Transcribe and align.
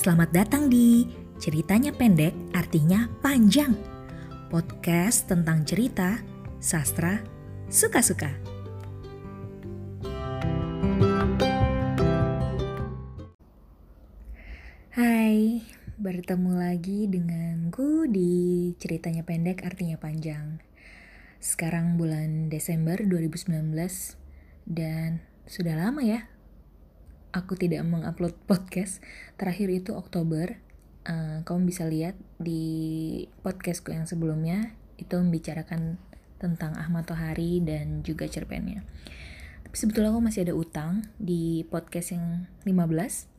Selamat 0.00 0.32
datang 0.32 0.72
di 0.72 1.04
Ceritanya 1.36 1.92
Pendek 1.92 2.32
Artinya 2.56 3.04
Panjang. 3.20 3.76
Podcast 4.48 5.28
tentang 5.28 5.68
cerita, 5.68 6.24
sastra, 6.56 7.20
suka-suka. 7.68 8.32
Hai, 14.96 15.68
bertemu 16.00 16.52
lagi 16.56 17.04
denganku 17.04 18.08
di 18.08 18.72
Ceritanya 18.80 19.20
Pendek 19.28 19.68
Artinya 19.68 20.00
Panjang. 20.00 20.64
Sekarang 21.44 22.00
bulan 22.00 22.48
Desember 22.48 22.96
2019 23.04 23.52
Dan 24.64 25.20
sudah 25.44 25.76
lama 25.76 26.00
ya 26.00 26.39
aku 27.30 27.58
tidak 27.58 27.82
mengupload 27.86 28.34
podcast 28.50 29.02
terakhir 29.36 29.70
itu 29.70 29.94
Oktober. 29.94 30.58
Uh, 31.00 31.40
kamu 31.48 31.72
bisa 31.72 31.88
lihat 31.88 32.12
di 32.36 33.24
podcastku 33.40 33.88
yang 33.88 34.04
sebelumnya 34.04 34.76
itu 35.00 35.16
membicarakan 35.16 35.96
tentang 36.36 36.76
Ahmad 36.76 37.08
Tohari 37.08 37.64
dan 37.64 38.04
juga 38.04 38.28
cerpennya. 38.28 38.84
Tapi 39.64 39.76
sebetulnya 39.76 40.12
aku 40.12 40.20
masih 40.20 40.44
ada 40.44 40.54
utang 40.56 41.08
di 41.16 41.64
podcast 41.72 42.12
yang 42.12 42.44
15 42.68 43.30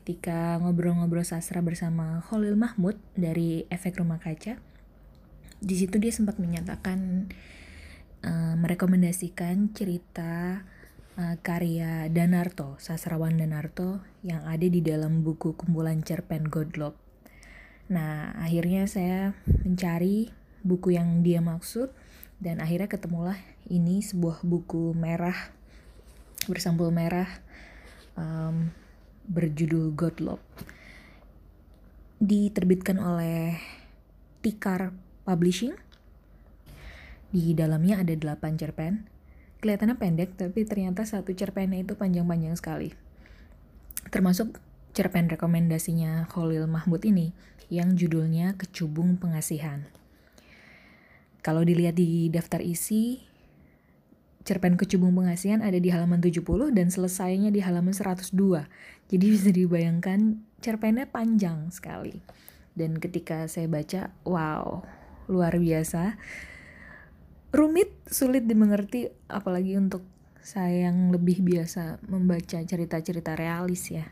ketika 0.00 0.60
ngobrol-ngobrol 0.60 1.24
sastra 1.24 1.64
bersama 1.64 2.20
Khalil 2.28 2.60
Mahmud 2.60 3.00
dari 3.16 3.64
Efek 3.72 3.96
Rumah 3.98 4.20
Kaca 4.20 4.60
di 5.60 5.74
situ 5.76 6.00
dia 6.00 6.08
sempat 6.08 6.40
menyatakan 6.40 7.28
uh, 8.24 8.54
merekomendasikan 8.56 9.76
cerita 9.76 10.64
uh, 11.18 11.36
karya 11.42 12.06
Danarto, 12.12 12.78
sastrawan 12.78 13.34
Danarto 13.40 14.04
yang 14.22 14.46
ada 14.46 14.66
di 14.66 14.78
dalam 14.84 15.26
buku 15.26 15.56
kumpulan 15.58 16.04
cerpen 16.06 16.46
Godlop. 16.46 16.94
Nah, 17.90 18.36
akhirnya 18.38 18.86
saya 18.86 19.34
mencari 19.66 20.30
buku 20.62 20.94
yang 20.94 21.26
dia 21.26 21.42
maksud 21.42 21.90
dan 22.38 22.62
akhirnya 22.62 22.86
ketemulah 22.86 23.38
ini 23.66 24.04
sebuah 24.04 24.46
buku 24.46 24.94
merah 24.94 25.34
bersampul 26.46 26.94
merah 26.94 27.28
um, 28.14 28.70
berjudul 29.26 29.90
Godlop. 29.98 30.38
Diterbitkan 32.20 33.00
oleh 33.00 33.58
Tikar 34.40 34.94
Publishing. 35.26 35.74
Di 37.30 37.54
dalamnya 37.54 38.02
ada 38.02 38.10
8 38.10 38.58
cerpen 38.58 39.09
kelihatannya 39.60 39.96
pendek 40.00 40.34
tapi 40.34 40.64
ternyata 40.64 41.04
satu 41.04 41.32
cerpennya 41.36 41.84
itu 41.84 41.94
panjang-panjang 41.94 42.56
sekali. 42.56 42.96
Termasuk 44.08 44.56
cerpen 44.96 45.30
rekomendasinya 45.30 46.26
Khalil 46.26 46.66
Mahmud 46.66 47.04
ini 47.06 47.30
yang 47.70 47.94
judulnya 47.94 48.58
Kecubung 48.58 49.20
Pengasihan. 49.20 49.86
Kalau 51.40 51.62
dilihat 51.62 51.96
di 51.96 52.28
daftar 52.28 52.60
isi, 52.60 53.22
cerpen 54.42 54.74
Kecubung 54.74 55.14
Pengasihan 55.14 55.62
ada 55.62 55.78
di 55.78 55.88
halaman 55.88 56.18
70 56.18 56.42
dan 56.74 56.90
selesainya 56.90 57.54
di 57.54 57.62
halaman 57.62 57.94
102. 57.94 58.34
Jadi 59.08 59.24
bisa 59.36 59.48
dibayangkan 59.54 60.42
cerpennya 60.58 61.06
panjang 61.06 61.70
sekali. 61.70 62.18
Dan 62.74 62.98
ketika 62.98 63.46
saya 63.46 63.70
baca, 63.70 64.10
wow, 64.26 64.82
luar 65.30 65.54
biasa 65.56 66.18
rumit, 67.50 67.90
sulit 68.06 68.46
dimengerti, 68.46 69.10
apalagi 69.26 69.74
untuk 69.74 70.06
saya 70.40 70.88
yang 70.90 71.12
lebih 71.12 71.44
biasa 71.44 72.00
membaca 72.08 72.58
cerita-cerita 72.62 73.36
realis 73.36 73.90
ya. 73.92 74.08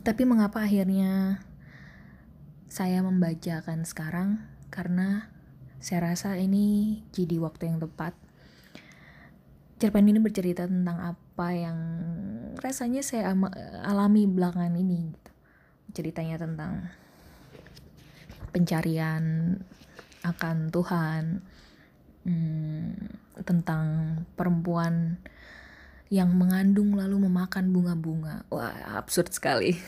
Tapi 0.00 0.24
mengapa 0.24 0.64
akhirnya 0.64 1.44
saya 2.70 3.04
membacakan 3.04 3.84
sekarang? 3.84 4.40
Karena 4.70 5.28
saya 5.82 6.14
rasa 6.14 6.38
ini 6.38 7.00
jadi 7.10 7.36
waktu 7.42 7.68
yang 7.68 7.78
tepat. 7.82 8.14
Cerpen 9.80 10.08
ini 10.08 10.20
bercerita 10.20 10.68
tentang 10.68 11.16
apa 11.16 11.48
yang 11.56 11.78
rasanya 12.60 13.00
saya 13.00 13.32
alami 13.84 14.28
belakangan 14.28 14.76
ini. 14.76 15.10
Gitu. 15.12 15.30
Ceritanya 15.90 16.36
tentang 16.38 16.86
pencarian 18.54 19.56
akan 20.20 20.68
Tuhan, 20.68 21.40
hmm, 22.24 23.42
tentang 23.44 23.86
perempuan 24.34 25.20
yang 26.10 26.34
mengandung 26.34 26.98
lalu 26.98 27.30
memakan 27.30 27.70
bunga-bunga. 27.70 28.42
Wah, 28.50 28.98
absurd 28.98 29.30
sekali. 29.30 29.78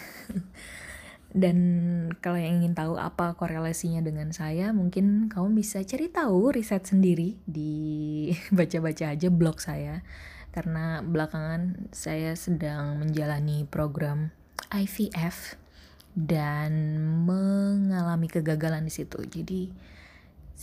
Dan 1.33 1.59
kalau 2.21 2.37
yang 2.37 2.61
ingin 2.61 2.77
tahu 2.77 3.01
apa 3.01 3.35
korelasinya 3.35 4.05
dengan 4.05 4.31
saya, 4.37 4.71
mungkin 4.71 5.33
kamu 5.33 5.57
bisa 5.57 5.81
cari 5.83 6.13
tahu 6.13 6.53
riset 6.55 6.85
sendiri 6.87 7.41
di 7.49 8.29
baca-baca 8.57 9.17
aja 9.17 9.29
blog 9.33 9.59
saya. 9.59 10.07
Karena 10.53 11.01
belakangan 11.01 11.91
saya 11.91 12.37
sedang 12.37 13.01
menjalani 13.01 13.65
program 13.65 14.31
IVF 14.69 15.57
dan 16.13 17.01
mengalami 17.25 18.29
kegagalan 18.29 18.85
di 18.85 18.93
situ. 18.93 19.25
Jadi 19.25 19.73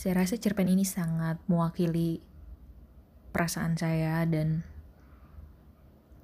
saya 0.00 0.24
rasa 0.24 0.40
cerpen 0.40 0.64
ini 0.64 0.88
sangat 0.88 1.36
mewakili 1.44 2.24
perasaan 3.36 3.76
saya 3.76 4.24
dan 4.24 4.64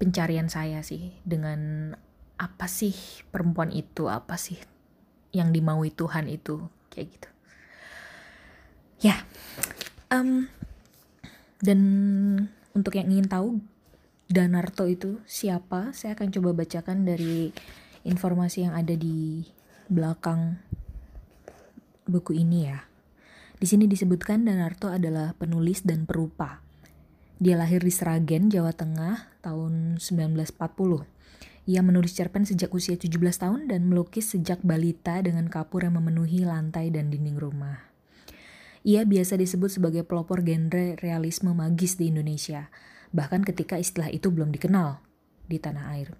pencarian 0.00 0.48
saya 0.48 0.80
sih 0.80 1.12
dengan 1.28 1.92
apa 2.40 2.72
sih 2.72 2.96
perempuan 3.28 3.68
itu, 3.68 4.08
apa 4.08 4.40
sih 4.40 4.56
yang 5.36 5.52
dimaui 5.52 5.92
Tuhan 5.92 6.24
itu, 6.24 6.64
kayak 6.88 7.20
gitu. 7.20 7.28
Ya, 9.04 9.28
um, 10.08 10.48
dan 11.60 11.80
untuk 12.72 12.96
yang 12.96 13.12
ingin 13.12 13.28
tahu 13.28 13.60
Danarto 14.32 14.88
itu 14.88 15.20
siapa, 15.28 15.92
saya 15.92 16.16
akan 16.16 16.32
coba 16.32 16.64
bacakan 16.64 17.04
dari 17.04 17.52
informasi 18.08 18.64
yang 18.64 18.72
ada 18.72 18.96
di 18.96 19.44
belakang 19.92 20.56
buku 22.08 22.40
ini 22.40 22.72
ya. 22.72 22.95
Di 23.56 23.64
sini 23.64 23.88
disebutkan 23.88 24.44
Danarto 24.44 24.92
adalah 24.92 25.32
penulis 25.32 25.80
dan 25.80 26.04
perupa. 26.04 26.60
Dia 27.40 27.56
lahir 27.56 27.80
di 27.80 27.88
Sragen, 27.88 28.52
Jawa 28.52 28.76
Tengah 28.76 29.40
tahun 29.40 29.96
1940. 29.96 31.08
Ia 31.66 31.80
menulis 31.80 32.12
cerpen 32.12 32.44
sejak 32.44 32.68
usia 32.76 33.00
17 33.00 33.16
tahun 33.16 33.72
dan 33.72 33.88
melukis 33.88 34.28
sejak 34.28 34.60
balita 34.60 35.24
dengan 35.24 35.48
kapur 35.48 35.88
yang 35.88 35.96
memenuhi 35.96 36.44
lantai 36.44 36.92
dan 36.92 37.08
dinding 37.08 37.40
rumah. 37.40 37.80
Ia 38.86 39.08
biasa 39.08 39.40
disebut 39.40 39.72
sebagai 39.72 40.04
pelopor 40.04 40.44
genre 40.44 40.94
realisme 41.00 41.50
magis 41.56 41.98
di 41.98 42.12
Indonesia, 42.12 42.68
bahkan 43.10 43.40
ketika 43.40 43.80
istilah 43.80 44.12
itu 44.12 44.28
belum 44.28 44.52
dikenal 44.52 45.00
di 45.48 45.58
tanah 45.58 45.96
air. 45.96 46.14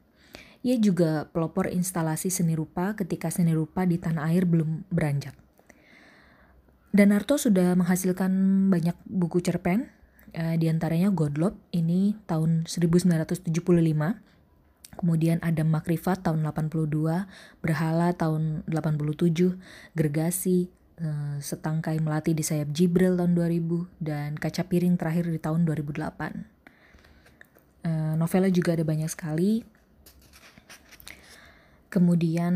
Ia 0.67 0.81
juga 0.83 1.31
pelopor 1.31 1.71
instalasi 1.71 2.33
seni 2.33 2.59
rupa 2.59 2.99
ketika 2.99 3.31
seni 3.31 3.55
rupa 3.55 3.87
di 3.87 4.03
tanah 4.03 4.35
air 4.35 4.49
belum 4.49 4.89
beranjak. 4.91 5.46
Danarto 6.95 7.37
sudah 7.37 7.75
menghasilkan 7.75 8.31
banyak 8.71 8.97
buku 9.05 9.43
cerpen, 9.43 9.91
uh, 10.37 10.55
di 10.55 10.69
antaranya 10.69 11.09
Godlop 11.11 11.57
ini 11.73 12.15
tahun 12.29 12.69
1975, 12.69 13.49
kemudian 14.97 15.39
Adam 15.45 15.69
Makrifat 15.73 16.25
tahun 16.25 16.45
82, 16.45 17.29
Berhala 17.61 18.13
tahun 18.17 18.65
87, 18.69 19.57
Gergasi, 19.97 20.73
uh, 21.01 21.37
Setangkai 21.41 22.01
Melati 22.01 22.33
di 22.33 22.45
Sayap 22.45 22.73
Jibril 22.73 23.17
tahun 23.17 23.37
2000, 23.37 23.89
dan 24.01 24.37
Kaca 24.37 24.65
Piring 24.65 24.97
terakhir 24.97 25.29
di 25.29 25.41
tahun 25.41 25.65
2008. 25.69 26.45
Uh, 27.87 27.89
eh, 27.89 28.15
novelnya 28.19 28.51
juga 28.51 28.75
ada 28.75 28.83
banyak 28.83 29.07
sekali. 29.07 29.63
Kemudian 31.87 32.55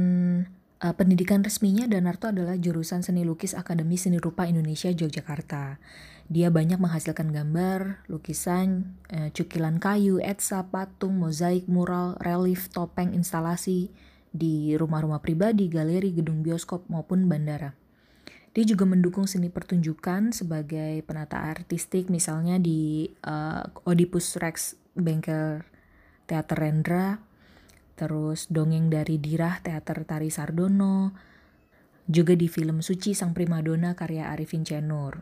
Uh, 0.80 0.96
pendidikan 0.96 1.44
resminya 1.44 1.84
Danarto 1.84 2.32
adalah 2.32 2.56
jurusan 2.56 3.04
Seni 3.04 3.20
Lukis 3.20 3.52
Akademi 3.52 4.00
Seni 4.00 4.16
Rupa 4.16 4.48
Indonesia 4.48 4.88
Yogyakarta. 4.88 5.76
Dia 6.32 6.48
banyak 6.48 6.80
menghasilkan 6.80 7.36
gambar, 7.36 8.08
lukisan, 8.08 8.96
uh, 9.12 9.28
cukilan 9.28 9.76
kayu, 9.76 10.24
etsa, 10.24 10.64
patung, 10.72 11.20
mozaik, 11.20 11.68
mural, 11.68 12.16
relief, 12.24 12.72
topeng, 12.72 13.12
instalasi 13.12 13.92
di 14.32 14.72
rumah-rumah 14.72 15.20
pribadi, 15.20 15.68
galeri, 15.68 16.16
gedung 16.16 16.40
bioskop 16.40 16.88
maupun 16.88 17.28
bandara. 17.28 17.76
Dia 18.56 18.64
juga 18.64 18.88
mendukung 18.88 19.28
seni 19.28 19.52
pertunjukan 19.52 20.32
sebagai 20.32 21.04
penata 21.04 21.44
artistik 21.44 22.08
misalnya 22.08 22.56
di 22.56 23.04
uh, 23.28 23.68
Oedipus 23.84 24.40
Rex 24.40 24.80
Bengkel 24.96 25.60
Teater 26.24 26.56
Rendra, 26.56 27.20
terus 28.00 28.48
Dongeng 28.48 28.88
dari 28.88 29.20
Dirah 29.20 29.60
Teater 29.60 30.08
Tari 30.08 30.32
Sardono, 30.32 31.12
juga 32.08 32.32
di 32.32 32.48
film 32.48 32.80
Suci 32.80 33.12
Sang 33.12 33.36
Primadona 33.36 33.92
karya 33.92 34.32
Arifin 34.32 34.64
Cenur. 34.64 35.20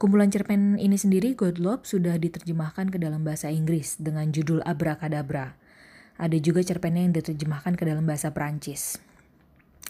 Kumpulan 0.00 0.32
cerpen 0.32 0.80
ini 0.80 0.96
sendiri 0.96 1.36
Godlop 1.36 1.84
sudah 1.84 2.16
diterjemahkan 2.16 2.90
ke 2.90 2.98
dalam 2.98 3.22
bahasa 3.22 3.52
Inggris 3.52 4.00
dengan 4.00 4.32
judul 4.32 4.64
Abracadabra. 4.64 5.54
Ada 6.18 6.40
juga 6.40 6.64
cerpennya 6.64 7.06
yang 7.06 7.14
diterjemahkan 7.14 7.78
ke 7.78 7.84
dalam 7.86 8.08
bahasa 8.08 8.34
Perancis. 8.34 8.98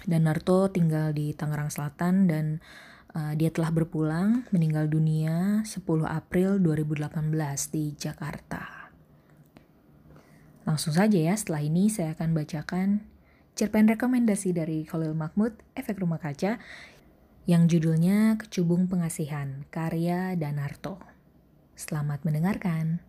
Dan 0.05 0.27
Naruto 0.29 0.69
tinggal 0.69 1.15
di 1.17 1.33
Tangerang 1.33 1.73
Selatan 1.73 2.29
dan 2.29 2.61
uh, 3.17 3.33
dia 3.39 3.49
telah 3.49 3.73
berpulang 3.73 4.45
meninggal 4.53 4.91
dunia 4.91 5.65
10 5.65 5.81
April 6.05 6.61
2018 6.61 7.09
di 7.73 7.97
Jakarta. 7.97 8.82
Langsung 10.63 10.95
saja 10.95 11.19
ya, 11.19 11.35
setelah 11.35 11.63
ini 11.67 11.91
saya 11.91 12.15
akan 12.15 12.39
bacakan 12.39 13.03
cerpen 13.59 13.91
rekomendasi 13.91 14.55
dari 14.55 14.87
Khalil 14.87 15.13
Mahmud, 15.13 15.59
Efek 15.75 16.01
Rumah 16.01 16.23
Kaca, 16.23 16.63
yang 17.45 17.67
judulnya 17.67 18.39
Kecubung 18.39 18.87
Pengasihan, 18.87 19.67
karya 19.75 20.39
Danarto. 20.39 21.03
Selamat 21.75 22.23
mendengarkan. 22.23 23.03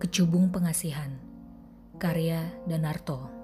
Kecubung 0.00 0.48
Pengasihan, 0.48 1.20
karya 2.00 2.48
Danarto. 2.64 3.37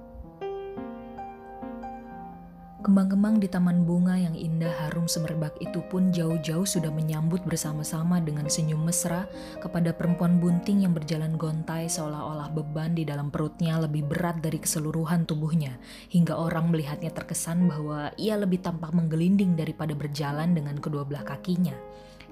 Kembang-kembang 2.84 3.40
di 3.40 3.48
taman 3.48 3.88
bunga 3.88 4.12
yang 4.12 4.36
indah 4.36 4.69
harum 4.69 5.08
semerbak 5.08 5.56
itu 5.56 5.81
pun 5.88 6.12
jauh-jauh 6.12 6.69
sudah 6.69 6.92
menyambut 6.92 7.40
bersama-sama 7.48 8.20
dengan 8.20 8.44
senyum 8.44 8.84
mesra 8.84 9.25
kepada 9.56 9.96
perempuan 9.96 10.36
bunting 10.36 10.84
yang 10.84 10.92
berjalan 10.92 11.40
gontai 11.40 11.88
seolah-olah 11.88 12.52
beban 12.52 12.92
di 12.92 13.08
dalam 13.08 13.32
perutnya 13.32 13.81
lebih 13.81 14.04
berat 14.04 14.44
dari 14.44 14.60
keseluruhan 14.60 15.25
tubuhnya, 15.25 15.81
hingga 16.12 16.36
orang 16.36 16.69
melihatnya 16.69 17.08
terkesan 17.08 17.64
bahwa 17.72 18.12
ia 18.20 18.36
lebih 18.36 18.60
tampak 18.60 18.92
menggelinding 18.92 19.56
daripada 19.56 19.96
berjalan 19.96 20.52
dengan 20.52 20.76
kedua 20.76 21.08
belah 21.08 21.25
kakinya 21.25 21.72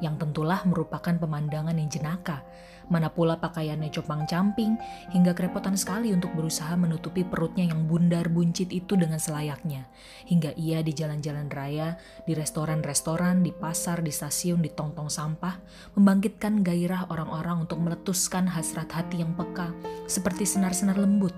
yang 0.05 0.19
tentulah 0.19 0.61
merupakan 0.69 1.15
pemandangan 1.17 1.79
yang 1.79 1.89
jenaka. 1.89 2.45
Mana 2.91 3.11
pula 3.11 3.39
pakaiannya 3.39 3.91
copang-camping, 3.91 4.79
hingga 5.11 5.35
kerepotan 5.35 5.75
sekali 5.75 6.15
untuk 6.15 6.31
berusaha 6.35 6.75
menutupi 6.79 7.27
perutnya 7.27 7.67
yang 7.67 7.87
bundar 7.91 8.31
buncit 8.31 8.71
itu 8.71 8.95
dengan 8.95 9.19
selayaknya. 9.19 9.91
Hingga 10.31 10.55
ia 10.61 10.85
di 10.85 10.95
jalan-jalan 10.95 11.51
raya, 11.51 11.99
di 12.29 12.39
restoran-restoran, 12.39 13.43
di 13.43 13.51
pasar, 13.51 14.05
di 14.05 14.13
stasiun, 14.15 14.61
di 14.61 14.71
tong-tong 14.71 15.09
sampah, 15.09 15.59
membangkitkan 15.99 16.63
gairah 16.63 17.09
orang-orang 17.09 17.65
untuk 17.65 17.83
meletuskan 17.83 18.47
hasrat 18.47 18.93
hati 18.93 19.25
yang 19.25 19.33
peka, 19.35 19.73
seperti 20.05 20.47
senar-senar 20.47 21.01
lembut. 21.01 21.35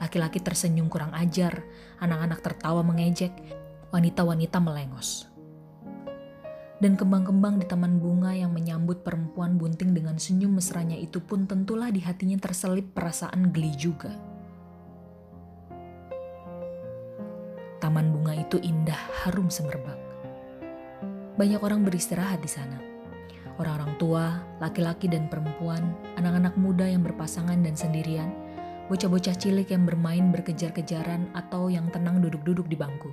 Laki-laki 0.00 0.40
tersenyum 0.40 0.88
kurang 0.88 1.12
ajar, 1.12 1.62
anak-anak 2.00 2.40
tertawa 2.40 2.80
mengejek, 2.80 3.32
wanita-wanita 3.94 4.58
melengos 4.58 5.29
dan 6.80 6.96
kembang-kembang 6.96 7.60
di 7.60 7.68
taman 7.68 8.00
bunga 8.00 8.32
yang 8.32 8.56
menyambut 8.56 9.04
perempuan 9.04 9.60
bunting 9.60 9.92
dengan 9.92 10.16
senyum 10.16 10.56
mesranya 10.56 10.96
itu 10.96 11.20
pun 11.20 11.44
tentulah 11.44 11.92
di 11.92 12.00
hatinya 12.00 12.40
terselip 12.40 12.96
perasaan 12.96 13.52
geli 13.52 13.68
juga. 13.76 14.08
Taman 17.84 18.12
bunga 18.12 18.32
itu 18.32 18.56
indah, 18.64 18.96
harum 19.24 19.52
semerbak. 19.52 19.96
Banyak 21.36 21.60
orang 21.60 21.84
beristirahat 21.84 22.40
di 22.40 22.48
sana. 22.48 22.80
Orang-orang 23.60 23.92
tua, 24.00 24.40
laki-laki 24.56 25.04
dan 25.04 25.28
perempuan, 25.28 25.92
anak-anak 26.16 26.56
muda 26.56 26.88
yang 26.88 27.04
berpasangan 27.04 27.60
dan 27.60 27.76
sendirian, 27.76 28.32
bocah-bocah 28.88 29.36
cilik 29.36 29.68
yang 29.68 29.84
bermain 29.84 30.32
berkejar-kejaran 30.32 31.28
atau 31.36 31.68
yang 31.68 31.92
tenang 31.92 32.24
duduk-duduk 32.24 32.68
di 32.72 32.76
bangku 32.76 33.12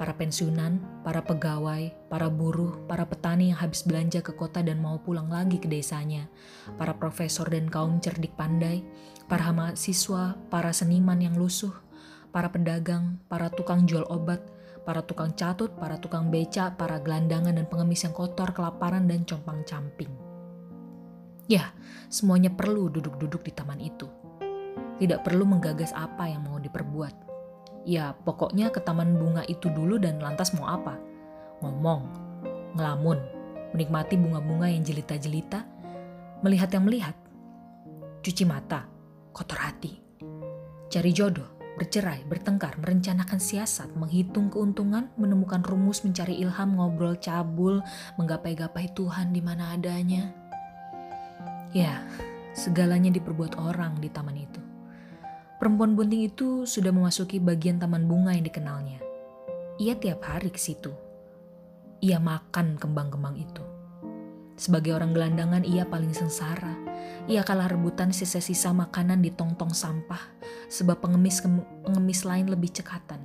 para 0.00 0.16
pensiunan, 0.16 0.80
para 1.00 1.24
pegawai, 1.24 1.92
para 2.12 2.28
buruh, 2.28 2.84
para 2.84 3.08
petani 3.08 3.52
yang 3.52 3.60
habis 3.60 3.80
belanja 3.84 4.20
ke 4.20 4.36
kota 4.36 4.60
dan 4.60 4.84
mau 4.84 5.00
pulang 5.00 5.32
lagi 5.32 5.56
ke 5.56 5.64
desanya, 5.64 6.28
para 6.76 6.92
profesor 6.92 7.48
dan 7.48 7.72
kaum 7.72 8.00
cerdik 8.04 8.36
pandai, 8.36 8.84
para 9.24 9.48
mahasiswa, 9.48 10.36
para 10.52 10.74
seniman 10.76 11.16
yang 11.24 11.36
lusuh, 11.40 11.72
para 12.28 12.52
pedagang, 12.52 13.16
para 13.32 13.48
tukang 13.48 13.88
jual 13.88 14.04
obat, 14.12 14.44
para 14.84 15.00
tukang 15.00 15.32
catut, 15.32 15.72
para 15.80 15.96
tukang 15.96 16.28
beca, 16.28 16.76
para 16.76 17.00
gelandangan 17.00 17.56
dan 17.56 17.64
pengemis 17.64 18.04
yang 18.04 18.12
kotor, 18.12 18.52
kelaparan, 18.52 19.08
dan 19.08 19.24
compang-camping. 19.24 20.12
Ya, 21.48 21.72
semuanya 22.12 22.52
perlu 22.52 22.92
duduk-duduk 22.92 23.42
di 23.42 23.52
taman 23.56 23.80
itu. 23.80 24.06
Tidak 25.00 25.24
perlu 25.24 25.48
menggagas 25.48 25.96
apa 25.96 26.28
yang 26.28 26.44
mau 26.44 26.60
diperbuat 26.60 27.29
Ya 27.90 28.14
pokoknya 28.14 28.70
ke 28.70 28.78
taman 28.78 29.18
bunga 29.18 29.42
itu 29.50 29.66
dulu 29.66 29.98
dan 29.98 30.22
lantas 30.22 30.54
mau 30.54 30.70
apa? 30.70 30.94
Ngomong, 31.58 32.06
ngelamun, 32.78 33.18
menikmati 33.74 34.14
bunga-bunga 34.14 34.70
yang 34.70 34.86
jelita-jelita, 34.86 35.66
melihat 36.46 36.70
yang 36.70 36.86
melihat, 36.86 37.18
cuci 38.22 38.46
mata, 38.46 38.86
kotor 39.34 39.58
hati, 39.58 39.98
cari 40.86 41.10
jodoh, 41.10 41.50
bercerai, 41.74 42.22
bertengkar, 42.30 42.78
merencanakan 42.78 43.42
siasat, 43.42 43.90
menghitung 43.98 44.54
keuntungan, 44.54 45.10
menemukan 45.18 45.66
rumus, 45.66 46.06
mencari 46.06 46.38
ilham, 46.38 46.78
ngobrol 46.78 47.18
cabul, 47.18 47.82
menggapai-gapai 48.22 48.86
Tuhan 48.94 49.34
di 49.34 49.42
mana 49.42 49.74
adanya. 49.74 50.30
Ya, 51.74 52.06
segalanya 52.54 53.10
diperbuat 53.10 53.58
orang 53.58 53.98
di 53.98 54.06
taman 54.14 54.38
itu. 54.38 54.59
Perempuan 55.60 55.92
bunting 55.92 56.24
itu 56.24 56.64
sudah 56.64 56.88
memasuki 56.88 57.36
bagian 57.36 57.76
taman 57.76 58.08
bunga 58.08 58.32
yang 58.32 58.48
dikenalnya. 58.48 58.96
Ia 59.76 59.92
tiap 59.92 60.24
hari 60.24 60.48
ke 60.48 60.56
situ. 60.56 60.88
Ia 62.00 62.16
makan 62.16 62.80
kembang-kembang 62.80 63.36
itu. 63.36 63.60
Sebagai 64.56 64.96
orang 64.96 65.12
gelandangan, 65.12 65.60
ia 65.68 65.84
paling 65.84 66.16
sengsara. 66.16 66.80
Ia 67.28 67.44
kalah 67.44 67.68
rebutan 67.68 68.08
sisa-sisa 68.08 68.72
makanan 68.72 69.20
di 69.20 69.36
tong-tong 69.36 69.76
sampah, 69.76 70.32
sebab 70.72 70.96
pengemis-pengemis 71.04 72.24
lain 72.24 72.48
lebih 72.48 72.72
cekatan. 72.80 73.20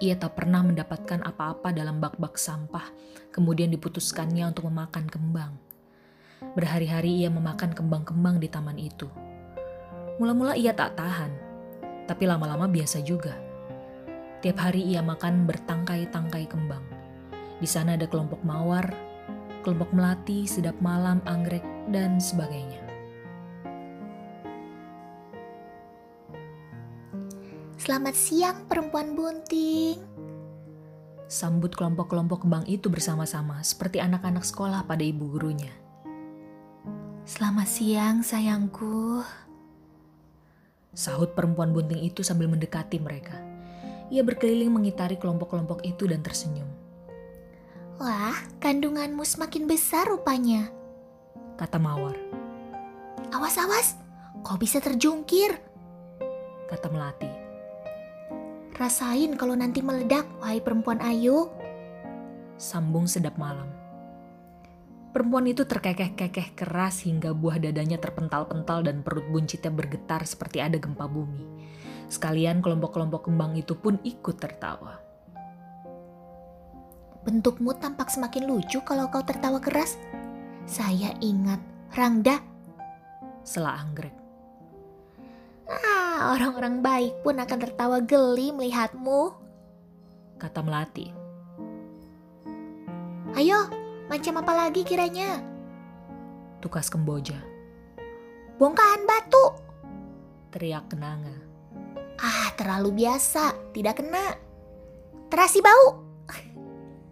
Ia 0.00 0.16
tak 0.16 0.40
pernah 0.40 0.64
mendapatkan 0.64 1.20
apa-apa 1.20 1.76
dalam 1.76 2.00
bak-bak 2.00 2.40
sampah, 2.40 2.88
kemudian 3.28 3.68
diputuskannya 3.68 4.48
untuk 4.48 4.72
memakan 4.72 5.04
kembang. 5.04 5.52
Berhari-hari 6.56 7.20
ia 7.20 7.28
memakan 7.28 7.76
kembang-kembang 7.76 8.40
di 8.40 8.48
taman 8.48 8.80
itu 8.80 9.31
Mula-mula 10.20 10.52
ia 10.52 10.76
tak 10.76 11.00
tahan, 11.00 11.32
tapi 12.04 12.28
lama-lama 12.28 12.68
biasa 12.68 13.00
juga. 13.00 13.32
Tiap 14.42 14.58
hari 14.58 14.84
ia 14.84 15.00
makan 15.00 15.46
bertangkai-tangkai 15.48 16.44
kembang. 16.50 16.82
Di 17.62 17.68
sana 17.70 17.94
ada 17.94 18.10
kelompok 18.10 18.42
mawar, 18.42 18.90
kelompok 19.62 19.94
melati, 19.94 20.44
sedap 20.44 20.74
malam, 20.82 21.22
anggrek, 21.24 21.62
dan 21.94 22.18
sebagainya. 22.18 22.82
Selamat 27.78 28.14
siang 28.14 28.66
perempuan 28.70 29.14
bunting. 29.18 29.98
Sambut 31.26 31.72
kelompok-kelompok 31.72 32.44
kembang 32.44 32.62
itu 32.68 32.92
bersama-sama 32.92 33.64
seperti 33.64 33.98
anak-anak 33.98 34.44
sekolah 34.44 34.84
pada 34.84 35.02
ibu 35.02 35.32
gurunya. 35.32 35.72
Selamat 37.24 37.66
siang 37.66 38.20
sayangku. 38.20 39.24
Sahut 40.92 41.32
perempuan 41.32 41.72
bunting 41.72 42.04
itu 42.04 42.20
sambil 42.20 42.52
mendekati 42.52 43.00
mereka. 43.00 43.40
Ia 44.12 44.20
berkeliling 44.20 44.68
mengitari 44.68 45.16
kelompok-kelompok 45.16 45.80
itu 45.88 46.04
dan 46.04 46.20
tersenyum. 46.20 46.68
Wah, 47.96 48.36
kandunganmu 48.60 49.24
semakin 49.24 49.64
besar 49.64 50.04
rupanya, 50.04 50.68
kata 51.56 51.80
Mawar. 51.80 52.16
Awas-awas, 53.32 53.96
kau 54.44 54.60
bisa 54.60 54.84
terjungkir, 54.84 55.56
kata 56.68 56.92
Melati. 56.92 57.30
Rasain 58.76 59.36
kalau 59.40 59.56
nanti 59.56 59.80
meledak, 59.80 60.28
wahai 60.44 60.60
perempuan 60.60 61.00
ayu. 61.00 61.48
Sambung 62.60 63.08
sedap 63.08 63.40
malam. 63.40 63.81
Perempuan 65.12 65.44
itu 65.44 65.68
terkekeh-kekeh 65.68 66.56
keras 66.56 67.04
hingga 67.04 67.36
buah 67.36 67.60
dadanya 67.60 68.00
terpental-pental 68.00 68.88
dan 68.88 69.04
perut 69.04 69.28
buncitnya 69.28 69.68
bergetar 69.68 70.24
seperti 70.24 70.64
ada 70.64 70.80
gempa 70.80 71.04
bumi. 71.04 71.44
Sekalian 72.08 72.64
kelompok-kelompok 72.64 73.28
kembang 73.28 73.52
itu 73.52 73.76
pun 73.76 74.00
ikut 74.00 74.36
tertawa. 74.40 74.96
Bentukmu 77.28 77.76
tampak 77.76 78.08
semakin 78.08 78.48
lucu 78.48 78.80
kalau 78.88 79.12
kau 79.12 79.20
tertawa 79.20 79.60
keras. 79.60 80.00
Saya 80.64 81.12
ingat 81.20 81.60
Rangda. 81.92 82.40
Selah 83.44 83.84
anggrek. 83.84 84.16
Ah, 85.68 86.32
orang-orang 86.32 86.80
baik 86.80 87.20
pun 87.20 87.36
akan 87.36 87.58
tertawa 87.60 88.00
geli 88.00 88.48
melihatmu. 88.48 89.36
Kata 90.40 90.64
Melati. 90.64 91.06
Ayo, 93.36 93.81
Macam 94.10 94.34
apa 94.42 94.52
lagi 94.66 94.82
kiranya? 94.82 95.42
Tukas 96.62 96.90
Kemboja. 96.90 97.38
Bongkahan 98.58 99.02
batu. 99.06 99.58
Teriak 100.54 100.86
Kenanga. 100.90 101.34
Ah, 102.22 102.54
terlalu 102.54 103.02
biasa. 103.02 103.74
Tidak 103.74 103.94
kena. 103.98 104.38
Terasi 105.26 105.58
bau. 105.58 106.06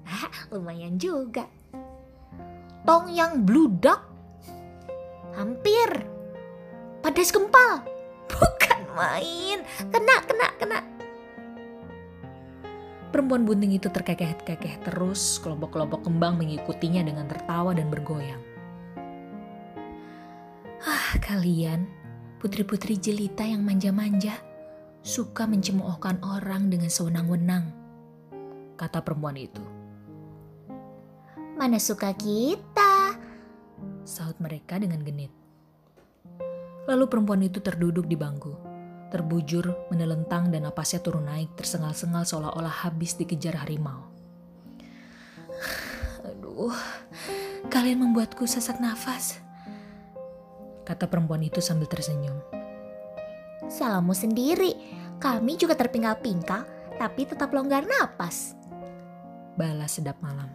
Ah, 0.06 0.30
lumayan 0.54 0.94
juga. 1.00 1.46
Tong 2.86 3.10
yang 3.10 3.42
bludak? 3.42 4.02
Hampir. 5.34 6.06
Padas 7.02 7.32
kempal? 7.32 7.82
Bukan 8.28 8.80
main. 8.94 9.58
Kena, 9.90 10.16
kena, 10.26 10.48
kena. 10.60 10.78
Perempuan 13.10 13.42
bunting 13.42 13.74
itu 13.74 13.90
terkekeh-kekeh 13.90 14.86
terus, 14.86 15.42
kelompok-kelompok 15.42 16.06
kembang 16.06 16.38
mengikutinya 16.38 17.02
dengan 17.02 17.26
tertawa 17.26 17.74
dan 17.74 17.90
bergoyang. 17.90 18.38
Ah, 20.86 21.18
kalian, 21.18 21.90
putri-putri 22.38 22.94
jelita 22.94 23.42
yang 23.42 23.66
manja-manja, 23.66 24.38
suka 25.02 25.50
mencemoohkan 25.50 26.22
orang 26.22 26.70
dengan 26.70 26.86
sewenang-wenang, 26.86 27.74
kata 28.78 29.02
perempuan 29.02 29.34
itu. 29.34 29.64
Mana 31.58 31.82
suka 31.82 32.14
kita? 32.14 33.18
Saut 34.06 34.38
mereka 34.38 34.78
dengan 34.78 35.02
genit. 35.02 35.34
Lalu 36.86 37.04
perempuan 37.10 37.42
itu 37.42 37.58
terduduk 37.58 38.06
di 38.06 38.14
bangku 38.14 38.69
terbujur, 39.10 39.90
menelentang 39.90 40.48
dan 40.54 40.64
napasnya 40.64 41.02
turun 41.02 41.26
naik, 41.26 41.52
tersengal-sengal 41.58 42.22
seolah-olah 42.22 42.86
habis 42.86 43.18
dikejar 43.18 43.58
harimau. 43.58 44.06
Aduh, 46.30 46.72
kalian 47.68 48.06
membuatku 48.06 48.46
sesak 48.46 48.78
nafas. 48.78 49.42
Kata 50.86 51.10
perempuan 51.10 51.42
itu 51.42 51.58
sambil 51.58 51.90
tersenyum. 51.90 52.38
Salahmu 53.66 54.14
sendiri, 54.14 54.74
kami 55.18 55.58
juga 55.58 55.76
terpinggal-pinggal, 55.76 56.64
tapi 56.96 57.26
tetap 57.26 57.52
longgar 57.52 57.84
napas. 57.86 58.54
Balas 59.58 59.98
sedap 59.98 60.16
malam. 60.24 60.48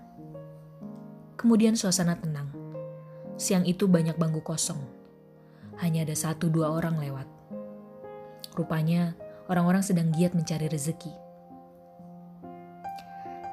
Kemudian 1.35 1.77
suasana 1.77 2.17
tenang. 2.17 2.49
Siang 3.35 3.67
itu 3.67 3.85
banyak 3.85 4.15
bangku 4.15 4.41
kosong. 4.41 4.79
Hanya 5.83 6.07
ada 6.07 6.15
satu 6.15 6.47
dua 6.47 6.71
orang 6.71 6.97
lewat. 6.97 7.34
Rupanya 8.53 9.17
orang-orang 9.49 9.81
sedang 9.81 10.13
giat 10.13 10.37
mencari 10.37 10.69
rezeki. 10.69 11.13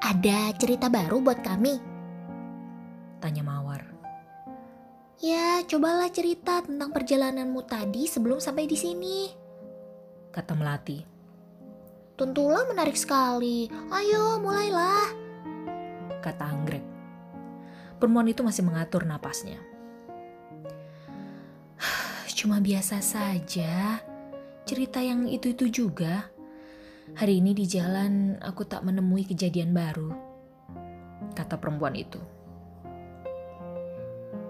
Ada 0.03 0.51
cerita 0.59 0.91
baru 0.91 1.23
buat 1.23 1.39
kami? 1.41 1.79
Tanya 3.23 3.41
Mawar. 3.41 3.81
Ya, 5.23 5.63
cobalah 5.63 6.11
cerita 6.11 6.59
tentang 6.59 6.91
perjalananmu 6.91 7.63
tadi 7.63 8.03
sebelum 8.11 8.43
sampai 8.43 8.67
di 8.67 8.75
sini. 8.75 9.31
Kata 10.35 10.51
Melati. 10.59 10.99
Tentulah 12.19 12.67
menarik 12.67 12.99
sekali. 12.99 13.71
Ayo, 13.89 14.43
mulailah. 14.43 15.07
Kata 16.19 16.51
Anggrek. 16.51 16.83
Perempuan 17.95 18.27
itu 18.27 18.43
masih 18.43 18.67
mengatur 18.67 19.07
napasnya. 19.07 19.63
Cuma 22.37 22.59
biasa 22.59 22.99
saja 22.99 24.03
cerita 24.63 25.03
yang 25.03 25.27
itu-itu 25.27 25.67
juga. 25.69 26.31
Hari 27.13 27.43
ini 27.43 27.51
di 27.51 27.67
jalan 27.67 28.39
aku 28.39 28.63
tak 28.63 28.81
menemui 28.87 29.27
kejadian 29.27 29.75
baru, 29.75 30.09
kata 31.35 31.59
perempuan 31.59 31.93
itu. 31.99 32.17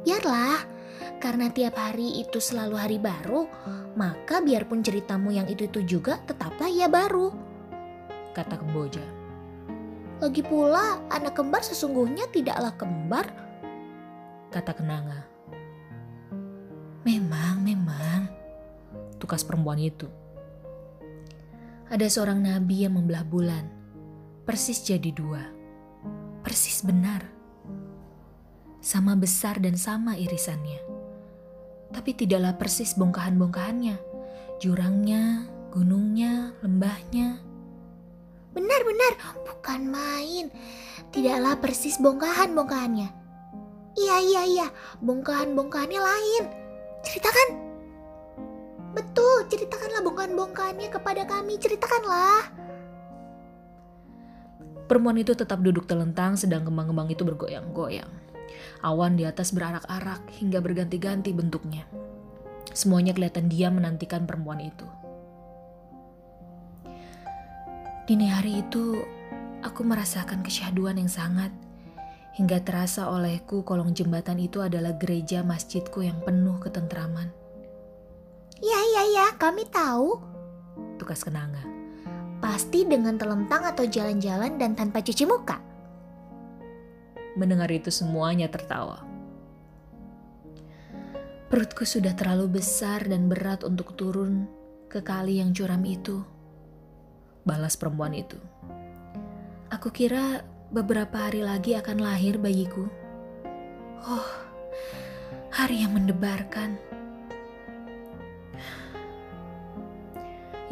Biarlah, 0.05 0.61
karena 1.17 1.49
tiap 1.49 1.75
hari 1.75 2.21
itu 2.21 2.37
selalu 2.37 2.75
hari 2.77 2.97
baru, 3.01 3.49
maka 3.97 4.39
biarpun 4.39 4.85
ceritamu 4.85 5.33
yang 5.33 5.49
itu-itu 5.49 5.81
juga 5.97 6.21
tetaplah 6.29 6.69
ia 6.69 6.85
baru, 6.85 7.33
kata 8.37 8.55
Kemboja. 8.61 9.03
Lagi 10.21 10.45
pula, 10.45 11.03
anak 11.11 11.35
kembar 11.35 11.65
sesungguhnya 11.65 12.29
tidaklah 12.31 12.71
kembar, 12.79 13.27
kata 14.53 14.71
Kenanga. 14.71 15.25
Memang, 17.03 17.59
memang, 17.59 18.32
tukas 19.23 19.47
perempuan 19.47 19.79
itu. 19.79 20.11
Ada 21.87 22.11
seorang 22.11 22.43
nabi 22.43 22.83
yang 22.83 22.99
membelah 22.99 23.23
bulan, 23.23 23.71
persis 24.43 24.83
jadi 24.83 25.15
dua, 25.15 25.47
persis 26.43 26.83
benar. 26.83 27.23
Sama 28.83 29.15
besar 29.15 29.63
dan 29.63 29.79
sama 29.79 30.19
irisannya. 30.19 30.83
Tapi 31.95 32.11
tidaklah 32.19 32.59
persis 32.59 32.99
bongkahan-bongkahannya, 32.99 33.95
jurangnya, 34.59 35.47
gunungnya, 35.71 36.51
lembahnya. 36.59 37.39
Benar-benar, 38.51 39.13
bukan 39.47 39.81
main. 39.87 40.51
Tidaklah 41.15 41.63
persis 41.63 41.95
bongkahan-bongkahannya. 42.03 43.09
Iya, 43.93 44.17
iya, 44.19 44.43
iya, 44.43 44.67
bongkahan-bongkahannya 44.99 46.01
lain. 46.01 46.43
Ceritakan. 47.05 47.72
Betul, 48.93 49.49
ceritakanlah 49.49 50.05
bongkahan-bongkahannya 50.05 50.89
kepada 50.93 51.25
kami, 51.25 51.57
ceritakanlah. 51.57 52.53
Perempuan 54.85 55.17
itu 55.17 55.33
tetap 55.33 55.65
duduk 55.65 55.89
telentang 55.89 56.37
sedang 56.37 56.61
kembang-kembang 56.61 57.09
itu 57.09 57.25
bergoyang-goyang. 57.25 58.09
Awan 58.85 59.17
di 59.17 59.25
atas 59.25 59.49
berarak-arak 59.49 60.29
hingga 60.37 60.61
berganti-ganti 60.61 61.33
bentuknya. 61.33 61.87
Semuanya 62.69 63.17
kelihatan 63.17 63.49
diam 63.49 63.81
menantikan 63.81 64.29
perempuan 64.29 64.61
itu. 64.61 64.85
Dini 68.03 68.27
hari 68.29 68.61
itu, 68.61 68.99
aku 69.63 69.81
merasakan 69.87 70.43
kesyahduan 70.43 70.99
yang 70.99 71.07
sangat, 71.07 71.49
hingga 72.35 72.59
terasa 72.59 73.07
olehku 73.07 73.63
kolong 73.63 73.95
jembatan 73.95 74.37
itu 74.37 74.59
adalah 74.59 74.93
gereja 74.99 75.41
masjidku 75.41 76.03
yang 76.03 76.19
penuh 76.21 76.59
ketentraman. 76.59 77.42
Ya, 78.63 78.79
ya, 78.79 79.03
ya, 79.11 79.27
kami 79.35 79.67
tahu. 79.67 80.15
Tugas 80.95 81.19
kenanga. 81.19 81.59
Pasti 82.39 82.87
dengan 82.87 83.19
telentang 83.19 83.67
atau 83.67 83.83
jalan-jalan 83.83 84.55
dan 84.55 84.71
tanpa 84.71 85.03
cuci 85.03 85.27
muka. 85.27 85.59
Mendengar 87.35 87.67
itu 87.75 87.91
semuanya 87.91 88.47
tertawa. 88.47 89.03
Perutku 91.51 91.83
sudah 91.83 92.15
terlalu 92.15 92.63
besar 92.63 93.03
dan 93.03 93.27
berat 93.27 93.67
untuk 93.67 93.99
turun 93.99 94.47
ke 94.87 95.03
kali 95.03 95.43
yang 95.43 95.51
curam 95.51 95.83
itu. 95.83 96.23
Balas 97.43 97.75
perempuan 97.75 98.15
itu. 98.15 98.39
Aku 99.75 99.91
kira 99.91 100.39
beberapa 100.71 101.27
hari 101.27 101.43
lagi 101.43 101.75
akan 101.75 101.99
lahir 101.99 102.39
bayiku. 102.39 102.87
Oh, 104.07 104.29
hari 105.51 105.83
yang 105.83 105.99
mendebarkan. 105.99 106.92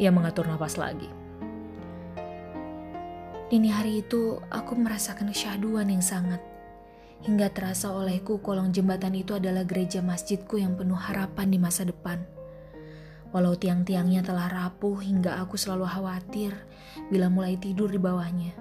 Ia 0.02 0.10
mengatur 0.10 0.50
nafas 0.50 0.74
lagi. 0.74 1.06
Dini 3.46 3.70
hari 3.70 4.02
itu 4.02 4.42
aku 4.50 4.74
merasakan 4.74 5.30
kesyahduan 5.30 5.86
yang 5.94 6.02
sangat. 6.02 6.42
Hingga 7.22 7.54
terasa 7.54 7.94
olehku 7.94 8.42
kolong 8.42 8.74
jembatan 8.74 9.14
itu 9.14 9.38
adalah 9.38 9.62
gereja 9.62 10.02
masjidku 10.02 10.58
yang 10.58 10.74
penuh 10.74 10.98
harapan 10.98 11.54
di 11.54 11.58
masa 11.62 11.86
depan. 11.86 12.18
Walau 13.30 13.54
tiang-tiangnya 13.54 14.26
telah 14.26 14.50
rapuh 14.50 14.98
hingga 14.98 15.38
aku 15.38 15.54
selalu 15.54 15.86
khawatir 15.86 16.50
bila 17.06 17.30
mulai 17.30 17.54
tidur 17.54 17.86
di 17.86 18.02
bawahnya. 18.02 18.58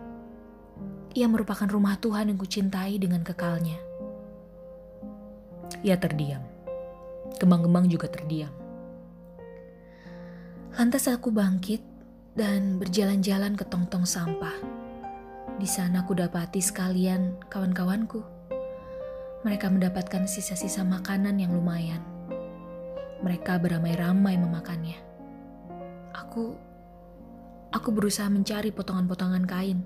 Ia 1.18 1.26
merupakan 1.26 1.66
rumah 1.66 1.98
Tuhan 1.98 2.30
yang 2.30 2.38
kucintai 2.38 3.02
dengan 3.02 3.26
kekalnya. 3.26 3.82
Ia 5.82 5.98
terdiam. 5.98 6.46
Kembang-kembang 7.42 7.90
juga 7.90 8.06
terdiam. 8.14 8.61
Lantas 10.72 11.12
aku 11.12 11.36
bangkit 11.36 11.84
dan 12.32 12.80
berjalan-jalan 12.80 13.60
ke 13.60 13.68
tong-tong 13.68 14.08
sampah. 14.08 14.56
Di 15.60 15.68
sana 15.68 16.08
aku 16.08 16.16
dapati 16.16 16.64
sekalian 16.64 17.36
kawan-kawanku. 17.52 18.24
Mereka 19.44 19.68
mendapatkan 19.68 20.24
sisa-sisa 20.32 20.88
makanan 20.88 21.44
yang 21.44 21.52
lumayan. 21.52 22.00
Mereka 23.20 23.60
beramai-ramai 23.60 24.40
memakannya. 24.40 24.96
Aku 26.16 26.56
aku 27.76 27.90
berusaha 27.92 28.32
mencari 28.32 28.72
potongan-potongan 28.72 29.44
kain. 29.44 29.84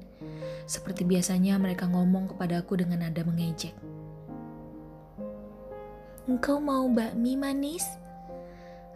Seperti 0.69 1.01
biasanya 1.01 1.57
mereka 1.57 1.89
ngomong 1.89 2.37
kepadaku 2.37 2.77
dengan 2.77 3.09
nada 3.09 3.25
mengejek. 3.25 3.73
Engkau 6.29 6.61
mau 6.61 6.85
bakmi 6.93 7.33
manis? 7.33 7.85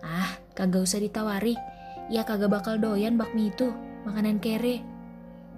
Ah, 0.06 0.38
kagak 0.54 0.86
usah 0.86 1.02
ditawari 1.02 1.79
Ya 2.10 2.26
kagak 2.26 2.50
bakal 2.50 2.82
doyan 2.82 3.22
bakmi 3.22 3.54
itu, 3.54 3.70
makanan 4.02 4.42
kere. 4.42 4.82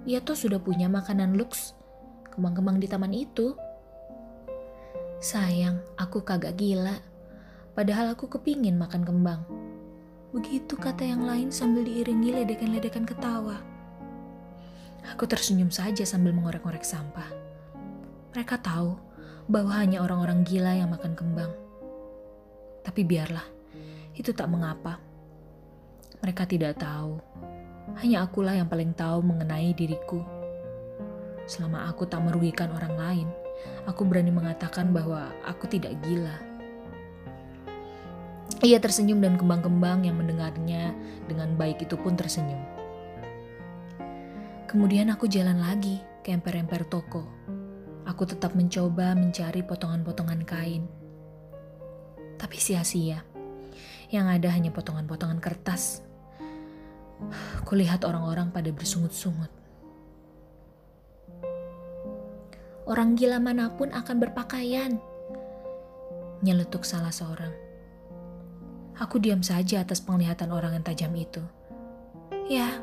Ia 0.04 0.20
tuh 0.20 0.36
sudah 0.36 0.60
punya 0.60 0.84
makanan 0.84 1.40
lux, 1.40 1.72
kembang-kembang 2.28 2.76
di 2.76 2.84
taman 2.84 3.16
itu. 3.16 3.56
Sayang, 5.22 5.80
aku 5.96 6.20
kagak 6.20 6.60
gila. 6.60 7.00
Padahal 7.72 8.12
aku 8.12 8.28
kepingin 8.28 8.76
makan 8.76 9.00
kembang. 9.00 9.48
Begitu 10.36 10.76
kata 10.76 11.08
yang 11.08 11.24
lain 11.24 11.48
sambil 11.48 11.88
diiringi 11.88 12.36
ledekan-ledekan 12.36 13.08
ketawa. 13.08 13.64
Aku 15.08 15.24
tersenyum 15.24 15.72
saja 15.72 16.04
sambil 16.04 16.36
mengorek-ngorek 16.36 16.84
sampah. 16.84 17.32
Mereka 18.36 18.60
tahu 18.60 18.96
bahwa 19.48 19.72
hanya 19.76 20.04
orang-orang 20.04 20.44
gila 20.44 20.72
yang 20.76 20.92
makan 20.92 21.16
kembang. 21.16 21.52
Tapi 22.84 23.04
biarlah, 23.04 23.44
itu 24.16 24.36
tak 24.36 24.52
mengapa. 24.52 25.11
Mereka 26.22 26.46
tidak 26.46 26.78
tahu. 26.78 27.18
Hanya 27.98 28.22
akulah 28.22 28.54
yang 28.54 28.70
paling 28.70 28.94
tahu 28.94 29.26
mengenai 29.26 29.74
diriku. 29.74 30.22
Selama 31.50 31.90
aku 31.90 32.06
tak 32.06 32.22
merugikan 32.22 32.70
orang 32.70 32.94
lain, 32.94 33.28
aku 33.90 34.06
berani 34.06 34.30
mengatakan 34.30 34.94
bahwa 34.94 35.34
aku 35.42 35.66
tidak 35.66 35.98
gila. 36.06 36.38
Ia 38.62 38.78
tersenyum 38.78 39.18
dan 39.18 39.34
kembang-kembang 39.34 40.06
yang 40.06 40.14
mendengarnya 40.14 40.94
dengan 41.26 41.58
baik 41.58 41.82
itu 41.82 41.98
pun 41.98 42.14
tersenyum. 42.14 42.62
Kemudian 44.70 45.10
aku 45.10 45.26
jalan 45.26 45.58
lagi 45.58 45.98
ke 46.22 46.30
emper-emper 46.30 46.86
toko. 46.86 47.26
Aku 48.06 48.22
tetap 48.22 48.54
mencoba 48.54 49.18
mencari 49.18 49.66
potongan-potongan 49.66 50.46
kain. 50.46 50.86
Tapi 52.38 52.56
sia-sia. 52.62 53.26
Yang 54.14 54.26
ada 54.38 54.48
hanya 54.54 54.70
potongan-potongan 54.70 55.42
kertas. 55.42 56.11
Kulihat 57.68 58.06
orang-orang 58.06 58.54
pada 58.54 58.70
bersungut-sungut. 58.70 59.50
Orang 62.86 63.14
gila 63.14 63.38
mana 63.38 63.70
pun 63.72 63.94
akan 63.94 64.16
berpakaian. 64.18 64.98
Nyeletuk 66.42 66.82
salah 66.82 67.14
seorang. 67.14 67.54
Aku 68.98 69.22
diam 69.22 69.40
saja 69.40 69.80
atas 69.80 70.02
penglihatan 70.02 70.50
orang 70.50 70.76
yang 70.76 70.84
tajam 70.84 71.14
itu. 71.14 71.40
Ya, 72.50 72.82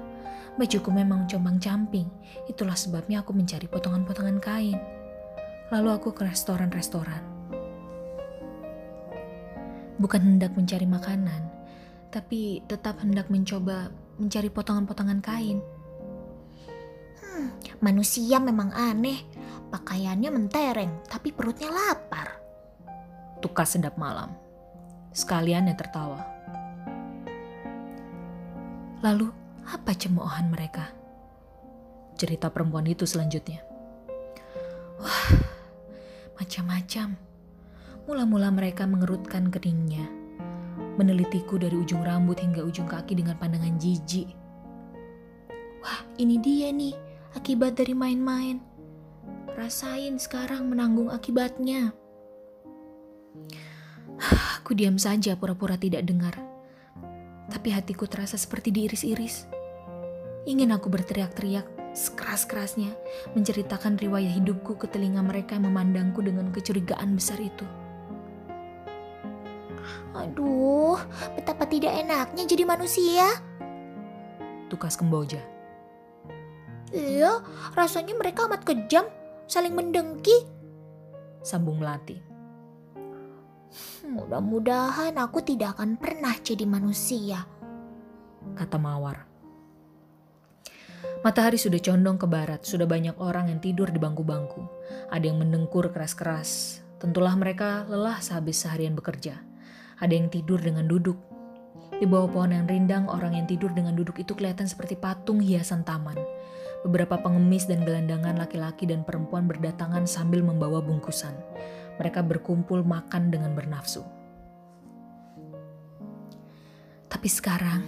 Bajuku 0.59 0.91
memang 0.91 1.23
compang-camping, 1.23 2.03
itulah 2.51 2.75
sebabnya 2.75 3.23
aku 3.23 3.31
mencari 3.31 3.63
potongan-potongan 3.71 4.43
kain. 4.43 4.75
Lalu 5.71 5.87
aku 5.95 6.11
ke 6.11 6.27
restoran-restoran. 6.27 7.23
Bukan 9.95 10.19
hendak 10.19 10.51
mencari 10.59 10.83
makanan, 10.83 11.47
tapi 12.11 12.59
tetap 12.67 12.99
hendak 12.99 13.31
mencoba 13.31 13.87
mencari 14.19 14.51
potongan-potongan 14.51 15.23
kain. 15.23 15.63
Hmm, 17.23 17.47
manusia 17.79 18.37
memang 18.37 18.75
aneh. 18.75 19.23
Pakaiannya 19.69 20.29
mentereng, 20.33 21.05
tapi 21.05 21.29
perutnya 21.29 21.69
lapar. 21.69 22.41
Tukas 23.39 23.77
sedap 23.77 23.95
malam. 23.95 24.33
Sekalian 25.13 25.69
yang 25.69 25.77
tertawa. 25.77 26.25
Lalu 28.99 29.31
apa 29.69 29.93
cemoohan 29.93 30.51
mereka? 30.51 30.89
Cerita 32.19 32.51
perempuan 32.51 32.83
itu 32.89 33.07
selanjutnya. 33.07 33.63
Wah, 34.99 35.29
macam-macam. 36.35 37.15
Mula-mula 38.09 38.49
mereka 38.49 38.89
mengerutkan 38.89 39.53
keningnya, 39.53 40.09
menelitiku 40.99 41.55
dari 41.55 41.79
ujung 41.79 42.03
rambut 42.03 42.35
hingga 42.43 42.59
ujung 42.67 42.83
kaki 42.83 43.15
dengan 43.15 43.39
pandangan 43.39 43.79
jijik. 43.79 44.35
Wah, 45.79 46.03
ini 46.19 46.35
dia 46.43 46.75
nih, 46.75 46.91
akibat 47.39 47.79
dari 47.79 47.95
main-main. 47.95 48.59
Rasain 49.55 50.19
sekarang 50.19 50.67
menanggung 50.67 51.07
akibatnya. 51.07 51.95
Aku 54.59 54.75
diam 54.75 54.99
saja 54.99 55.39
pura-pura 55.39 55.79
tidak 55.79 56.03
dengar. 56.03 56.35
Tapi 57.47 57.71
hatiku 57.71 58.03
terasa 58.05 58.35
seperti 58.35 58.69
diiris-iris. 58.69 59.49
Ingin 60.45 60.69
aku 60.69 60.87
berteriak-teriak 60.87 61.65
sekeras-kerasnya 61.97 62.93
menceritakan 63.33 63.97
riwayat 63.97 64.37
hidupku 64.37 64.77
ke 64.77 64.85
telinga 64.85 65.25
mereka 65.25 65.57
yang 65.57 65.73
memandangku 65.73 66.21
dengan 66.21 66.53
kecurigaan 66.53 67.17
besar 67.17 67.41
itu. 67.41 67.65
Aduh, 70.17 70.97
betapa 71.37 71.69
tidak 71.69 71.93
enaknya 71.93 72.43
jadi 72.49 72.63
manusia. 72.65 73.27
Tukas 74.69 74.97
Kemboja. 74.97 75.41
Iya, 76.89 77.45
rasanya 77.77 78.17
mereka 78.17 78.49
amat 78.49 78.65
kejam, 78.65 79.05
saling 79.45 79.77
mendengki. 79.77 80.45
Sambung 81.45 81.77
Melati. 81.77 82.17
Mudah-mudahan 84.09 85.13
aku 85.21 85.45
tidak 85.45 85.77
akan 85.77 86.01
pernah 86.01 86.33
jadi 86.41 86.65
manusia. 86.65 87.45
Kata 88.57 88.81
Mawar. 88.81 89.29
Matahari 91.19 91.59
sudah 91.59 91.77
condong 91.83 92.17
ke 92.17 92.25
barat, 92.25 92.63
sudah 92.63 92.87
banyak 92.87 93.13
orang 93.19 93.51
yang 93.51 93.59
tidur 93.59 93.91
di 93.91 93.99
bangku-bangku. 94.01 94.65
Ada 95.11 95.29
yang 95.29 95.37
mendengkur 95.43 95.91
keras-keras. 95.93 96.81
Tentulah 96.97 97.35
mereka 97.37 97.85
lelah 97.85 98.17
sehabis 98.23 98.65
seharian 98.65 98.95
bekerja. 98.97 99.48
Ada 99.99 100.15
yang 100.15 100.31
tidur 100.31 100.59
dengan 100.63 100.87
duduk. 100.87 101.19
Di 101.99 102.07
bawah 102.07 102.31
pohon 102.31 102.55
yang 102.55 102.63
rindang, 102.63 103.11
orang 103.11 103.35
yang 103.35 103.43
tidur 103.43 103.75
dengan 103.75 103.91
duduk 103.91 104.15
itu 104.23 104.31
kelihatan 104.31 104.63
seperti 104.63 104.95
patung 104.95 105.43
hiasan 105.43 105.83
taman. 105.83 106.15
Beberapa 106.87 107.19
pengemis 107.19 107.67
dan 107.67 107.83
gelandangan 107.83 108.39
laki-laki 108.39 108.87
dan 108.87 109.03
perempuan 109.03 109.51
berdatangan 109.51 110.07
sambil 110.07 110.39
membawa 110.39 110.79
bungkusan. 110.79 111.35
Mereka 111.99 112.23
berkumpul 112.23 112.87
makan 112.87 113.27
dengan 113.27 113.51
bernafsu. 113.51 114.07
Tapi 117.11 117.27
sekarang, 117.27 117.83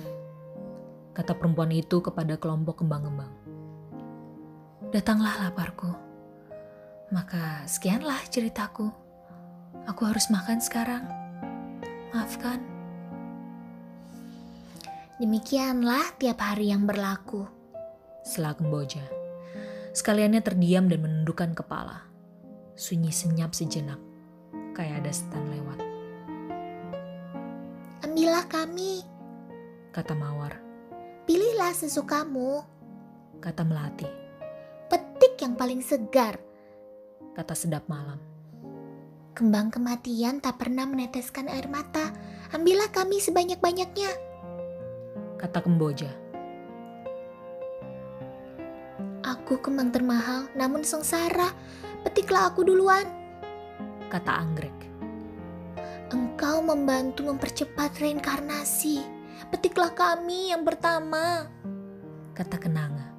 kata 1.15 1.31
perempuan 1.39 1.71
itu 1.71 2.03
kepada 2.03 2.35
kelompok 2.35 2.83
kembang-kembang. 2.83 3.31
Datanglah 4.91 5.47
laparku. 5.47 5.87
Maka 7.15 7.63
sekianlah 7.63 8.27
ceritaku. 8.27 8.91
Aku 9.87 10.03
harus 10.03 10.27
makan 10.27 10.59
sekarang. 10.59 11.20
Maafkan. 12.11 12.59
Demikianlah 15.15 16.19
tiap 16.19 16.43
hari 16.43 16.67
yang 16.67 16.83
berlaku. 16.83 17.47
Selah 18.27 18.51
Kemboja. 18.51 18.99
Sekaliannya 19.95 20.43
terdiam 20.43 20.91
dan 20.91 21.07
menundukkan 21.07 21.55
kepala. 21.55 22.03
Sunyi 22.75 23.15
senyap 23.15 23.55
sejenak. 23.55 23.95
Kayak 24.75 25.07
ada 25.07 25.11
setan 25.15 25.45
lewat. 25.55 25.79
Ambillah 28.03 28.43
kami, 28.51 29.07
kata 29.95 30.11
Mawar. 30.11 30.59
Pilihlah 31.23 31.71
sesukamu, 31.71 32.59
kata 33.39 33.63
Melati. 33.63 34.09
Petik 34.91 35.39
yang 35.39 35.55
paling 35.55 35.79
segar, 35.79 36.35
kata 37.39 37.55
sedap 37.55 37.87
malam. 37.87 38.30
Kembang 39.31 39.71
kematian 39.71 40.43
tak 40.43 40.59
pernah 40.59 40.83
meneteskan 40.83 41.47
air 41.47 41.65
mata. 41.71 42.11
Ambillah 42.51 42.91
kami 42.91 43.23
sebanyak-banyaknya, 43.23 44.11
kata 45.39 45.63
Kemboja. 45.63 46.11
Aku 49.23 49.55
kembang 49.63 49.95
termahal, 49.95 50.51
namun 50.51 50.83
sengsara. 50.83 51.47
Petiklah 52.03 52.51
aku 52.51 52.67
duluan, 52.67 53.07
kata 54.11 54.35
Anggrek. 54.35 54.75
Engkau 56.11 56.59
membantu 56.59 57.23
mempercepat 57.31 57.95
reinkarnasi 58.03 59.21
petiklah 59.51 59.91
kami 59.95 60.51
yang 60.51 60.67
pertama, 60.67 61.47
kata 62.35 62.59
kenanga. 62.59 63.11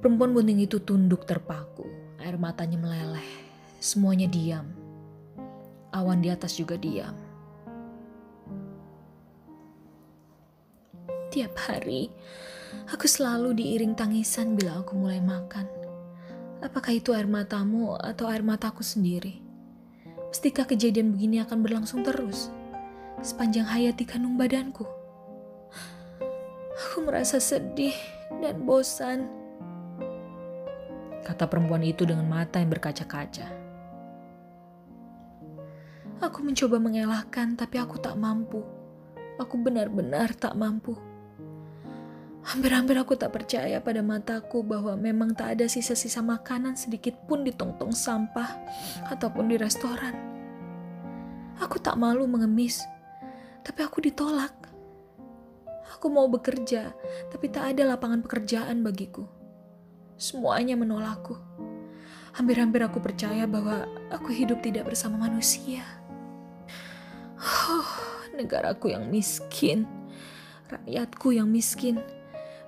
Perempuan 0.00 0.32
bunting 0.32 0.64
itu 0.64 0.80
tunduk 0.80 1.28
terpaku, 1.28 1.84
air 2.20 2.40
matanya 2.40 2.80
meleleh, 2.80 3.49
semuanya 3.82 4.30
diam. 4.30 4.70
Awan 5.90 6.22
di 6.22 6.30
atas 6.30 6.54
juga 6.54 6.78
diam. 6.78 7.16
Tiap 11.34 11.54
hari, 11.66 12.12
aku 12.94 13.10
selalu 13.10 13.58
diiring 13.58 13.98
tangisan 13.98 14.54
bila 14.54 14.84
aku 14.84 14.94
mulai 14.94 15.18
makan. 15.18 15.66
Apakah 16.62 16.94
itu 16.94 17.10
air 17.10 17.26
matamu 17.26 17.98
atau 17.98 18.30
air 18.30 18.46
mataku 18.46 18.86
sendiri? 18.86 19.42
Mestikah 20.30 20.68
kejadian 20.68 21.10
begini 21.16 21.42
akan 21.42 21.58
berlangsung 21.64 22.06
terus? 22.06 22.52
sepanjang 23.20 23.68
hayat 23.68 24.00
di 24.00 24.08
kandung 24.08 24.40
badanku. 24.40 24.88
Aku 26.72 27.04
merasa 27.04 27.36
sedih 27.36 27.94
dan 28.40 28.64
bosan. 28.64 29.28
Kata 31.20 31.44
perempuan 31.44 31.84
itu 31.84 32.08
dengan 32.08 32.24
mata 32.24 32.56
yang 32.58 32.72
berkaca-kaca. 32.72 33.59
Aku 36.20 36.44
mencoba 36.44 36.76
mengelakkan, 36.76 37.56
tapi 37.56 37.80
aku 37.80 37.96
tak 37.96 38.16
mampu. 38.20 38.60
Aku 39.40 39.56
benar-benar 39.56 40.36
tak 40.36 40.52
mampu. 40.52 40.92
Hampir-hampir 42.40 42.96
aku 42.96 43.16
tak 43.16 43.36
percaya 43.36 43.80
pada 43.80 44.00
mataku 44.00 44.64
bahwa 44.64 44.96
memang 44.96 45.36
tak 45.36 45.56
ada 45.56 45.68
sisa-sisa 45.68 46.20
makanan 46.24 46.76
sedikit 46.76 47.16
pun 47.28 47.44
di 47.44 47.52
tong-tong 47.52 47.92
sampah 47.92 48.48
ataupun 49.12 49.48
di 49.48 49.56
restoran. 49.60 50.16
Aku 51.60 51.76
tak 51.76 52.00
malu 52.00 52.24
mengemis 52.24 52.80
tapi 53.60 53.84
aku 53.84 54.00
ditolak. 54.00 54.56
Aku 55.96 56.08
mau 56.08 56.24
bekerja, 56.32 56.96
tapi 57.28 57.52
tak 57.52 57.76
ada 57.76 57.92
lapangan 57.92 58.24
pekerjaan 58.24 58.80
bagiku. 58.80 59.28
Semuanya 60.16 60.76
menolakku. 60.78 61.36
Hampir-hampir 62.32 62.80
aku 62.80 63.02
percaya 63.02 63.44
bahwa 63.44 63.84
aku 64.08 64.32
hidup 64.32 64.64
tidak 64.64 64.88
bersama 64.88 65.28
manusia. 65.28 65.99
Negaraku 68.40 68.88
yang 68.88 69.12
miskin, 69.12 69.84
rakyatku 70.72 71.36
yang 71.36 71.52
miskin, 71.52 72.00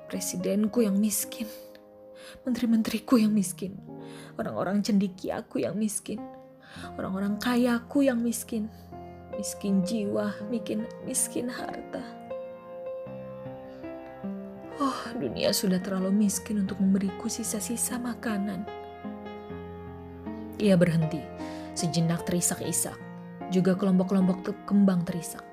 presidenku 0.04 0.84
yang 0.84 1.00
miskin, 1.00 1.48
menteri-menteriku 2.44 3.16
yang 3.16 3.32
miskin, 3.32 3.80
orang-orang 4.36 4.84
cendikiaku 4.84 5.64
yang 5.64 5.72
miskin, 5.72 6.20
orang-orang 7.00 7.40
kayaku 7.40 8.04
yang 8.04 8.20
miskin, 8.20 8.68
miskin 9.32 9.80
jiwa, 9.80 10.36
miskin, 10.52 10.84
miskin 11.08 11.48
harta. 11.48 12.04
Oh, 14.76 15.00
dunia 15.16 15.56
sudah 15.56 15.80
terlalu 15.80 16.28
miskin 16.28 16.68
untuk 16.68 16.84
memberiku 16.84 17.32
sisa-sisa 17.32 17.96
makanan. 17.96 18.68
Ia 20.60 20.76
berhenti, 20.76 21.24
sejenak 21.72 22.28
terisak-isak, 22.28 23.00
juga 23.48 23.72
kelompok-kelompok 23.72 24.68
kembang 24.68 25.08
terisak. 25.08 25.51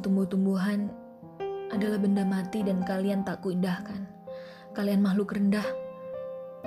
Tumbuh-tumbuhan 0.00 0.88
adalah 1.68 2.00
benda 2.00 2.24
mati 2.24 2.64
dan 2.64 2.80
kalian 2.82 3.22
tak 3.22 3.44
kuindahkan. 3.44 4.08
Kalian 4.72 5.04
makhluk 5.04 5.36
rendah. 5.36 5.64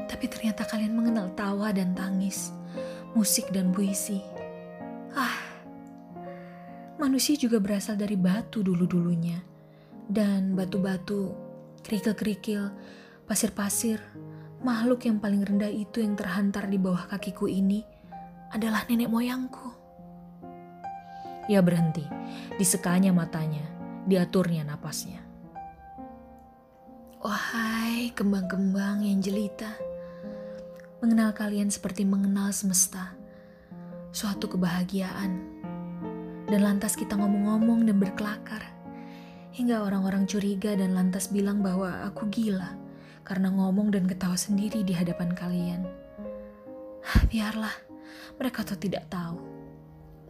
Tapi 0.07 0.25
ternyata 0.29 0.67
kalian 0.67 0.93
mengenal 0.95 1.33
tawa 1.33 1.73
dan 1.73 1.97
tangis, 1.97 2.53
musik 3.17 3.49
dan 3.51 3.73
puisi. 3.73 4.21
Ah, 5.17 5.35
manusia 7.01 7.35
juga 7.35 7.59
berasal 7.59 7.97
dari 7.97 8.15
batu 8.15 8.61
dulu-dulunya. 8.61 9.41
Dan 10.11 10.53
batu-batu, 10.53 11.31
kerikil-kerikil, 11.87 12.71
pasir-pasir, 13.25 13.99
makhluk 14.61 15.07
yang 15.09 15.17
paling 15.17 15.41
rendah 15.41 15.71
itu 15.71 16.03
yang 16.03 16.13
terhantar 16.13 16.69
di 16.69 16.77
bawah 16.77 17.09
kakiku 17.09 17.49
ini 17.49 17.81
adalah 18.51 18.85
nenek 18.85 19.09
moyangku. 19.09 19.80
Ia 21.49 21.61
berhenti, 21.65 22.05
disekanya 22.61 23.09
matanya, 23.09 23.65
diaturnya 24.05 24.61
napasnya. 24.61 25.21
Wahai 27.21 28.13
kembang-kembang 28.13 29.05
yang 29.05 29.21
jelita, 29.21 29.73
mengenal 31.01 31.33
kalian 31.33 31.69
seperti 31.73 32.05
mengenal 32.05 32.53
semesta, 32.53 33.13
suatu 34.13 34.49
kebahagiaan. 34.49 35.61
Dan 36.45 36.67
lantas 36.67 36.97
kita 36.97 37.15
ngomong-ngomong 37.15 37.89
dan 37.89 37.97
berkelakar, 37.97 38.61
hingga 39.53 39.85
orang-orang 39.85 40.25
curiga 40.29 40.77
dan 40.77 40.93
lantas 40.93 41.29
bilang 41.29 41.61
bahwa 41.65 42.05
aku 42.05 42.27
gila 42.29 42.75
karena 43.21 43.53
ngomong 43.53 43.93
dan 43.93 44.09
ketawa 44.09 44.35
sendiri 44.35 44.81
di 44.81 44.93
hadapan 44.93 45.31
kalian. 45.33 45.81
Biarlah, 47.31 47.73
mereka 48.37 48.65
tuh 48.65 48.77
tidak 48.77 49.07
tahu 49.09 49.50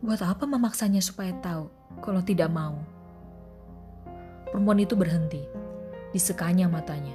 Buat 0.02 0.26
apa 0.26 0.50
memaksanya 0.50 0.98
supaya 0.98 1.30
tahu 1.46 1.70
kalau 2.02 2.26
tidak 2.26 2.50
mau? 2.50 2.74
Perempuan 4.50 4.82
itu 4.82 4.98
berhenti. 4.98 5.46
Disekanya 6.10 6.66
matanya. 6.66 7.14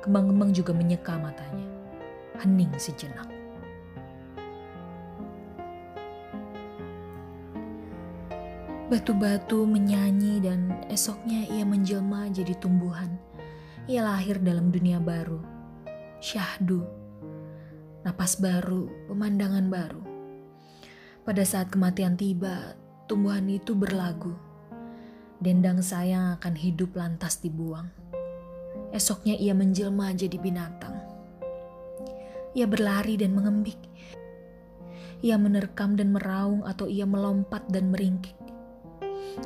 Kembang-kembang 0.00 0.48
juga 0.56 0.72
menyeka 0.72 1.12
matanya. 1.20 1.68
Hening 2.40 2.72
sejenak. 2.80 3.28
Batu-batu 8.88 9.68
menyanyi 9.68 10.40
dan 10.40 10.72
esoknya 10.88 11.44
ia 11.52 11.68
menjelma 11.68 12.32
jadi 12.32 12.56
tumbuhan. 12.56 13.12
Ia 13.92 14.00
lahir 14.00 14.40
dalam 14.40 14.72
dunia 14.72 15.04
baru. 15.04 15.44
Syahdu. 16.24 16.80
Napas 18.08 18.40
baru, 18.40 18.88
pemandangan 19.04 19.68
baru 19.68 20.05
pada 21.26 21.42
saat 21.42 21.74
kematian 21.74 22.14
tiba, 22.14 22.78
tumbuhan 23.10 23.50
itu 23.50 23.74
berlagu. 23.74 24.30
Dendang 25.42 25.82
sayang 25.82 26.38
akan 26.38 26.54
hidup 26.54 26.94
lantas 26.94 27.42
dibuang. 27.42 27.90
Esoknya 28.94 29.34
ia 29.34 29.50
menjelma 29.50 30.14
jadi 30.14 30.38
binatang. 30.38 30.94
Ia 32.54 32.70
berlari 32.70 33.18
dan 33.18 33.34
mengembik. 33.34 33.76
Ia 35.26 35.34
menerkam 35.34 35.98
dan 35.98 36.14
meraung 36.14 36.62
atau 36.62 36.86
ia 36.86 37.02
melompat 37.02 37.66
dan 37.74 37.90
meringkik. 37.90 38.38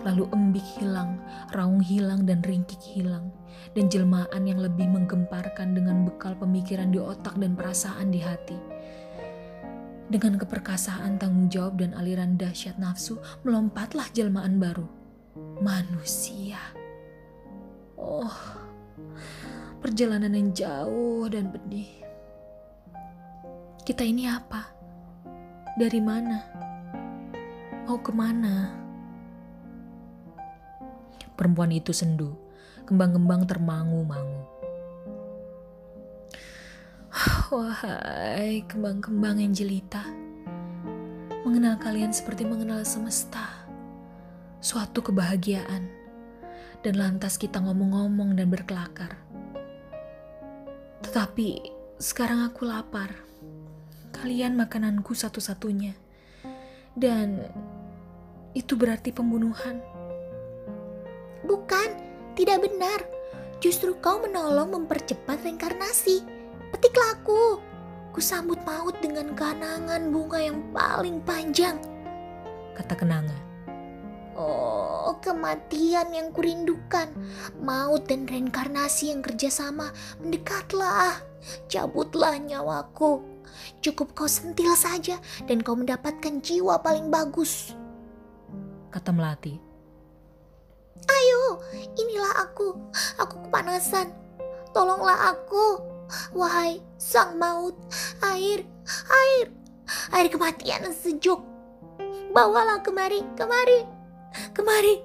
Lalu 0.04 0.28
embik 0.36 0.66
hilang, 0.76 1.16
raung 1.56 1.80
hilang 1.80 2.28
dan 2.28 2.44
ringkik 2.44 2.78
hilang. 2.92 3.32
Dan 3.72 3.88
jelmaan 3.88 4.44
yang 4.44 4.60
lebih 4.60 4.84
menggemparkan 4.84 5.72
dengan 5.72 6.04
bekal 6.04 6.36
pemikiran 6.36 6.92
di 6.92 7.00
otak 7.00 7.40
dan 7.40 7.56
perasaan 7.56 8.12
di 8.12 8.20
hati 8.20 8.79
dengan 10.10 10.34
keperkasaan 10.42 11.22
tanggung 11.22 11.46
jawab 11.46 11.78
dan 11.78 11.94
aliran 11.94 12.34
dahsyat 12.34 12.74
nafsu, 12.82 13.16
melompatlah 13.46 14.10
jelmaan 14.10 14.58
baru. 14.58 14.84
Manusia. 15.62 16.58
Oh, 17.94 18.34
perjalanan 19.78 20.34
yang 20.34 20.50
jauh 20.50 21.30
dan 21.30 21.54
pedih. 21.54 22.02
Kita 23.86 24.02
ini 24.02 24.26
apa? 24.26 24.66
Dari 25.78 26.02
mana? 26.02 26.42
Mau 27.86 28.02
ke 28.02 28.10
mana? 28.10 28.74
Perempuan 31.38 31.72
itu 31.72 31.94
sendu, 31.94 32.36
kembang-kembang 32.84 33.46
termangu-mangu. 33.48 34.59
Wahai 37.10 38.62
kembang-kembang 38.70 39.42
yang 39.42 39.50
jelita, 39.50 40.06
mengenal 41.42 41.74
kalian 41.82 42.14
seperti 42.14 42.46
mengenal 42.46 42.86
semesta, 42.86 43.66
suatu 44.62 45.02
kebahagiaan, 45.02 45.90
dan 46.86 46.94
lantas 46.94 47.34
kita 47.34 47.58
ngomong-ngomong 47.58 48.38
dan 48.38 48.46
berkelakar. 48.46 49.18
Tetapi 51.02 51.74
sekarang 51.98 52.46
aku 52.46 52.70
lapar, 52.70 53.10
kalian 54.14 54.54
makananku 54.54 55.10
satu-satunya, 55.10 55.98
dan 56.94 57.42
itu 58.54 58.78
berarti 58.78 59.10
pembunuhan. 59.10 59.82
Bukan, 61.42 61.88
tidak 62.38 62.62
benar. 62.62 63.02
Justru 63.58 63.98
kau 63.98 64.22
menolong 64.22 64.70
mempercepat 64.78 65.42
reinkarnasi 65.42 66.39
Petiklah 66.70 67.18
aku. 67.18 67.62
Kusambut 68.10 68.58
maut 68.66 68.98
dengan 68.98 69.34
kanangan 69.38 70.10
bunga 70.10 70.38
yang 70.42 70.58
paling 70.74 71.22
panjang. 71.22 71.78
Kata 72.74 72.94
kenanga. 72.98 73.38
Oh, 74.40 75.14
kematian 75.20 76.10
yang 76.16 76.32
kurindukan. 76.32 77.12
Maut 77.60 78.08
dan 78.08 78.24
reinkarnasi 78.24 79.12
yang 79.12 79.20
kerjasama. 79.20 79.92
Mendekatlah. 80.22 81.20
Cabutlah 81.68 82.40
nyawaku. 82.40 83.20
Cukup 83.84 84.14
kau 84.16 84.30
sentil 84.30 84.72
saja 84.78 85.18
dan 85.44 85.60
kau 85.60 85.76
mendapatkan 85.76 86.40
jiwa 86.40 86.80
paling 86.80 87.10
bagus. 87.12 87.74
Kata 88.90 89.10
Melati. 89.12 89.54
Ayo, 91.06 91.42
inilah 91.96 92.48
aku. 92.48 92.76
Aku 93.20 93.44
kepanasan. 93.48 94.12
Tolonglah 94.70 95.34
aku. 95.34 95.89
Wahai 96.34 96.82
sang 96.98 97.38
maut, 97.38 97.76
air, 98.22 98.66
air, 99.08 99.46
air 100.14 100.26
kematian 100.30 100.90
sejuk. 100.90 101.42
Bawalah 102.30 102.82
kemari, 102.82 103.26
kemari, 103.34 103.82
kemari. 104.54 105.02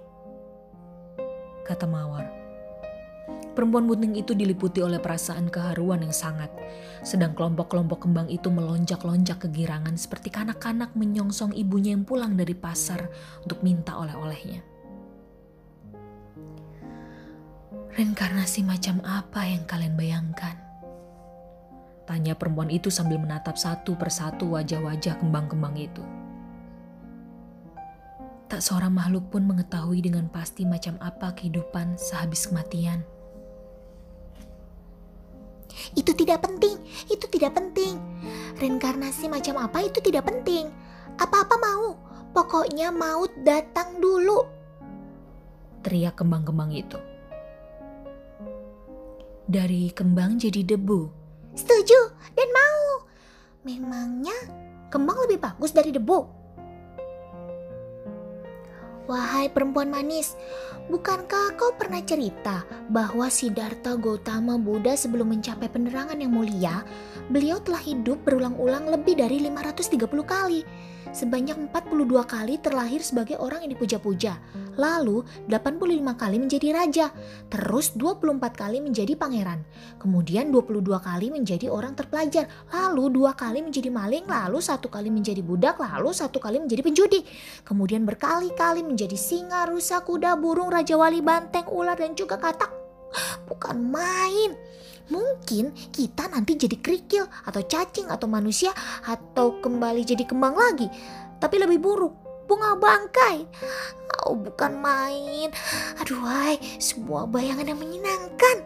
Kata 1.66 1.90
Mawar. 1.90 2.46
Perempuan 3.56 3.88
bunting 3.88 4.20
itu 4.20 4.36
diliputi 4.36 4.84
oleh 4.84 5.00
perasaan 5.00 5.48
keharuan 5.48 6.04
yang 6.04 6.12
sangat. 6.12 6.52
Sedang 7.08 7.32
kelompok-kelompok 7.32 8.04
kembang 8.04 8.28
itu 8.28 8.52
melonjak-lonjak 8.52 9.48
kegirangan 9.48 9.96
seperti 9.96 10.28
kanak-kanak 10.28 10.92
menyongsong 10.92 11.56
ibunya 11.56 11.96
yang 11.96 12.04
pulang 12.04 12.36
dari 12.36 12.52
pasar 12.52 13.08
untuk 13.48 13.64
minta 13.64 13.96
oleh-olehnya. 13.96 14.60
Reinkarnasi 17.96 18.68
macam 18.68 19.00
apa 19.08 19.48
yang 19.48 19.64
kalian 19.64 19.96
bayangkan? 19.96 20.65
Tanya 22.06 22.38
perempuan 22.38 22.70
itu 22.70 22.94
sambil 22.94 23.18
menatap 23.18 23.58
satu 23.58 23.98
persatu 23.98 24.54
wajah-wajah 24.54 25.18
kembang-kembang 25.18 25.74
itu. 25.74 26.06
Tak 28.46 28.62
seorang 28.62 28.94
makhluk 28.94 29.34
pun 29.34 29.42
mengetahui 29.42 30.06
dengan 30.06 30.30
pasti 30.30 30.70
macam 30.70 31.02
apa 31.02 31.34
kehidupan 31.34 31.98
sehabis 31.98 32.46
kematian. 32.46 33.02
Itu 35.98 36.14
tidak 36.14 36.46
penting, 36.46 36.78
itu 37.10 37.26
tidak 37.26 37.58
penting. 37.58 37.98
Reinkarnasi 38.62 39.26
macam 39.26 39.58
apa 39.66 39.90
itu 39.90 39.98
tidak 39.98 40.30
penting. 40.30 40.70
Apa-apa 41.18 41.58
mau, 41.58 41.98
pokoknya 42.38 42.94
maut 42.94 43.34
datang 43.42 43.98
dulu. 43.98 44.46
Teriak 45.82 46.22
kembang-kembang 46.22 46.70
itu. 46.70 47.02
Dari 49.50 49.90
kembang 49.90 50.38
jadi 50.38 50.62
debu. 50.62 51.25
Setuju 51.56 52.00
dan 52.36 52.50
mau. 52.52 53.08
Memangnya 53.66 54.36
kembang 54.92 55.18
lebih 55.26 55.40
bagus 55.42 55.72
dari 55.72 55.90
debu? 55.96 56.46
Wahai 59.06 59.54
perempuan 59.54 59.94
manis, 59.94 60.34
bukankah 60.90 61.54
kau 61.56 61.78
pernah 61.78 62.02
cerita 62.02 62.66
bahwa 62.90 63.30
Siddhartha 63.30 63.94
Gautama 64.02 64.58
Buddha 64.58 64.98
sebelum 64.98 65.30
mencapai 65.30 65.70
penerangan 65.70 66.18
yang 66.18 66.34
mulia, 66.34 66.82
beliau 67.30 67.62
telah 67.62 67.78
hidup 67.86 68.26
berulang-ulang 68.26 68.90
lebih 68.90 69.22
dari 69.22 69.46
530 69.46 70.10
kali 70.26 70.66
sebanyak 71.12 71.70
42 71.70 72.08
kali 72.26 72.58
terlahir 72.62 73.02
sebagai 73.04 73.38
orang 73.38 73.66
yang 73.68 73.76
dipuja-puja. 73.76 74.38
Lalu 74.76 75.24
85 75.48 76.16
kali 76.20 76.38
menjadi 76.38 76.68
raja, 76.76 77.08
terus 77.48 77.96
24 77.96 78.40
kali 78.56 78.78
menjadi 78.84 79.14
pangeran. 79.16 79.64
Kemudian 79.98 80.52
22 80.52 80.84
kali 81.00 81.28
menjadi 81.32 81.68
orang 81.72 81.96
terpelajar, 81.96 82.48
lalu 82.72 83.12
dua 83.12 83.32
kali 83.34 83.64
menjadi 83.64 83.88
maling, 83.88 84.28
lalu 84.28 84.60
satu 84.60 84.92
kali 84.92 85.08
menjadi 85.08 85.40
budak, 85.40 85.80
lalu 85.80 86.12
satu 86.12 86.38
kali 86.38 86.60
menjadi 86.60 86.84
penjudi. 86.84 87.24
Kemudian 87.64 88.04
berkali-kali 88.04 88.84
menjadi 88.84 89.16
singa, 89.16 89.68
rusa, 89.68 90.04
kuda, 90.04 90.36
burung, 90.38 90.70
raja 90.70 91.00
wali, 91.00 91.24
banteng, 91.24 91.66
ular 91.72 91.96
dan 91.96 92.14
juga 92.14 92.36
katak. 92.36 92.70
Bukan 93.48 93.80
main. 93.80 94.75
Mungkin 95.06 95.76
kita 95.94 96.30
nanti 96.34 96.58
jadi 96.58 96.78
kerikil 96.82 97.30
atau 97.46 97.62
cacing 97.62 98.10
atau 98.10 98.26
manusia 98.26 98.74
atau 99.06 99.62
kembali 99.62 100.02
jadi 100.02 100.26
kembang 100.26 100.58
lagi. 100.58 100.90
Tapi 101.38 101.56
lebih 101.62 101.78
buruk, 101.78 102.14
bunga 102.50 102.74
bangkai. 102.74 103.46
Oh, 104.26 104.34
bukan 104.34 104.82
main. 104.82 105.54
Aduh, 106.02 106.26
hai, 106.26 106.58
semua 106.82 107.30
bayangan 107.30 107.70
yang 107.70 107.78
menyenangkan. 107.78 108.66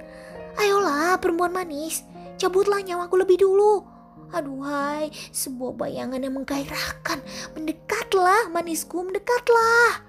Ayolah, 0.55 1.19
perempuan 1.19 1.51
manis, 1.51 2.07
cabutlah 2.39 2.79
nyawaku 2.79 3.19
lebih 3.19 3.43
dulu. 3.43 3.99
Aduhai, 4.29 5.09
sebuah 5.33 5.73
bayangan 5.73 6.21
yang 6.21 6.37
menggairahkan. 6.37 7.19
Mendekatlah, 7.57 8.53
manisku, 8.53 9.01
mendekatlah. 9.01 10.05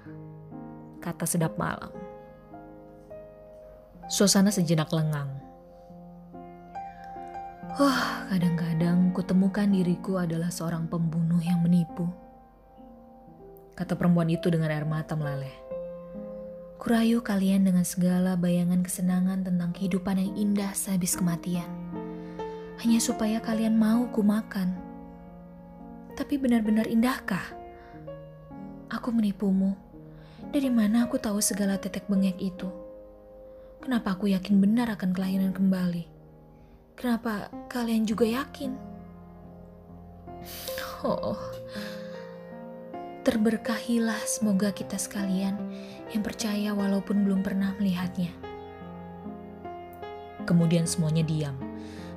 Kata 1.01 1.25
sedap 1.25 1.57
malam. 1.57 1.89
Suasana 4.05 4.53
sejenak 4.53 4.93
lengang. 4.93 5.50
Wah, 7.79 8.27
kadang-kadang 8.27 9.15
kutemukan 9.15 9.63
diriku 9.71 10.19
adalah 10.19 10.51
seorang 10.51 10.91
pembunuh 10.91 11.39
yang 11.39 11.63
menipu. 11.63 12.03
Kata 13.79 13.95
perempuan 13.95 14.27
itu 14.27 14.51
dengan 14.51 14.75
air 14.75 14.83
mata 14.83 15.15
meleleh. 15.15 15.55
Kurayu 16.75 17.23
kalian 17.23 17.63
dengan 17.63 17.87
segala 17.87 18.35
bayangan 18.35 18.83
kesenangan 18.83 19.47
tentang 19.47 19.71
kehidupan 19.71 20.19
yang 20.19 20.31
indah 20.35 20.75
sehabis 20.75 21.15
kematian. 21.15 21.71
Hanya 22.83 22.99
supaya 22.99 23.39
kalian 23.39 23.79
mau 23.79 24.03
ku 24.11 24.19
makan. 24.19 24.75
Tapi 26.19 26.35
benar-benar 26.35 26.91
indahkah? 26.91 27.55
Aku 28.91 29.15
menipumu. 29.15 29.79
Dari 30.51 30.67
mana 30.67 31.07
aku 31.07 31.15
tahu 31.15 31.39
segala 31.39 31.79
tetek 31.79 32.03
bengek 32.11 32.35
itu? 32.35 32.67
Kenapa 33.79 34.19
aku 34.19 34.27
yakin 34.27 34.59
benar 34.59 34.91
akan 34.91 35.15
kelahiran 35.15 35.55
kembali? 35.55 36.20
Kenapa 37.01 37.49
kalian 37.65 38.05
juga 38.05 38.29
yakin? 38.29 38.77
Oh, 41.01 41.33
terberkahilah 43.25 44.21
semoga 44.29 44.69
kita 44.69 45.01
sekalian 45.01 45.57
yang 46.13 46.21
percaya 46.21 46.77
walaupun 46.77 47.25
belum 47.25 47.41
pernah 47.41 47.73
melihatnya. 47.81 48.29
Kemudian 50.45 50.85
semuanya 50.85 51.25
diam, 51.25 51.57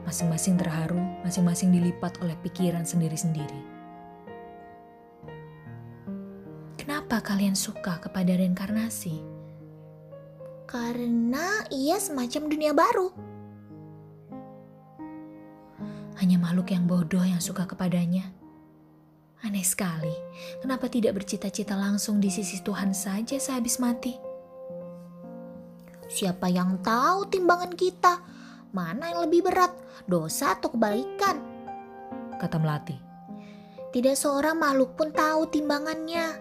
masing-masing 0.05 0.61
terharu, 0.61 1.01
masing-masing 1.25 1.73
dilipat 1.73 2.21
oleh 2.21 2.37
pikiran 2.45 2.85
sendiri-sendiri. 2.85 3.65
Kenapa 6.77 7.25
kalian 7.25 7.57
suka 7.57 8.05
kepada 8.05 8.37
reinkarnasi? 8.37 9.17
Karena 10.69 11.65
ia 11.73 11.97
semacam 11.97 12.53
dunia 12.53 12.77
baru 12.77 13.34
hanya 16.25 16.41
makhluk 16.41 16.73
yang 16.73 16.89
bodoh 16.89 17.21
yang 17.21 17.37
suka 17.37 17.69
kepadanya. 17.69 18.33
Aneh 19.45 19.61
sekali, 19.61 20.17
kenapa 20.65 20.89
tidak 20.89 21.21
bercita-cita 21.21 21.77
langsung 21.77 22.17
di 22.17 22.33
sisi 22.33 22.65
Tuhan 22.65 22.97
saja 22.97 23.37
sehabis 23.37 23.77
mati? 23.77 24.17
Siapa 26.09 26.49
yang 26.49 26.81
tahu 26.81 27.29
timbangan 27.29 27.77
kita? 27.77 28.25
Mana 28.73 29.13
yang 29.13 29.29
lebih 29.29 29.45
berat, 29.45 29.77
dosa 30.09 30.57
atau 30.57 30.73
kebaikan? 30.73 31.37
Kata 32.41 32.57
Melati. 32.57 32.97
Tidak 33.93 34.17
seorang 34.17 34.57
makhluk 34.57 34.97
pun 34.97 35.13
tahu 35.13 35.53
timbangannya. 35.53 36.41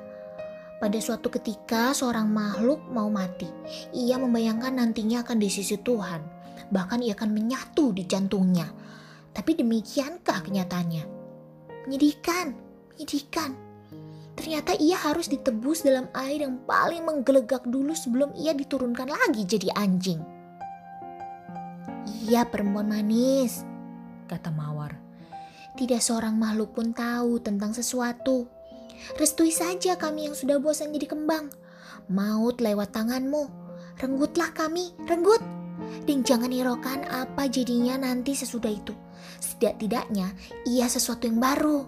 Pada 0.79 0.99
suatu 1.03 1.27
ketika 1.27 1.91
seorang 1.91 2.31
makhluk 2.31 2.87
mau 2.87 3.11
mati, 3.11 3.51
ia 3.91 4.15
membayangkan 4.15 4.79
nantinya 4.79 5.27
akan 5.27 5.43
di 5.43 5.51
sisi 5.51 5.75
Tuhan. 5.75 6.23
Bahkan 6.71 7.03
ia 7.03 7.19
akan 7.19 7.35
menyatu 7.35 7.91
di 7.91 8.07
jantungnya 8.07 8.82
tapi 9.33 9.57
demikiankah 9.57 10.45
kenyataannya? 10.45 11.03
Menyedihkan, 11.89 12.53
menyedihkan. 12.93 13.57
Ternyata 14.33 14.77
ia 14.77 14.97
harus 14.97 15.29
ditebus 15.29 15.85
dalam 15.85 16.09
air 16.13 16.45
yang 16.45 16.61
paling 16.65 17.05
menggelegak 17.05 17.65
dulu 17.65 17.93
sebelum 17.93 18.33
ia 18.37 18.53
diturunkan 18.53 19.09
lagi 19.09 19.45
jadi 19.45 19.73
anjing. 19.77 20.21
Iya 22.23 22.45
perempuan 22.49 22.89
manis, 22.89 23.61
kata 24.29 24.49
Mawar. 24.49 24.97
Tidak 25.73 25.97
seorang 25.97 26.37
makhluk 26.37 26.77
pun 26.77 26.93
tahu 26.93 27.41
tentang 27.41 27.73
sesuatu. 27.73 28.45
Restui 29.17 29.49
saja 29.49 29.97
kami 29.97 30.29
yang 30.29 30.35
sudah 30.37 30.61
bosan 30.61 30.93
jadi 30.93 31.09
kembang. 31.09 31.49
Maut 32.07 32.61
lewat 32.61 32.93
tanganmu. 32.93 33.49
Renggutlah 33.97 34.53
kami, 34.53 34.93
renggut. 35.09 35.41
Dan 36.05 36.21
jangan 36.21 36.53
hiraukan 36.53 37.05
apa 37.09 37.49
jadinya 37.49 37.99
nanti 37.99 38.37
sesudah 38.37 38.71
itu. 38.71 38.93
Setidak-tidaknya 39.43 40.31
ia 40.63 40.87
sesuatu 40.87 41.27
yang 41.27 41.43
baru. 41.43 41.83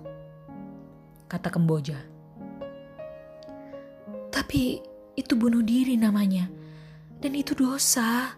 Kata 1.32 1.48
Kemboja. 1.48 1.96
Tapi 4.28 4.84
itu 5.16 5.34
bunuh 5.40 5.64
diri 5.64 5.96
namanya. 5.96 6.52
Dan 7.16 7.32
itu 7.32 7.56
dosa. 7.56 8.36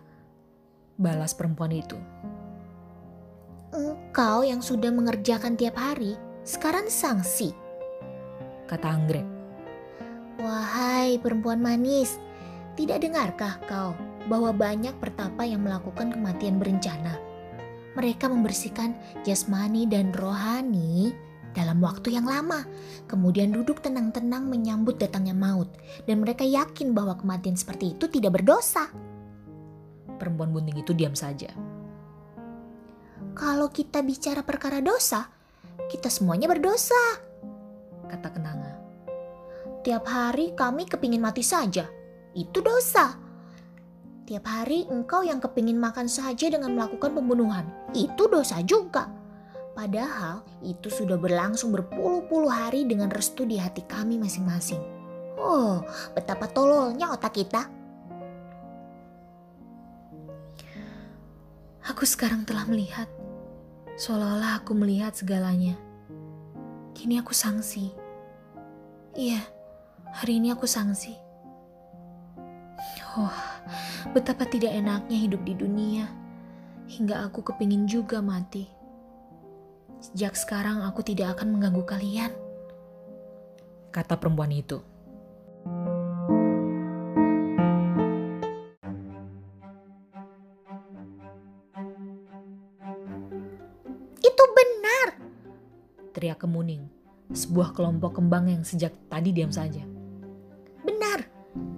Balas 1.02 1.34
perempuan 1.34 1.74
itu. 1.74 1.98
Engkau 3.74 4.46
yang 4.46 4.62
sudah 4.62 4.94
mengerjakan 4.94 5.58
tiap 5.58 5.82
hari, 5.82 6.14
sekarang 6.46 6.86
sanksi. 6.86 7.58
Kata 8.70 8.86
Anggrek. 8.86 9.26
Wahai 10.38 11.18
perempuan 11.18 11.58
manis, 11.58 12.22
tidak 12.78 13.02
dengarkah 13.02 13.58
kau 13.66 13.98
bahwa 14.30 14.54
banyak 14.54 14.94
pertapa 15.02 15.42
yang 15.42 15.66
melakukan 15.66 16.14
kematian 16.14 16.62
berencana? 16.62 17.27
Mereka 17.98 18.30
membersihkan 18.30 18.94
jasmani 19.26 19.90
dan 19.90 20.14
rohani 20.14 21.18
dalam 21.58 21.82
waktu 21.82 22.14
yang 22.14 22.30
lama, 22.30 22.70
kemudian 23.10 23.50
duduk 23.50 23.82
tenang-tenang 23.82 24.46
menyambut 24.46 25.02
datangnya 25.02 25.34
maut, 25.34 25.74
dan 26.06 26.22
mereka 26.22 26.46
yakin 26.46 26.94
bahwa 26.94 27.18
kematian 27.18 27.58
seperti 27.58 27.98
itu 27.98 28.06
tidak 28.06 28.38
berdosa. 28.38 28.94
Perempuan 30.22 30.54
bunting 30.54 30.78
itu 30.78 30.94
diam 30.94 31.18
saja. 31.18 31.50
Kalau 33.34 33.74
kita 33.74 34.06
bicara 34.06 34.46
perkara 34.46 34.86
dosa, 34.86 35.34
kita 35.90 36.14
semuanya 36.14 36.46
berdosa, 36.46 37.02
kata 38.06 38.30
Kenanga. 38.30 38.74
Tiap 39.82 40.06
hari 40.06 40.54
kami 40.54 40.86
kepingin 40.86 41.26
mati 41.26 41.42
saja, 41.42 41.90
itu 42.38 42.62
dosa. 42.62 43.27
Tiap 44.28 44.44
hari 44.44 44.84
engkau 44.92 45.24
yang 45.24 45.40
kepingin 45.40 45.80
makan 45.80 46.12
saja 46.12 46.52
dengan 46.52 46.76
melakukan 46.76 47.16
pembunuhan. 47.16 47.64
Itu 47.96 48.28
dosa 48.28 48.60
juga. 48.60 49.08
Padahal 49.72 50.44
itu 50.60 50.92
sudah 50.92 51.16
berlangsung 51.16 51.72
berpuluh-puluh 51.72 52.52
hari 52.52 52.84
dengan 52.84 53.08
restu 53.08 53.48
di 53.48 53.56
hati 53.56 53.88
kami 53.88 54.20
masing-masing. 54.20 54.84
Oh, 55.40 55.80
betapa 56.12 56.52
tololnya 56.52 57.08
otak 57.16 57.40
kita. 57.40 57.72
Aku 61.88 62.04
sekarang 62.04 62.44
telah 62.44 62.68
melihat, 62.68 63.08
seolah-olah 63.96 64.60
aku 64.60 64.76
melihat 64.76 65.16
segalanya. 65.16 65.80
Kini 66.92 67.16
aku 67.24 67.32
sangsi. 67.32 67.96
Iya, 69.16 69.40
hari 70.12 70.44
ini 70.44 70.52
aku 70.52 70.68
sangsi. 70.68 71.16
Oh, 73.16 73.32
Betapa 74.16 74.48
tidak 74.48 74.74
enaknya 74.74 75.18
hidup 75.18 75.42
di 75.44 75.54
dunia, 75.54 76.08
hingga 76.88 77.28
aku 77.28 77.44
kepingin 77.44 77.86
juga 77.86 78.24
mati. 78.24 78.68
Sejak 79.98 80.38
sekarang 80.38 80.86
aku 80.86 81.02
tidak 81.02 81.36
akan 81.38 81.58
mengganggu 81.58 81.84
kalian. 81.84 82.32
Kata 83.90 84.14
perempuan 84.16 84.54
itu. 84.54 84.78
Itu 94.22 94.44
benar. 94.54 95.08
Teriak 96.14 96.46
kemuning. 96.46 96.86
Sebuah 97.34 97.74
kelompok 97.74 98.22
kembang 98.22 98.48
yang 98.48 98.64
sejak 98.64 98.94
tadi 99.10 99.34
diam 99.34 99.50
saja. 99.52 99.97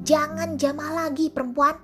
Jangan 0.03 0.57
jamah 0.57 1.05
lagi 1.05 1.29
perempuan. 1.29 1.77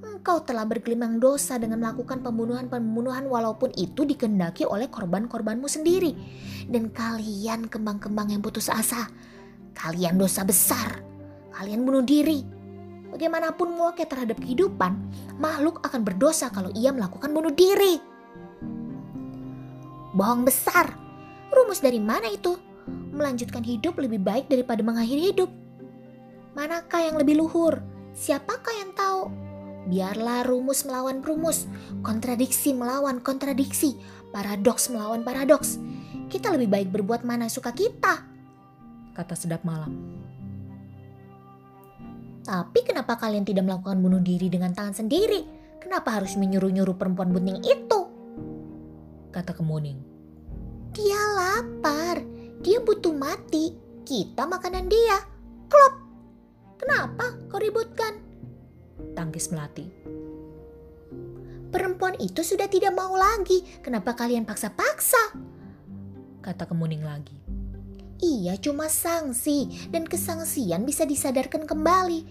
Engkau 0.00 0.44
telah 0.44 0.68
bergelimang 0.68 1.16
dosa 1.16 1.56
dengan 1.56 1.80
melakukan 1.80 2.20
pembunuhan-pembunuhan 2.20 3.24
walaupun 3.30 3.72
itu 3.78 4.04
dikendaki 4.04 4.68
oleh 4.68 4.90
korban-korbanmu 4.92 5.64
sendiri. 5.64 6.12
Dan 6.68 6.92
kalian 6.92 7.70
kembang-kembang 7.70 8.32
yang 8.32 8.44
putus 8.44 8.68
asa. 8.68 9.08
Kalian 9.72 10.20
dosa 10.20 10.44
besar. 10.44 11.00
Kalian 11.56 11.88
bunuh 11.88 12.04
diri. 12.04 12.44
Bagaimanapun 13.10 13.74
muaknya 13.74 14.06
terhadap 14.06 14.38
kehidupan, 14.38 14.94
makhluk 15.42 15.82
akan 15.82 16.06
berdosa 16.06 16.46
kalau 16.54 16.70
ia 16.78 16.94
melakukan 16.94 17.34
bunuh 17.34 17.50
diri. 17.50 17.98
Bohong 20.14 20.46
besar. 20.46 20.90
Rumus 21.50 21.82
dari 21.82 21.98
mana 21.98 22.30
itu? 22.30 22.54
Melanjutkan 23.10 23.62
hidup 23.66 23.98
lebih 23.98 24.22
baik 24.22 24.46
daripada 24.46 24.82
mengakhiri 24.82 25.34
hidup. 25.34 25.59
Manakah 26.50 27.06
yang 27.06 27.16
lebih 27.16 27.38
luhur? 27.38 27.78
Siapakah 28.10 28.74
yang 28.82 28.90
tahu? 28.92 29.30
Biarlah 29.86 30.44
rumus 30.44 30.82
melawan 30.82 31.22
rumus, 31.22 31.70
kontradiksi 32.02 32.74
melawan 32.74 33.22
kontradiksi, 33.22 33.96
paradoks 34.34 34.90
melawan 34.90 35.22
paradoks. 35.22 35.78
Kita 36.30 36.50
lebih 36.54 36.68
baik 36.70 36.88
berbuat 36.94 37.22
mana 37.22 37.46
suka 37.46 37.70
kita. 37.70 38.26
Kata 39.14 39.34
sedap 39.34 39.62
malam. 39.66 40.20
Tapi 42.46 42.80
kenapa 42.82 43.14
kalian 43.14 43.46
tidak 43.46 43.66
melakukan 43.66 43.98
bunuh 44.02 44.22
diri 44.22 44.50
dengan 44.50 44.74
tangan 44.74 45.06
sendiri? 45.06 45.46
Kenapa 45.78 46.18
harus 46.18 46.34
menyuruh-nyuruh 46.34 46.98
perempuan 46.98 47.30
bunting 47.30 47.62
itu? 47.62 48.00
Kata 49.30 49.54
kemuning. 49.54 50.02
Dia 50.90 51.20
lapar, 51.38 52.18
dia 52.60 52.82
butuh 52.82 53.14
mati. 53.14 53.78
Kita 54.02 54.50
makanan 54.50 54.90
dia. 54.90 55.18
Klop. 55.70 55.99
Kenapa 56.80 57.36
kau 57.52 57.60
ributkan? 57.60 58.16
Tangkis 59.12 59.52
melati. 59.52 59.84
Perempuan 61.68 62.16
itu 62.16 62.40
sudah 62.40 62.66
tidak 62.72 62.96
mau 62.96 63.12
lagi. 63.14 63.60
Kenapa 63.84 64.16
kalian 64.16 64.48
paksa-paksa? 64.48 65.36
Kata 66.40 66.64
kemuning 66.64 67.04
lagi. 67.04 67.36
Iya 68.20 68.56
cuma 68.56 68.88
sanksi 68.88 69.88
dan 69.92 70.08
kesangsian 70.08 70.88
bisa 70.88 71.04
disadarkan 71.04 71.68
kembali. 71.68 72.24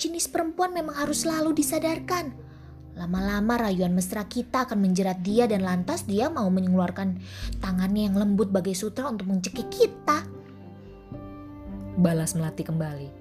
Jenis 0.00 0.32
perempuan 0.32 0.72
memang 0.72 0.96
harus 0.96 1.28
selalu 1.28 1.52
disadarkan. 1.60 2.32
Lama-lama 2.96 3.68
rayuan 3.68 3.92
mesra 3.92 4.24
kita 4.24 4.64
akan 4.64 4.80
menjerat 4.80 5.20
dia 5.20 5.44
dan 5.44 5.60
lantas 5.60 6.08
dia 6.08 6.32
mau 6.32 6.48
mengeluarkan 6.48 7.20
tangannya 7.60 8.08
yang 8.08 8.16
lembut 8.16 8.48
bagai 8.48 8.72
sutra 8.72 9.12
untuk 9.12 9.28
mencekik 9.28 9.68
kita. 9.68 10.24
Balas 12.00 12.32
melati 12.32 12.64
kembali. 12.64 13.19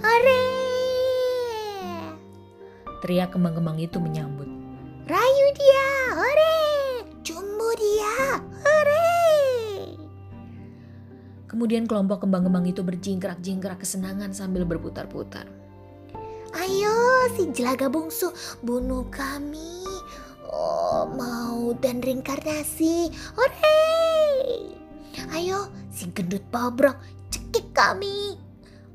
Hore! 0.00 0.44
Teriak 3.00 3.32
kembang-kembang 3.32 3.80
itu 3.80 3.96
menyambut. 3.96 4.48
Rayu 5.08 5.46
dia, 5.56 5.88
hore! 6.14 6.58
Cumbu 7.24 7.68
dia, 7.80 8.38
hore! 8.62 9.10
Kemudian 11.50 11.90
kelompok 11.90 12.22
kembang-kembang 12.22 12.68
itu 12.70 12.86
berjingkrak-jingkrak 12.86 13.82
kesenangan 13.82 14.30
sambil 14.30 14.62
berputar-putar. 14.62 15.50
Ayo 16.50 16.94
si 17.38 17.50
jelaga 17.54 17.86
bungsu 17.86 18.30
bunuh 18.62 19.06
kami. 19.10 19.86
Oh 20.50 21.06
mau 21.14 21.70
dan 21.78 22.02
reinkarnasi. 22.02 23.10
Hore! 23.38 23.82
Ayo 25.30 25.70
si 25.94 26.10
gendut 26.10 26.42
bobrok 26.50 26.98
cekik 27.30 27.70
kami. 27.70 28.49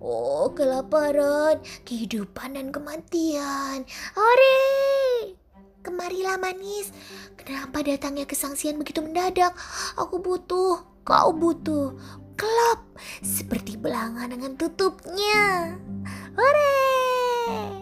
Oh 0.06 0.54
kelaparan, 0.54 1.66
kehidupan 1.82 2.54
dan 2.54 2.70
kematian. 2.70 3.90
Hore! 4.14 5.34
Kemarilah 5.82 6.38
manis. 6.38 6.94
Kenapa 7.34 7.82
datangnya 7.82 8.30
kesangsian 8.30 8.78
begitu 8.78 9.02
mendadak? 9.02 9.58
Aku 9.98 10.22
butuh, 10.22 10.86
kau 11.02 11.34
butuh. 11.34 11.98
Kelop 12.38 12.86
seperti 13.26 13.82
belanga 13.82 14.30
dengan 14.30 14.54
tutupnya. 14.54 15.74
Hore! 16.38 17.82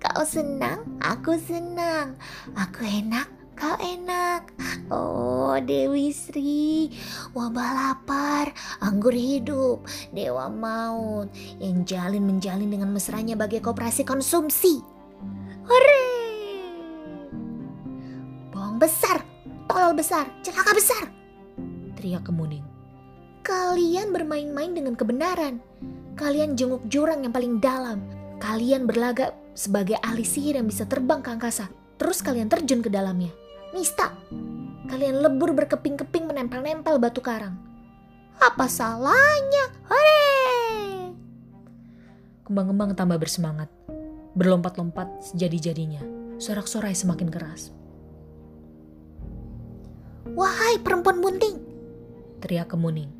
Kau 0.00 0.24
senang, 0.24 0.96
aku 1.04 1.36
senang. 1.44 2.16
Aku 2.56 2.88
enak, 2.88 3.28
kau 3.60 3.76
enak. 3.76 4.48
Oh, 4.88 5.52
Dewi 5.60 6.16
Sri, 6.16 6.88
wabah 7.36 7.70
lapar, 7.76 8.56
anggur 8.80 9.12
hidup, 9.12 9.84
dewa 10.16 10.48
maut 10.48 11.28
yang 11.60 11.84
jalin 11.84 12.24
menjalin 12.24 12.72
dengan 12.72 12.90
mesranya 12.90 13.36
bagai 13.36 13.60
koperasi 13.60 14.02
konsumsi. 14.08 14.80
Hore! 15.68 16.08
Bohong 18.50 18.80
besar, 18.80 19.22
tolol 19.68 19.92
besar, 19.92 20.26
celaka 20.40 20.72
besar. 20.72 21.04
Teriak 22.00 22.24
kemuning. 22.24 22.64
Kalian 23.44 24.10
bermain-main 24.10 24.72
dengan 24.72 24.96
kebenaran. 24.96 25.60
Kalian 26.16 26.56
jenguk 26.56 26.82
jurang 26.88 27.22
yang 27.28 27.32
paling 27.32 27.60
dalam. 27.60 28.00
Kalian 28.40 28.88
berlagak 28.88 29.36
sebagai 29.52 30.00
ahli 30.00 30.24
sihir 30.24 30.56
yang 30.56 30.66
bisa 30.66 30.88
terbang 30.88 31.20
ke 31.20 31.28
angkasa. 31.28 31.68
Terus 32.00 32.24
kalian 32.24 32.48
terjun 32.48 32.80
ke 32.80 32.88
dalamnya. 32.88 33.28
Nista, 33.70 34.10
kalian 34.90 35.22
lebur 35.22 35.54
berkeping-keping 35.54 36.26
menempel-nempel 36.26 36.98
batu 36.98 37.22
karang. 37.22 37.54
Apa 38.42 38.66
salahnya? 38.66 39.70
Hore! 39.86 41.14
Kembang-kembang 42.42 42.98
tambah 42.98 43.20
bersemangat. 43.20 43.70
Berlompat-lompat 44.34 45.30
sejadi-jadinya. 45.30 46.02
Sorak-sorai 46.40 46.96
semakin 46.96 47.28
keras. 47.30 47.70
Wahai 50.34 50.78
perempuan 50.80 51.20
bunting, 51.20 51.58
Teriak 52.40 52.72
kemuning. 52.72 53.10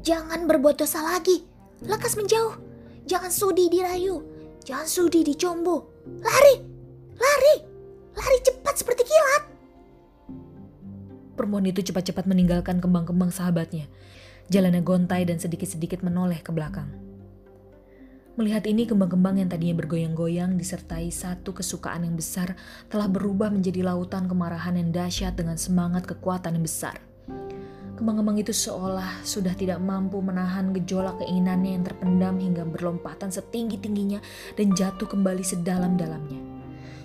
jangan 0.00 0.48
berbuat 0.48 0.80
dosa 0.80 1.02
lagi. 1.04 1.44
Lekas 1.84 2.16
menjauh. 2.16 2.56
Jangan 3.04 3.28
sudi 3.28 3.68
dirayu. 3.68 4.24
Jangan 4.64 4.88
sudi 4.88 5.20
dicombo. 5.20 5.92
Lari! 6.24 6.56
Lari! 7.20 7.56
Lari 8.16 8.38
cepat 8.40 8.74
seperti 8.80 9.04
kilat. 9.04 9.53
Perempuan 11.44 11.68
itu 11.68 11.84
cepat-cepat 11.84 12.24
meninggalkan 12.24 12.80
kembang-kembang 12.80 13.28
sahabatnya. 13.28 13.84
Jalannya 14.48 14.80
gontai 14.80 15.28
dan 15.28 15.36
sedikit-sedikit 15.36 16.00
menoleh 16.00 16.40
ke 16.40 16.48
belakang. 16.48 16.88
Melihat 18.40 18.64
ini, 18.64 18.88
kembang-kembang 18.88 19.36
yang 19.36 19.52
tadinya 19.52 19.76
bergoyang-goyang 19.84 20.56
disertai 20.56 21.12
satu 21.12 21.52
kesukaan 21.52 22.08
yang 22.08 22.16
besar 22.16 22.56
telah 22.88 23.12
berubah 23.12 23.52
menjadi 23.52 23.84
lautan 23.84 24.24
kemarahan 24.24 24.80
yang 24.80 24.88
dahsyat 24.88 25.36
dengan 25.36 25.60
semangat 25.60 26.08
kekuatan 26.08 26.56
yang 26.56 26.64
besar. 26.64 26.96
Kembang-kembang 28.00 28.40
itu 28.40 28.56
seolah 28.56 29.20
sudah 29.20 29.52
tidak 29.52 29.84
mampu 29.84 30.24
menahan 30.24 30.72
gejolak 30.72 31.20
keinginannya 31.20 31.76
yang 31.76 31.84
terpendam 31.84 32.40
hingga 32.40 32.64
berlompatan 32.64 33.28
setinggi-tingginya 33.28 34.24
dan 34.56 34.72
jatuh 34.72 35.12
kembali 35.12 35.44
sedalam-dalamnya. 35.44 36.40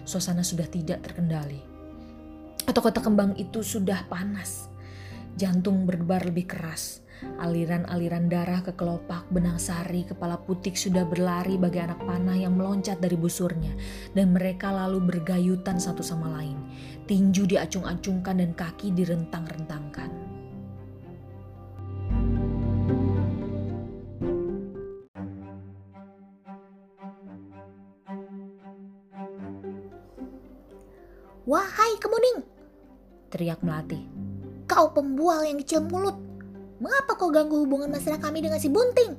Suasana 0.08 0.48
sudah 0.48 0.72
tidak 0.72 1.04
terkendali. 1.04 1.69
Otak-otak 2.70 3.02
kembang 3.02 3.34
itu 3.34 3.66
sudah 3.66 4.06
panas. 4.14 4.70
Jantung 5.34 5.90
berdebar 5.90 6.22
lebih 6.22 6.46
keras. 6.46 7.02
Aliran-aliran 7.42 8.30
darah 8.30 8.62
ke 8.62 8.78
kelopak, 8.78 9.26
benang 9.34 9.58
sari, 9.58 10.06
kepala 10.06 10.38
putik 10.38 10.78
sudah 10.78 11.02
berlari 11.02 11.58
bagai 11.58 11.90
anak 11.90 12.06
panah 12.06 12.38
yang 12.38 12.54
meloncat 12.54 13.02
dari 13.02 13.18
busurnya. 13.18 13.74
Dan 14.14 14.38
mereka 14.38 14.70
lalu 14.70 15.02
bergayutan 15.02 15.82
satu 15.82 16.06
sama 16.06 16.30
lain. 16.30 16.62
Tinju 17.10 17.50
diacung-acungkan 17.50 18.38
dan 18.38 18.54
kaki 18.54 18.94
direntang-rentangkan. 18.94 20.14
Wahai 31.50 31.98
kemuning, 31.98 32.59
Teriak 33.30 33.62
Melati. 33.62 34.02
kau 34.70 34.94
pembual 34.94 35.46
yang 35.46 35.58
kecil 35.62 35.86
mulut. 35.86 36.14
Mengapa 36.78 37.18
kau 37.18 37.34
ganggu 37.34 37.66
hubungan 37.66 37.90
mesra 37.90 38.22
kami 38.22 38.42
dengan 38.42 38.62
si 38.62 38.70
bunting? 38.70 39.18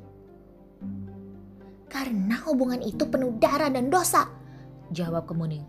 Karena 1.91 2.39
hubungan 2.47 2.79
itu 2.83 3.03
penuh 3.07 3.35
darah 3.43 3.67
dan 3.67 3.91
dosa. 3.91 4.31
Jawab 4.95 5.27
Kemuning. 5.27 5.67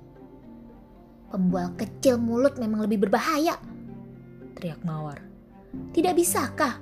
Pembual 1.34 1.74
kecil 1.78 2.22
mulut 2.22 2.62
memang 2.62 2.86
lebih 2.86 3.10
berbahaya. 3.10 3.58
teriak 4.54 4.86
Mawar. 4.86 5.22
Tidak 5.94 6.14
bisakah? 6.14 6.78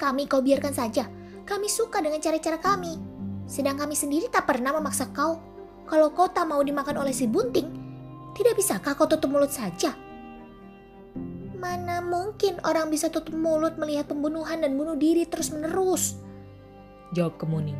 Kami 0.00 0.24
kau 0.24 0.40
biarkan 0.40 0.72
saja. 0.72 1.04
Kami 1.44 1.68
suka 1.68 2.00
dengan 2.00 2.20
cara-cara 2.20 2.56
kami. 2.56 2.96
Sedang 3.44 3.76
kami 3.76 3.92
sendiri 3.92 4.32
tak 4.32 4.48
pernah 4.48 4.72
memaksa 4.72 5.12
kau. 5.12 5.40
Kalau 5.84 6.12
kau 6.12 6.28
tak 6.32 6.48
mau 6.48 6.60
dimakan 6.60 7.00
oleh 7.00 7.12
si 7.12 7.24
bunting, 7.28 7.68
tidak 8.36 8.56
bisakah 8.56 8.92
kau 8.96 9.08
tutup 9.08 9.32
mulut 9.32 9.52
saja? 9.52 10.07
Mana 11.58 11.98
mungkin 11.98 12.62
orang 12.62 12.86
bisa 12.86 13.10
tutup 13.10 13.34
mulut 13.34 13.74
melihat 13.82 14.06
pembunuhan 14.06 14.62
dan 14.62 14.78
bunuh 14.78 14.94
diri 14.94 15.26
terus-menerus? 15.26 16.22
Jawab 17.10 17.34
Kemuning. 17.34 17.74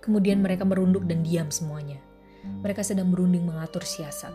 Kemudian 0.00 0.40
mereka 0.40 0.64
merunduk 0.64 1.04
dan 1.04 1.20
diam 1.20 1.52
semuanya. 1.52 2.00
Mereka 2.44 2.80
sedang 2.80 3.12
berunding 3.12 3.44
mengatur 3.44 3.84
siasat. 3.84 4.32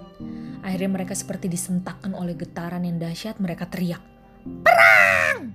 Akhirnya 0.61 1.01
mereka 1.01 1.17
seperti 1.17 1.49
disentakkan 1.49 2.13
oleh 2.13 2.37
getaran 2.37 2.85
yang 2.85 3.01
dahsyat, 3.01 3.41
mereka 3.41 3.69
teriak. 3.69 4.01
Perang! 4.65 5.53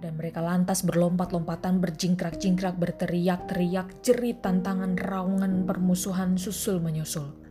Dan 0.00 0.12
mereka 0.20 0.44
lantas 0.44 0.84
berlompat-lompatan, 0.84 1.80
berjingkrak-jingkrak, 1.80 2.76
berteriak-teriak, 2.76 4.04
jerit 4.04 4.44
tantangan, 4.44 4.96
raungan, 5.00 5.64
permusuhan 5.64 6.36
susul 6.36 6.80
menyusul. 6.80 7.43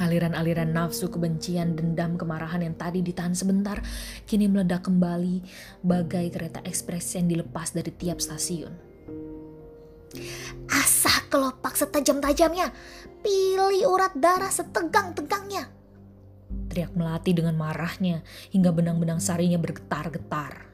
Aliran-aliran 0.00 0.72
nafsu, 0.72 1.12
kebencian, 1.12 1.76
dendam, 1.76 2.16
kemarahan 2.16 2.64
yang 2.64 2.76
tadi 2.80 3.04
ditahan 3.04 3.36
sebentar, 3.36 3.84
kini 4.24 4.48
meledak 4.48 4.88
kembali 4.88 5.44
bagai 5.84 6.32
kereta 6.32 6.64
ekspres 6.64 7.12
yang 7.12 7.28
dilepas 7.28 7.76
dari 7.76 7.92
tiap 7.92 8.16
stasiun. 8.16 8.72
Asah 10.72 11.28
kelopak 11.28 11.76
setajam-tajamnya, 11.76 12.72
pilih 13.20 13.84
urat 13.88 14.16
darah 14.16 14.48
setegang-tegangnya. 14.48 15.68
Teriak 16.72 16.96
Melati 16.96 17.36
dengan 17.36 17.56
marahnya 17.56 18.24
hingga 18.48 18.72
benang-benang 18.72 19.20
sarinya 19.20 19.60
bergetar-getar. 19.60 20.72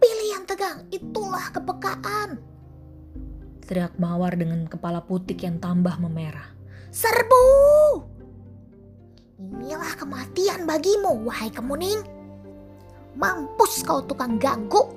Pilih 0.00 0.28
yang 0.32 0.44
tegang, 0.48 0.88
itulah 0.88 1.52
kepekaan. 1.52 2.40
Teriak 3.68 4.00
Mawar 4.00 4.32
dengan 4.32 4.64
kepala 4.64 5.04
putik 5.04 5.44
yang 5.44 5.60
tambah 5.60 5.92
memerah. 6.00 6.57
Serbu! 6.88 7.44
Inilah 9.38 9.92
kematian 9.94 10.64
bagimu, 10.64 11.28
wahai 11.28 11.52
kemuning. 11.52 12.00
Mampus 13.12 13.84
kau 13.84 14.00
tukang 14.00 14.40
ganggu. 14.40 14.88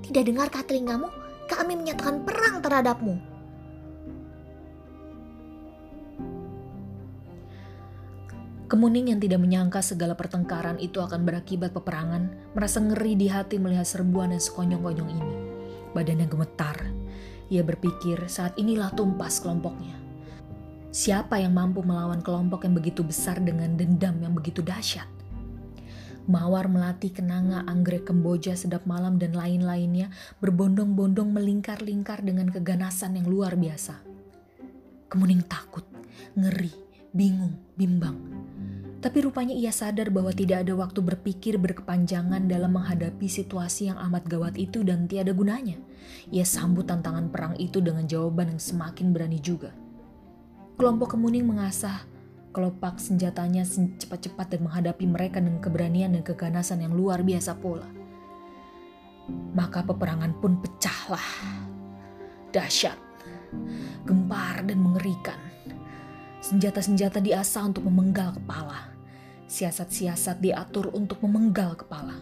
Tidak 0.00 0.24
dengarkah 0.24 0.64
telingamu? 0.64 1.12
Kami 1.50 1.76
menyatakan 1.76 2.24
perang 2.24 2.64
terhadapmu. 2.64 3.14
Kemuning 8.70 9.10
yang 9.10 9.18
tidak 9.18 9.42
menyangka 9.42 9.82
segala 9.82 10.14
pertengkaran 10.14 10.78
itu 10.78 11.02
akan 11.02 11.26
berakibat 11.26 11.74
peperangan, 11.74 12.54
merasa 12.54 12.78
ngeri 12.78 13.18
di 13.18 13.26
hati 13.26 13.58
melihat 13.58 13.82
serbuan 13.82 14.30
yang 14.30 14.38
sekonyong-konyong 14.38 15.10
ini. 15.10 15.36
Badannya 15.90 16.30
gemetar. 16.30 16.78
Ia 17.50 17.66
berpikir 17.66 18.30
saat 18.30 18.54
inilah 18.54 18.94
tumpas 18.94 19.42
kelompoknya. 19.42 20.09
Siapa 20.90 21.38
yang 21.38 21.54
mampu 21.54 21.86
melawan 21.86 22.18
kelompok 22.18 22.66
yang 22.66 22.74
begitu 22.74 23.06
besar 23.06 23.38
dengan 23.38 23.78
dendam 23.78 24.18
yang 24.18 24.34
begitu 24.34 24.58
dahsyat? 24.58 25.06
Mawar 26.26 26.66
melati 26.66 27.14
kenanga, 27.14 27.62
anggrek 27.62 28.10
kemboja, 28.10 28.58
sedap 28.58 28.90
malam, 28.90 29.14
dan 29.14 29.30
lain-lainnya 29.30 30.10
berbondong-bondong 30.42 31.30
melingkar-lingkar 31.30 32.26
dengan 32.26 32.50
keganasan 32.50 33.22
yang 33.22 33.30
luar 33.30 33.54
biasa. 33.54 34.02
Kemuning 35.06 35.46
takut, 35.46 35.86
ngeri, 36.34 36.74
bingung, 37.14 37.54
bimbang. 37.78 38.18
Tapi 38.98 39.18
rupanya 39.22 39.54
ia 39.54 39.70
sadar 39.70 40.10
bahwa 40.10 40.34
tidak 40.34 40.66
ada 40.66 40.74
waktu 40.74 41.00
berpikir 41.06 41.54
berkepanjangan 41.56 42.50
dalam 42.50 42.74
menghadapi 42.74 43.30
situasi 43.30 43.94
yang 43.94 43.98
amat 44.10 44.26
gawat 44.26 44.58
itu 44.58 44.82
dan 44.82 45.06
tiada 45.06 45.30
gunanya. 45.30 45.78
Ia 46.34 46.42
sambut 46.42 46.90
tantangan 46.90 47.30
perang 47.30 47.54
itu 47.62 47.78
dengan 47.78 48.10
jawaban 48.10 48.58
yang 48.58 48.60
semakin 48.60 49.14
berani 49.14 49.38
juga. 49.38 49.70
Kelompok 50.80 51.12
kemuning 51.12 51.44
mengasah 51.44 52.08
kelopak 52.56 52.96
senjatanya 52.96 53.68
cepat-cepat 53.68 54.56
dan 54.56 54.64
menghadapi 54.64 55.04
mereka 55.04 55.36
dengan 55.36 55.60
keberanian 55.60 56.16
dan 56.16 56.24
keganasan 56.24 56.80
yang 56.80 56.96
luar 56.96 57.20
biasa 57.20 57.52
pula. 57.60 57.84
Maka 59.52 59.84
peperangan 59.84 60.40
pun 60.40 60.56
pecahlah. 60.56 61.20
Dahsyat, 62.48 62.96
gempar 64.08 64.64
dan 64.64 64.80
mengerikan. 64.80 65.36
Senjata-senjata 66.40 67.20
diasah 67.20 67.68
untuk 67.68 67.84
memenggal 67.84 68.40
kepala. 68.40 68.88
Siasat-siasat 69.52 70.40
diatur 70.40 70.96
untuk 70.96 71.20
memenggal 71.20 71.76
kepala. 71.76 72.16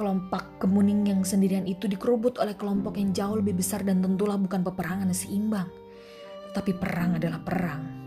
Kelompok 0.00 0.64
kemuning 0.64 1.04
yang 1.04 1.20
sendirian 1.28 1.68
itu 1.68 1.92
dikerubut 1.92 2.40
oleh 2.40 2.56
kelompok 2.56 2.96
yang 2.96 3.12
jauh 3.12 3.36
lebih 3.36 3.60
besar 3.60 3.84
dan 3.84 4.00
tentulah 4.00 4.40
bukan 4.40 4.64
peperangan 4.64 5.12
yang 5.12 5.20
seimbang. 5.20 5.68
Tapi 6.52 6.72
perang 6.74 7.20
adalah 7.20 7.40
perang 7.40 7.98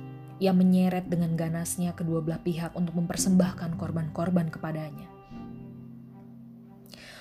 ia 0.42 0.58
menyeret 0.58 1.06
dengan 1.06 1.38
ganasnya 1.38 1.94
kedua 1.94 2.26
belah 2.26 2.42
pihak 2.42 2.74
untuk 2.74 2.98
mempersembahkan 2.98 3.78
korban-korban 3.78 4.50
kepadanya. 4.50 5.06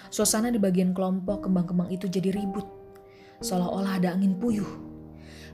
Suasana 0.09 0.49
di 0.49 0.57
bagian 0.57 0.97
kelompok 0.97 1.45
kembang-kembang 1.45 1.93
itu 1.93 2.09
jadi 2.09 2.33
ribut, 2.33 2.65
seolah-olah 3.45 4.01
ada 4.01 4.17
angin 4.17 4.41
puyuh. 4.41 4.89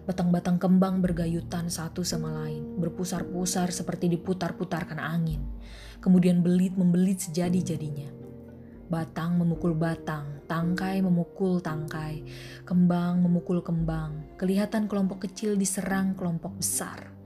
Batang-batang 0.07 0.63
kembang 0.63 1.03
bergayutan 1.03 1.67
satu 1.67 2.07
sama 2.07 2.47
lain, 2.47 2.79
berpusar-pusar 2.79 3.75
seperti 3.75 4.15
diputar-putarkan 4.15 5.03
angin. 5.03 5.43
Kemudian 5.99 6.47
belit 6.47 6.79
membelit 6.79 7.19
sejadi-jadinya. 7.19 8.26
Batang 8.87 9.43
memukul 9.43 9.75
batang, 9.75 10.47
tangkai 10.47 11.03
memukul 11.03 11.59
tangkai, 11.59 12.23
kembang 12.63 13.19
memukul 13.19 13.59
kembang. 13.61 14.39
Kelihatan 14.39 14.87
kelompok 14.87 15.27
kecil 15.27 15.59
diserang 15.59 16.15
kelompok 16.15 16.55
besar 16.63 17.17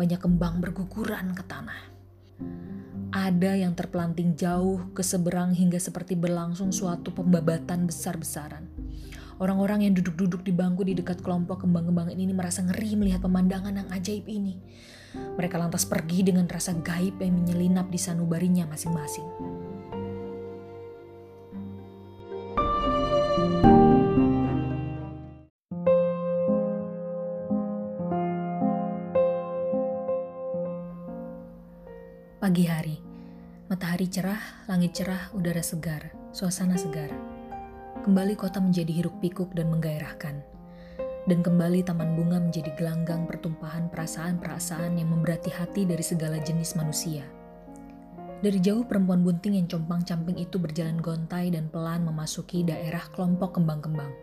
banyak 0.00 0.16
kembang 0.16 0.64
berguguran 0.64 1.36
ke 1.36 1.44
tanah. 1.44 1.92
Ada 3.12 3.60
yang 3.60 3.76
terpelanting 3.76 4.32
jauh 4.32 4.88
ke 4.96 5.04
seberang 5.04 5.52
hingga 5.52 5.76
seperti 5.76 6.16
berlangsung 6.16 6.72
suatu 6.72 7.12
pembabatan 7.12 7.84
besar-besaran. 7.84 8.64
Orang-orang 9.36 9.84
yang 9.84 9.92
duduk-duduk 9.92 10.40
di 10.40 10.56
bangku 10.56 10.88
di 10.88 10.96
dekat 10.96 11.20
kelompok 11.20 11.68
kembang-kembang 11.68 12.16
ini 12.16 12.32
merasa 12.32 12.64
ngeri 12.64 12.96
melihat 12.96 13.20
pemandangan 13.20 13.76
yang 13.76 13.88
ajaib 13.92 14.24
ini. 14.24 14.56
Mereka 15.12 15.60
lantas 15.60 15.84
pergi 15.84 16.24
dengan 16.24 16.48
rasa 16.48 16.72
gaib 16.80 17.20
yang 17.20 17.36
menyelinap 17.36 17.92
di 17.92 18.00
sanubarinya 18.00 18.64
masing-masing. 18.72 19.28
Matahari 34.00 34.16
cerah, 34.16 34.44
langit 34.64 34.92
cerah, 34.96 35.28
udara 35.36 35.60
segar, 35.60 36.08
suasana 36.32 36.80
segar. 36.80 37.12
Kembali 38.00 38.32
kota 38.32 38.56
menjadi 38.56 38.88
hiruk 38.96 39.20
pikuk 39.20 39.52
dan 39.52 39.68
menggairahkan. 39.68 40.40
Dan 41.28 41.44
kembali 41.44 41.84
taman 41.84 42.16
bunga 42.16 42.40
menjadi 42.40 42.72
gelanggang 42.80 43.28
pertumpahan 43.28 43.92
perasaan-perasaan 43.92 44.96
yang 44.96 45.12
memberati 45.12 45.52
hati 45.52 45.84
dari 45.84 46.00
segala 46.00 46.40
jenis 46.40 46.80
manusia. 46.80 47.28
Dari 48.40 48.56
jauh 48.64 48.88
perempuan 48.88 49.20
bunting 49.20 49.60
yang 49.60 49.68
compang-camping 49.68 50.40
itu 50.40 50.56
berjalan 50.56 50.96
gontai 50.96 51.52
dan 51.52 51.68
pelan 51.68 52.00
memasuki 52.00 52.64
daerah 52.64 53.04
kelompok 53.12 53.60
kembang-kembang. 53.60 54.16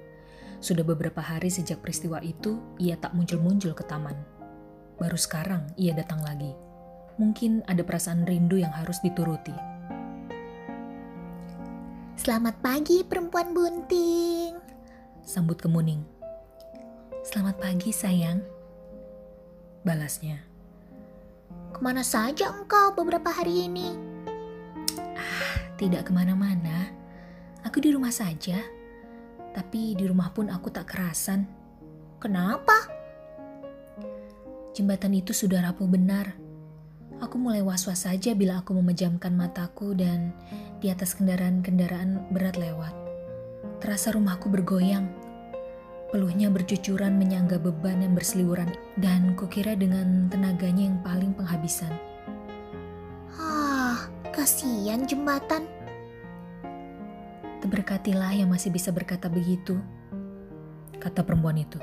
Sudah 0.58 0.82
beberapa 0.82 1.22
hari 1.22 1.54
sejak 1.54 1.86
peristiwa 1.86 2.18
itu, 2.26 2.58
ia 2.82 2.98
tak 2.98 3.14
muncul-muncul 3.14 3.78
ke 3.78 3.86
taman. 3.86 4.18
Baru 4.98 5.22
sekarang 5.22 5.70
ia 5.78 5.94
datang 5.94 6.26
lagi 6.26 6.66
mungkin 7.18 7.66
ada 7.66 7.82
perasaan 7.82 8.30
rindu 8.30 8.62
yang 8.62 8.72
harus 8.74 9.02
dituruti. 9.02 9.54
Selamat 12.18 12.62
pagi 12.62 13.02
perempuan 13.02 13.54
bunting. 13.54 14.54
Sambut 15.26 15.58
kemuning. 15.58 16.02
Selamat 17.26 17.58
pagi 17.60 17.90
sayang. 17.92 18.42
Balasnya. 19.82 20.42
Ke 21.74 21.80
mana 21.84 22.02
saja 22.02 22.54
engkau 22.54 22.94
beberapa 22.96 23.30
hari 23.34 23.70
ini? 23.70 23.94
Ah, 25.18 25.74
tidak 25.76 26.10
ke 26.10 26.12
mana-mana. 26.14 26.90
Aku 27.66 27.82
di 27.82 27.92
rumah 27.92 28.14
saja. 28.14 28.62
Tapi 29.54 29.98
di 29.98 30.06
rumah 30.06 30.30
pun 30.30 30.54
aku 30.54 30.70
tak 30.70 30.94
kerasan. 30.94 31.50
Kenapa? 32.22 32.88
Jembatan 34.78 35.18
itu 35.18 35.34
sudah 35.34 35.66
rapuh 35.66 35.90
benar 35.90 36.47
Aku 37.18 37.42
mulai 37.42 37.66
was-was 37.66 38.06
saja 38.06 38.38
bila 38.38 38.62
aku 38.62 38.78
memejamkan 38.78 39.34
mataku 39.34 39.98
dan 39.98 40.38
di 40.78 40.94
atas 40.94 41.18
kendaraan-kendaraan 41.18 42.30
berat 42.30 42.62
lewat. 42.62 42.94
Terasa 43.82 44.14
rumahku 44.14 44.54
bergoyang. 44.54 45.10
Peluhnya 46.14 46.54
bercucuran 46.54 47.18
menyangga 47.18 47.58
beban 47.58 48.06
yang 48.06 48.14
berseliweran 48.14 48.70
dan 49.02 49.34
kukira 49.34 49.74
dengan 49.74 50.30
tenaganya 50.30 50.94
yang 50.94 51.02
paling 51.02 51.34
penghabisan. 51.34 51.90
Ah, 53.34 54.06
Kasihan 54.30 55.10
jembatan. 55.10 55.66
Terberkatilah 57.66 58.38
yang 58.38 58.54
masih 58.54 58.70
bisa 58.70 58.94
berkata 58.94 59.26
begitu, 59.26 59.82
kata 61.02 61.26
perempuan 61.26 61.58
itu. 61.58 61.82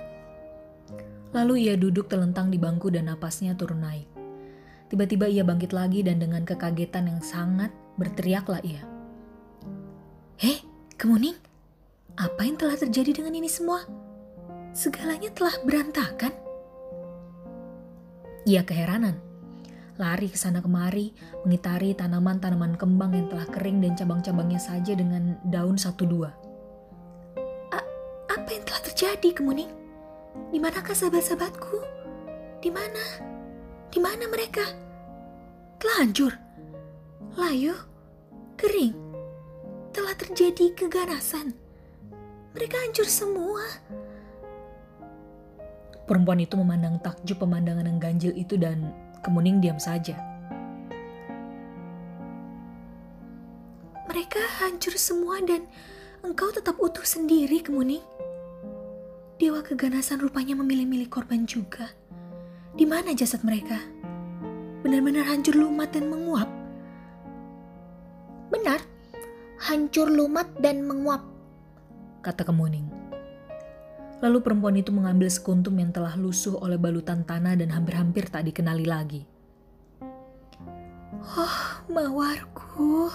Lalu 1.34 1.66
ia 1.66 1.74
duduk 1.74 2.06
terlentang 2.06 2.54
di 2.54 2.62
bangku 2.62 2.86
dan 2.94 3.10
napasnya 3.10 3.58
turun 3.58 3.82
naik. 3.82 4.13
Tiba-tiba 4.94 5.26
ia 5.26 5.42
bangkit 5.42 5.74
lagi 5.74 6.06
dan 6.06 6.22
dengan 6.22 6.46
kekagetan 6.46 7.10
yang 7.10 7.18
sangat 7.18 7.74
berteriaklah 7.98 8.62
ia. 8.62 8.78
Hei, 10.38 10.62
Kemuning, 10.94 11.34
apa 12.14 12.46
yang 12.46 12.54
telah 12.54 12.78
terjadi 12.78 13.10
dengan 13.10 13.34
ini 13.34 13.50
semua? 13.50 13.82
Segalanya 14.70 15.34
telah 15.34 15.50
berantakan. 15.66 16.30
Ia 18.46 18.62
keheranan, 18.62 19.18
lari 19.98 20.30
ke 20.30 20.38
sana 20.38 20.62
kemari, 20.62 21.10
mengitari 21.42 21.90
tanaman-tanaman 21.98 22.78
kembang 22.78 23.18
yang 23.18 23.26
telah 23.26 23.50
kering 23.50 23.82
dan 23.82 23.98
cabang-cabangnya 23.98 24.62
saja 24.62 24.94
dengan 24.94 25.42
daun 25.42 25.74
satu 25.74 26.06
dua. 26.06 26.30
apa 28.30 28.46
yang 28.46 28.62
telah 28.62 28.82
terjadi, 28.86 29.42
Kemuning? 29.42 29.74
Di 30.54 30.62
manakah 30.62 30.94
sahabat-sahabatku? 30.94 31.82
Di 32.62 32.70
mana? 32.70 33.02
Di 33.90 33.98
mana 33.98 34.30
mereka? 34.30 34.83
Telah 35.80 35.96
hancur, 36.00 36.32
layu, 37.36 37.74
kering, 38.56 38.94
telah 39.94 40.14
terjadi 40.18 40.74
keganasan. 40.74 41.54
Mereka 42.54 42.76
hancur 42.78 43.06
semua. 43.06 43.62
Perempuan 46.04 46.42
itu 46.42 46.54
memandang 46.60 47.00
takjub 47.00 47.40
pemandangan 47.40 47.88
yang 47.88 47.98
ganjil 47.98 48.32
itu 48.36 48.60
dan 48.60 48.92
kemuning 49.24 49.58
diam 49.58 49.80
saja. 49.80 50.14
Mereka 54.04 54.38
hancur 54.60 54.94
semua 55.00 55.40
dan 55.42 55.64
engkau 56.20 56.52
tetap 56.52 56.78
utuh 56.78 57.02
sendiri, 57.02 57.58
Kemuning. 57.64 58.04
Dewa 59.40 59.64
keganasan 59.64 60.22
rupanya 60.22 60.54
memilih-milih 60.54 61.10
korban 61.10 61.42
juga. 61.48 61.90
Di 62.78 62.86
mana 62.86 63.10
jasad 63.16 63.42
mereka? 63.42 63.80
Benar-benar 64.84 65.24
hancur 65.24 65.56
lumat 65.56 65.96
dan 65.96 66.12
menguap. 66.12 66.50
Benar, 68.52 68.84
hancur 69.64 70.12
lumat 70.12 70.44
dan 70.60 70.84
menguap, 70.84 71.24
kata 72.20 72.44
Kemuning. 72.44 72.84
Lalu 74.20 74.38
perempuan 74.44 74.76
itu 74.76 74.92
mengambil 74.92 75.32
sekuntum 75.32 75.72
yang 75.80 75.88
telah 75.88 76.12
lusuh 76.20 76.60
oleh 76.60 76.76
balutan 76.76 77.24
tanah 77.24 77.56
dan 77.56 77.72
hampir-hampir 77.72 78.28
tak 78.28 78.44
dikenali 78.44 78.84
lagi. 78.84 79.24
Oh, 81.32 81.58
mawarku. 81.88 83.08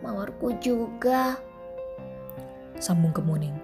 Mawarku 0.00 0.56
juga. 0.60 1.36
Sambung 2.80 3.12
Kemuning. 3.12 3.56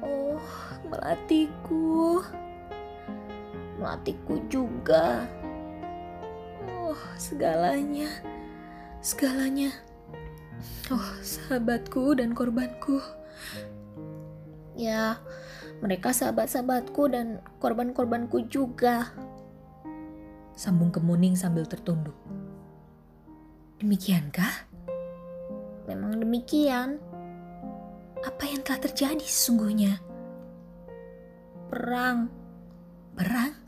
Oh, 0.00 0.40
melatiku. 0.88 2.24
Melatiku 3.78 4.38
juga. 4.46 5.26
Oh, 6.70 6.98
segalanya. 7.18 8.08
Segalanya. 9.02 9.74
Oh, 10.92 11.08
sahabatku 11.20 12.16
dan 12.16 12.36
korbanku. 12.36 13.00
Ya, 14.74 15.18
mereka 15.82 16.14
sahabat-sahabatku 16.14 17.10
dan 17.10 17.42
korban-korbanku 17.58 18.46
juga. 18.46 19.10
Sambung 20.54 20.94
kemuning 20.94 21.34
sambil 21.34 21.66
tertunduk. 21.66 22.14
Demikiankah? 23.82 24.70
Memang 25.90 26.22
demikian. 26.22 27.02
Apa 28.24 28.48
yang 28.48 28.64
telah 28.64 28.80
terjadi 28.80 29.20
sesungguhnya? 29.20 30.00
Perang. 31.68 32.30
Perang? 33.12 33.63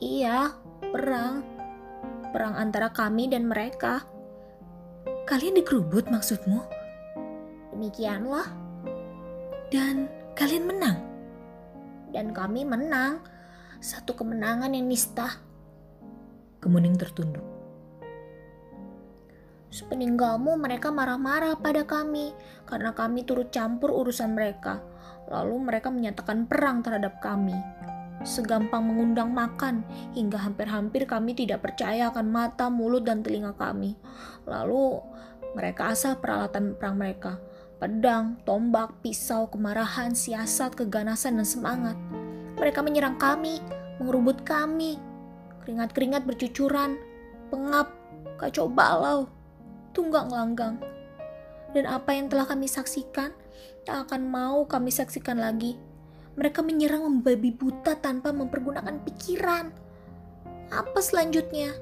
Iya, 0.00 0.56
perang. 0.80 1.44
Perang 2.32 2.56
antara 2.56 2.88
kami 2.88 3.28
dan 3.28 3.44
mereka. 3.44 4.00
Kalian 5.28 5.60
dikerubut 5.60 6.08
maksudmu? 6.08 6.64
Demikianlah. 7.76 8.48
Dan 9.68 10.08
kalian 10.32 10.64
menang? 10.64 10.98
Dan 12.16 12.32
kami 12.32 12.64
menang. 12.64 13.20
Satu 13.84 14.16
kemenangan 14.16 14.72
yang 14.72 14.88
nista. 14.88 15.36
Kemuning 16.64 16.96
tertunduk. 16.96 17.44
Sepeninggalmu 19.68 20.56
mereka 20.56 20.88
marah-marah 20.88 21.60
pada 21.60 21.84
kami 21.84 22.32
karena 22.64 22.96
kami 22.96 23.28
turut 23.28 23.52
campur 23.52 23.92
urusan 23.92 24.32
mereka. 24.32 24.80
Lalu 25.28 25.60
mereka 25.60 25.92
menyatakan 25.92 26.48
perang 26.48 26.80
terhadap 26.80 27.20
kami. 27.20 27.54
Segampang 28.20 28.84
mengundang 28.84 29.32
makan 29.32 29.80
hingga 30.12 30.36
hampir-hampir 30.36 31.08
kami 31.08 31.32
tidak 31.32 31.64
percaya 31.64 32.12
akan 32.12 32.28
mata, 32.28 32.68
mulut, 32.68 33.08
dan 33.08 33.24
telinga 33.24 33.56
kami. 33.56 33.96
Lalu 34.44 35.00
mereka 35.56 35.90
asal 35.90 36.20
peralatan 36.20 36.76
perang 36.76 37.00
mereka. 37.00 37.40
Pedang, 37.80 38.36
tombak, 38.44 39.00
pisau, 39.00 39.48
kemarahan, 39.48 40.12
siasat, 40.12 40.76
keganasan, 40.76 41.40
dan 41.40 41.48
semangat. 41.48 41.96
Mereka 42.60 42.84
menyerang 42.84 43.16
kami, 43.16 43.64
mengerubut 43.96 44.44
kami. 44.44 45.00
Keringat-keringat 45.64 46.28
bercucuran, 46.28 47.00
pengap, 47.48 47.88
kacau 48.36 48.68
balau, 48.68 49.32
tunggak 49.96 50.28
langgang. 50.28 50.76
Dan 51.72 51.88
apa 51.88 52.12
yang 52.12 52.28
telah 52.28 52.44
kami 52.44 52.68
saksikan, 52.68 53.32
tak 53.88 54.06
akan 54.06 54.28
mau 54.28 54.68
kami 54.68 54.92
saksikan 54.92 55.40
lagi. 55.40 55.80
Mereka 56.40 56.64
menyerang 56.64 57.04
membabi 57.04 57.52
buta 57.52 58.00
tanpa 58.00 58.32
mempergunakan 58.32 58.96
pikiran. 59.04 59.68
Apa 60.72 60.98
selanjutnya? 61.04 61.76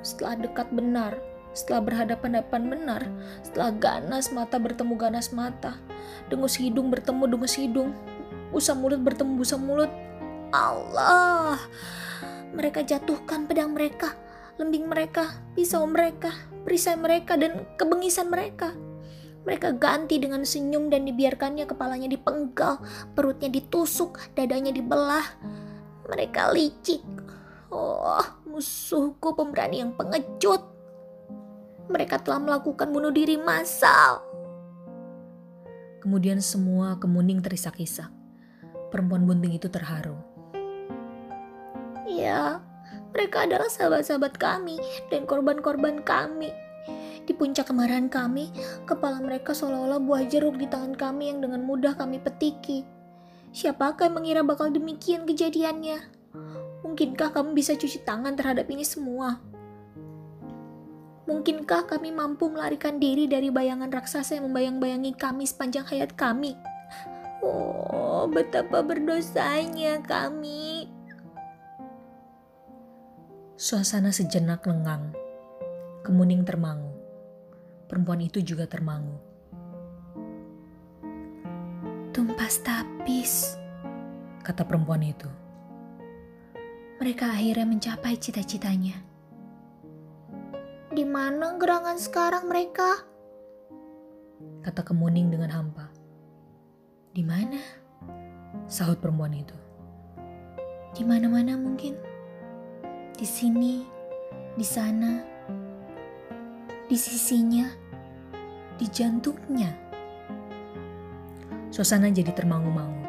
Setelah 0.00 0.40
dekat 0.40 0.72
benar, 0.72 1.20
setelah 1.52 1.84
berhadapan-hadapan 1.84 2.62
benar, 2.64 3.02
setelah 3.44 3.76
ganas 3.76 4.32
mata 4.32 4.56
bertemu 4.56 4.94
ganas 4.96 5.36
mata, 5.36 5.76
dengus 6.32 6.56
hidung 6.56 6.88
bertemu 6.88 7.28
dengus 7.28 7.60
hidung, 7.60 7.92
busa 8.48 8.72
mulut 8.72 9.04
bertemu 9.04 9.36
busa 9.36 9.60
mulut. 9.60 9.92
Allah! 10.48 11.60
Mereka 12.56 12.88
jatuhkan 12.88 13.44
pedang 13.44 13.76
mereka, 13.76 14.16
lembing 14.56 14.88
mereka, 14.88 15.44
pisau 15.52 15.84
mereka, 15.84 16.32
perisai 16.64 16.96
mereka, 16.96 17.36
dan 17.36 17.68
kebengisan 17.76 18.32
mereka. 18.32 18.72
Mereka 19.48 19.80
ganti 19.80 20.20
dengan 20.20 20.44
senyum 20.44 20.92
dan 20.92 21.08
dibiarkannya 21.08 21.64
kepalanya 21.64 22.04
dipenggal, 22.04 22.84
perutnya 23.16 23.48
ditusuk, 23.48 24.20
dadanya 24.36 24.76
dibelah. 24.76 25.24
Mereka 26.04 26.52
licik. 26.52 27.00
Oh, 27.72 28.20
musuhku 28.44 29.32
pemberani 29.32 29.80
yang 29.80 29.96
pengecut. 29.96 30.60
Mereka 31.88 32.20
telah 32.20 32.44
melakukan 32.44 32.92
bunuh 32.92 33.08
diri 33.08 33.40
massal. 33.40 34.20
Kemudian 36.04 36.44
semua 36.44 37.00
kemuning 37.00 37.40
terisak-isak. 37.40 38.12
Perempuan 38.92 39.24
bunting 39.24 39.56
itu 39.56 39.72
terharu. 39.72 40.20
Ya, 42.04 42.60
mereka 43.16 43.48
adalah 43.48 43.72
sahabat-sahabat 43.72 44.36
kami 44.36 44.76
dan 45.08 45.24
korban-korban 45.24 46.04
kami. 46.04 46.52
Di 47.28 47.36
puncak 47.36 47.68
kemarahan 47.68 48.08
kami, 48.08 48.48
kepala 48.88 49.20
mereka 49.20 49.52
seolah-olah 49.52 50.00
buah 50.00 50.24
jeruk 50.24 50.56
di 50.56 50.64
tangan 50.64 50.96
kami 50.96 51.28
yang 51.28 51.44
dengan 51.44 51.60
mudah 51.60 51.92
kami 51.92 52.16
petiki. 52.16 52.88
Siapakah 53.52 54.08
yang 54.08 54.16
mengira 54.16 54.40
bakal 54.40 54.72
demikian 54.72 55.28
kejadiannya? 55.28 56.08
Mungkinkah 56.80 57.36
kami 57.36 57.52
bisa 57.52 57.76
cuci 57.76 58.00
tangan 58.00 58.32
terhadap 58.32 58.64
ini 58.72 58.80
semua? 58.80 59.44
Mungkinkah 61.28 61.84
kami 61.84 62.16
mampu 62.16 62.48
melarikan 62.48 62.96
diri 62.96 63.28
dari 63.28 63.52
bayangan 63.52 63.92
raksasa 63.92 64.40
yang 64.40 64.48
membayang-bayangi 64.48 65.12
kami 65.12 65.44
sepanjang 65.44 65.84
hayat 65.84 66.16
kami? 66.16 66.56
Oh, 67.44 68.24
betapa 68.24 68.80
berdosanya 68.80 70.00
kami. 70.00 70.88
Suasana 73.60 74.16
sejenak 74.16 74.64
lengang. 74.64 75.12
Kemuning 76.08 76.48
termangu. 76.48 76.87
Perempuan 77.88 78.20
itu 78.20 78.44
juga 78.44 78.68
termangu. 78.68 79.16
Tumpas 82.12 82.60
tapis, 82.60 83.56
kata 84.44 84.68
perempuan 84.68 85.00
itu. 85.00 85.28
Mereka 87.00 87.32
akhirnya 87.32 87.64
mencapai 87.64 88.20
cita-citanya. 88.20 89.00
Di 90.92 91.06
mana 91.08 91.56
gerangan 91.56 91.96
sekarang 91.96 92.44
mereka? 92.50 93.08
Kata 94.60 94.84
Kemuning 94.84 95.32
dengan 95.32 95.48
hampa. 95.48 95.88
Di 97.16 97.24
mana? 97.24 97.56
Sahut 98.68 99.00
perempuan 99.00 99.32
itu. 99.32 99.56
Di 100.92 101.06
mana-mana 101.08 101.56
mungkin 101.56 101.96
di 103.16 103.24
sini, 103.24 103.96
Di 104.58 104.66
sana, 104.66 105.22
di 106.88 106.96
sisinya, 106.96 107.68
di 108.80 108.88
jantungnya. 108.88 109.68
Suasana 111.68 112.08
jadi 112.08 112.32
termangu-mangu. 112.32 113.04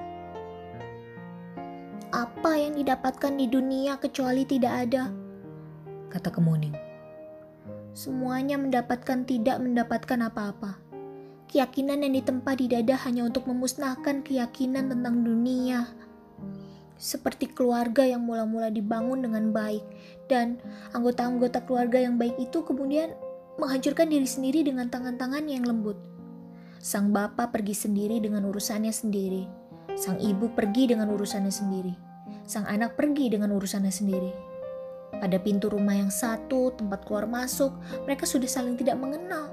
Apa 2.12 2.60
yang 2.60 2.76
didapatkan 2.76 3.40
di 3.40 3.48
dunia 3.48 3.96
kecuali 3.96 4.44
tidak 4.44 4.74
ada? 4.84 5.08
Kata 6.12 6.28
Kemuning. 6.28 6.76
Semuanya 7.96 8.60
mendapatkan 8.60 9.24
tidak 9.24 9.64
mendapatkan 9.64 10.28
apa-apa. 10.28 10.76
Keyakinan 11.48 12.04
yang 12.04 12.20
ditempa 12.20 12.60
di 12.60 12.68
dada 12.68 13.00
hanya 13.08 13.32
untuk 13.32 13.48
memusnahkan 13.48 14.28
keyakinan 14.28 14.92
tentang 14.92 15.24
dunia. 15.24 15.88
Seperti 17.00 17.48
keluarga 17.48 18.04
yang 18.04 18.28
mula-mula 18.28 18.68
dibangun 18.68 19.24
dengan 19.24 19.56
baik, 19.56 19.88
dan 20.28 20.60
anggota-anggota 20.92 21.64
keluarga 21.64 22.04
yang 22.04 22.20
baik 22.20 22.36
itu 22.36 22.60
kemudian 22.68 23.16
menghancurkan 23.60 24.08
diri 24.08 24.26
sendiri 24.26 24.64
dengan 24.64 24.88
tangan-tangan 24.88 25.44
yang 25.46 25.68
lembut. 25.68 26.00
Sang 26.80 27.12
bapak 27.12 27.52
pergi 27.52 27.76
sendiri 27.76 28.24
dengan 28.24 28.48
urusannya 28.48 28.96
sendiri. 28.96 29.44
Sang 30.00 30.16
ibu 30.18 30.48
pergi 30.56 30.96
dengan 30.96 31.12
urusannya 31.12 31.52
sendiri. 31.52 31.94
Sang 32.48 32.64
anak 32.66 32.96
pergi 32.96 33.36
dengan 33.36 33.52
urusannya 33.52 33.92
sendiri. 33.92 34.32
Pada 35.20 35.36
pintu 35.44 35.68
rumah 35.68 36.00
yang 36.00 36.08
satu, 36.08 36.72
tempat 36.80 37.04
keluar 37.04 37.28
masuk, 37.28 37.76
mereka 38.08 38.24
sudah 38.24 38.48
saling 38.48 38.80
tidak 38.80 38.96
mengenal. 38.96 39.52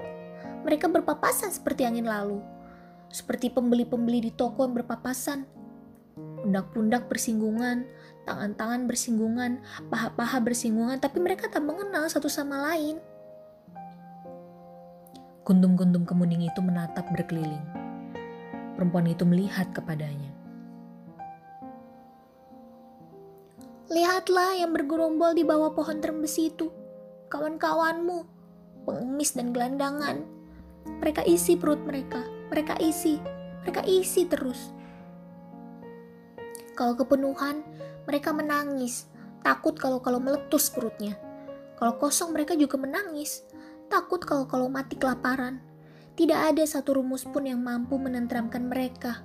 Mereka 0.63 0.87
berpapasan 0.87 1.51
seperti 1.51 1.83
angin 1.83 2.07
lalu. 2.07 2.39
Seperti 3.11 3.51
pembeli-pembeli 3.51 4.29
di 4.29 4.31
toko 4.31 4.63
yang 4.63 4.75
berpapasan. 4.77 5.43
Pundak-pundak 6.17 7.11
bersinggungan, 7.11 7.83
tangan-tangan 8.23 8.87
bersinggungan, 8.87 9.59
paha-paha 9.91 10.39
bersinggungan, 10.39 11.03
tapi 11.03 11.19
mereka 11.19 11.51
tak 11.51 11.63
mengenal 11.63 12.07
satu 12.07 12.31
sama 12.31 12.63
lain. 12.71 13.03
Kuntum-kuntum 15.47 16.03
kemuning 16.03 16.43
itu 16.43 16.59
menatap 16.59 17.07
berkeliling. 17.07 17.63
Perempuan 18.75 19.07
itu 19.07 19.23
melihat 19.23 19.71
kepadanya. 19.71 20.27
Lihatlah 23.87 24.59
yang 24.59 24.75
bergerombol 24.75 25.31
di 25.31 25.47
bawah 25.47 25.71
pohon 25.71 26.03
terbesi 26.03 26.51
itu. 26.51 26.67
Kawan-kawanmu, 27.31 28.27
pengemis 28.83 29.39
dan 29.39 29.55
gelandangan. 29.55 30.19
Mereka 30.99 31.23
isi 31.23 31.55
perut 31.55 31.79
mereka, 31.87 32.27
mereka 32.51 32.75
isi, 32.83 33.15
mereka 33.63 33.87
isi 33.87 34.27
terus. 34.27 34.75
Kalau 36.75 36.99
kepenuhan, 36.99 37.63
mereka 38.03 38.35
menangis, 38.35 39.07
takut 39.47 39.79
kalau-kalau 39.79 40.19
meletus 40.19 40.67
perutnya. 40.67 41.15
Kalau 41.79 41.95
kosong 41.95 42.35
mereka 42.35 42.51
juga 42.59 42.75
menangis, 42.75 43.47
takut 43.87 44.21
kalau-kalau 44.21 44.67
mati 44.67 44.99
kelaparan. 44.99 45.63
Tidak 46.17 46.37
ada 46.37 46.63
satu 46.65 46.97
rumus 46.99 47.23
pun 47.25 47.45
yang 47.45 47.61
mampu 47.61 47.95
menenteramkan 47.95 48.67
mereka. 48.67 49.21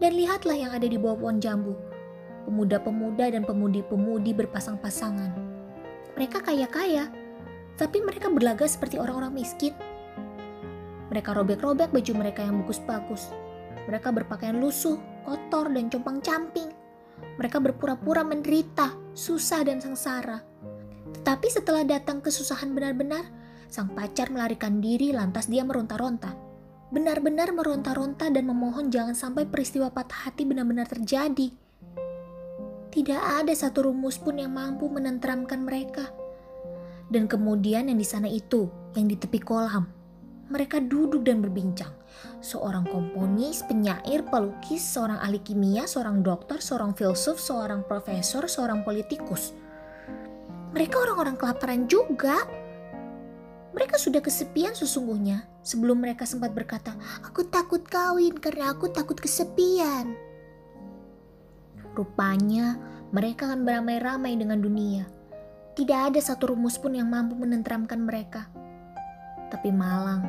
Dan 0.00 0.18
lihatlah 0.18 0.56
yang 0.56 0.72
ada 0.74 0.86
di 0.86 0.98
bawah 0.98 1.18
pohon 1.18 1.38
jambu. 1.38 1.74
Pemuda-pemuda 2.48 3.30
dan 3.30 3.46
pemudi-pemudi 3.46 4.34
berpasang-pasangan. 4.34 5.30
Mereka 6.18 6.42
kaya-kaya, 6.42 7.06
tapi 7.78 8.02
mereka 8.02 8.28
berlaga 8.28 8.66
seperti 8.66 8.98
orang-orang 8.98 9.32
miskin. 9.42 9.74
Mereka 11.12 11.36
robek-robek 11.36 11.92
baju 11.92 12.12
mereka 12.16 12.40
yang 12.42 12.64
bagus-bagus. 12.64 13.30
Mereka 13.86 14.14
berpakaian 14.14 14.58
lusuh, 14.58 14.96
kotor, 15.26 15.70
dan 15.70 15.90
compang-camping. 15.90 16.70
Mereka 17.38 17.58
berpura-pura 17.62 18.22
menderita, 18.26 18.94
susah, 19.14 19.66
dan 19.66 19.78
sengsara. 19.78 20.42
Tetapi 21.18 21.46
setelah 21.50 21.84
datang 21.84 22.22
kesusahan 22.22 22.72
benar-benar, 22.72 23.41
Sang 23.72 23.88
pacar 23.88 24.28
melarikan 24.28 24.84
diri 24.84 25.16
lantas 25.16 25.48
dia 25.48 25.64
meronta-ronta. 25.64 26.36
Benar-benar 26.92 27.56
meronta-ronta 27.56 28.28
dan 28.28 28.44
memohon 28.44 28.92
jangan 28.92 29.16
sampai 29.16 29.48
peristiwa 29.48 29.88
patah 29.88 30.28
hati 30.28 30.44
benar-benar 30.44 30.84
terjadi. 30.84 31.48
Tidak 32.92 33.22
ada 33.40 33.48
satu 33.56 33.88
rumus 33.88 34.20
pun 34.20 34.36
yang 34.36 34.52
mampu 34.52 34.92
menenteramkan 34.92 35.64
mereka. 35.64 36.12
Dan 37.08 37.24
kemudian 37.24 37.88
yang 37.88 37.96
di 37.96 38.04
sana 38.04 38.28
itu, 38.28 38.68
yang 38.92 39.08
di 39.08 39.16
tepi 39.16 39.40
kolam, 39.40 39.88
mereka 40.52 40.76
duduk 40.76 41.24
dan 41.24 41.40
berbincang. 41.40 41.96
Seorang 42.44 42.84
komponis, 42.84 43.64
penyair, 43.64 44.20
pelukis, 44.28 44.84
seorang 44.84 45.16
ahli 45.16 45.40
kimia, 45.40 45.88
seorang 45.88 46.20
dokter, 46.20 46.60
seorang 46.60 46.92
filsuf, 46.92 47.40
seorang 47.40 47.88
profesor, 47.88 48.44
seorang 48.44 48.84
politikus. 48.84 49.56
Mereka 50.76 51.08
orang-orang 51.08 51.40
kelaparan 51.40 51.88
juga 51.88 52.44
mereka 53.72 53.96
sudah 53.96 54.20
kesepian 54.20 54.76
sesungguhnya 54.76 55.48
sebelum 55.64 56.04
mereka 56.04 56.28
sempat 56.28 56.52
berkata, 56.52 56.92
"Aku 57.24 57.48
takut 57.48 57.80
kawin 57.88 58.36
karena 58.36 58.76
aku 58.76 58.92
takut 58.92 59.16
kesepian." 59.16 60.12
Rupanya 61.96 62.76
mereka 63.12 63.48
akan 63.48 63.64
beramai-ramai 63.64 64.36
dengan 64.36 64.60
dunia. 64.60 65.08
Tidak 65.72 66.12
ada 66.12 66.20
satu 66.20 66.52
rumus 66.52 66.76
pun 66.76 66.92
yang 66.92 67.08
mampu 67.08 67.32
menenteramkan 67.32 68.00
mereka. 68.00 68.48
Tapi 69.48 69.72
malang, 69.72 70.24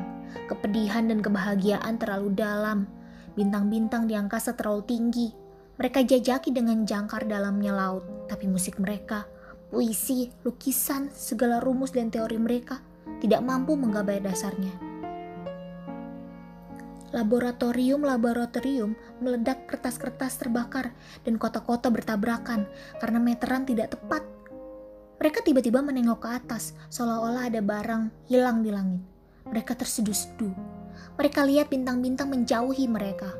kepedihan 0.48 1.04
dan 1.08 1.20
kebahagiaan 1.20 2.00
terlalu 2.00 2.32
dalam. 2.32 2.88
Bintang-bintang 3.36 4.08
di 4.08 4.16
angkasa 4.16 4.56
terlalu 4.56 4.84
tinggi. 4.88 5.28
Mereka 5.76 6.04
jajaki 6.04 6.52
dengan 6.52 6.88
jangkar 6.88 7.28
dalamnya 7.28 7.76
laut, 7.76 8.28
tapi 8.28 8.48
musik 8.48 8.80
mereka, 8.80 9.26
puisi, 9.68 10.32
lukisan, 10.44 11.12
segala 11.12 11.60
rumus 11.60 11.92
dan 11.92 12.08
teori 12.08 12.38
mereka 12.40 12.93
tidak 13.24 13.40
mampu 13.40 13.72
menggabai 13.72 14.20
dasarnya. 14.20 14.76
Laboratorium-laboratorium 17.16 18.92
meledak 19.24 19.64
kertas-kertas 19.64 20.36
terbakar 20.36 20.92
dan 21.24 21.40
kota-kota 21.40 21.88
bertabrakan 21.88 22.68
karena 23.00 23.16
meteran 23.16 23.64
tidak 23.64 23.96
tepat. 23.96 24.20
Mereka 25.24 25.40
tiba-tiba 25.40 25.80
menengok 25.80 26.20
ke 26.20 26.28
atas 26.36 26.76
seolah-olah 26.92 27.48
ada 27.48 27.64
barang 27.64 28.28
hilang 28.28 28.60
di 28.60 28.68
langit. 28.68 29.00
Mereka 29.48 29.72
terseduh-seduh. 29.72 30.52
Mereka 31.16 31.48
lihat 31.48 31.72
bintang-bintang 31.72 32.28
menjauhi 32.28 32.84
mereka. 32.90 33.32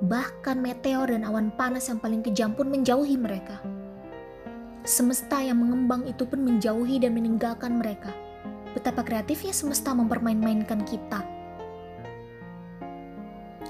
Bahkan 0.00 0.64
meteor 0.64 1.12
dan 1.12 1.28
awan 1.28 1.52
panas 1.52 1.92
yang 1.92 2.00
paling 2.00 2.24
kejam 2.24 2.56
pun 2.56 2.72
menjauhi 2.72 3.20
mereka. 3.20 3.60
Semesta 4.86 5.44
yang 5.44 5.60
mengembang 5.60 6.08
itu 6.08 6.24
pun 6.24 6.40
menjauhi 6.40 7.02
dan 7.02 7.12
meninggalkan 7.12 7.82
mereka 7.82 8.14
betapa 8.76 9.00
kreatifnya 9.00 9.56
semesta 9.56 9.96
mempermain-mainkan 9.96 10.84
kita. 10.84 11.24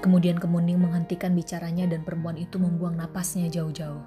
Kemudian 0.03 0.35
Kemuning 0.35 0.83
menghentikan 0.83 1.31
bicaranya 1.31 1.87
dan 1.87 2.03
perempuan 2.03 2.35
itu 2.35 2.59
membuang 2.59 2.99
napasnya 2.99 3.47
jauh-jauh. 3.47 4.03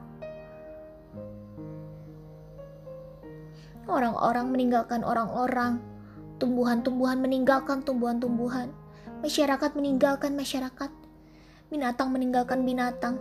Orang-orang 3.90 4.54
meninggalkan 4.54 5.02
orang-orang, 5.02 5.82
tumbuhan-tumbuhan 6.38 7.18
meninggalkan 7.18 7.82
tumbuhan-tumbuhan, 7.82 8.70
masyarakat 9.24 9.70
meninggalkan 9.74 10.38
masyarakat, 10.38 10.92
binatang 11.74 12.08
meninggalkan 12.14 12.62
binatang, 12.62 13.18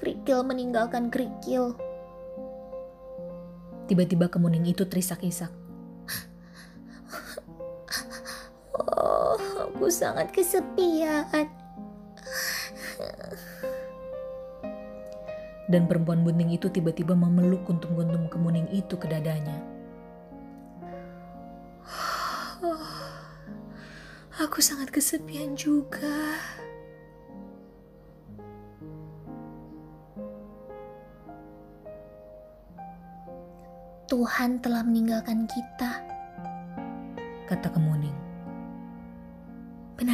kerikil 0.00 0.40
meninggalkan 0.48 1.12
kerikil. 1.12 1.76
Tiba-tiba 3.84 4.32
kemuning 4.32 4.64
itu 4.64 4.88
terisak-isak. 4.88 5.61
Aku 9.72 9.88
sangat 9.88 10.28
kesepian. 10.30 11.48
Dan 15.72 15.88
perempuan 15.88 16.20
bunting 16.20 16.52
itu 16.52 16.68
tiba-tiba 16.68 17.16
memeluk 17.16 17.64
kuntum-kuntum 17.64 18.28
kemuning 18.28 18.68
itu 18.68 18.92
ke 19.00 19.08
dadanya. 19.08 19.56
Aku 24.42 24.60
sangat 24.60 24.92
kesepian 24.92 25.56
juga. 25.56 26.36
Tuhan 34.12 34.60
telah 34.60 34.84
meninggalkan 34.84 35.48
kita, 35.48 36.04
kata 37.48 37.72
kemuning. 37.72 38.31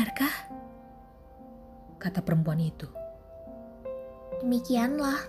Benarkah? 0.09 0.37
Kata 2.01 2.25
perempuan 2.25 2.65
itu. 2.65 2.89
Demikianlah. 4.41 5.21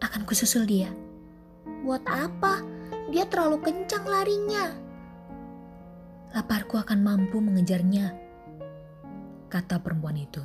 Akan 0.00 0.24
kususul 0.24 0.64
dia. 0.64 0.88
Buat 1.84 2.00
apa? 2.08 2.64
Dia 3.12 3.28
terlalu 3.28 3.60
kencang 3.60 4.08
larinya. 4.08 4.72
Laparku 6.32 6.80
akan 6.80 7.04
mampu 7.04 7.36
mengejarnya, 7.36 8.16
kata 9.52 9.84
perempuan 9.84 10.16
itu. 10.16 10.40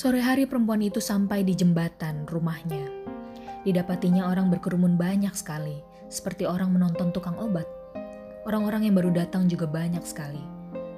Sore 0.00 0.24
hari 0.24 0.48
perempuan 0.48 0.80
itu 0.80 0.96
sampai 0.96 1.44
di 1.44 1.52
jembatan 1.52 2.24
rumahnya. 2.24 2.88
Didapatinya 3.68 4.32
orang 4.32 4.48
berkerumun 4.48 4.96
banyak 4.96 5.36
sekali, 5.36 5.84
seperti 6.08 6.48
orang 6.48 6.72
menonton 6.72 7.12
tukang 7.12 7.36
obat. 7.36 7.68
Orang-orang 8.48 8.88
yang 8.88 8.96
baru 8.96 9.12
datang 9.12 9.44
juga 9.44 9.68
banyak 9.68 10.00
sekali. 10.00 10.40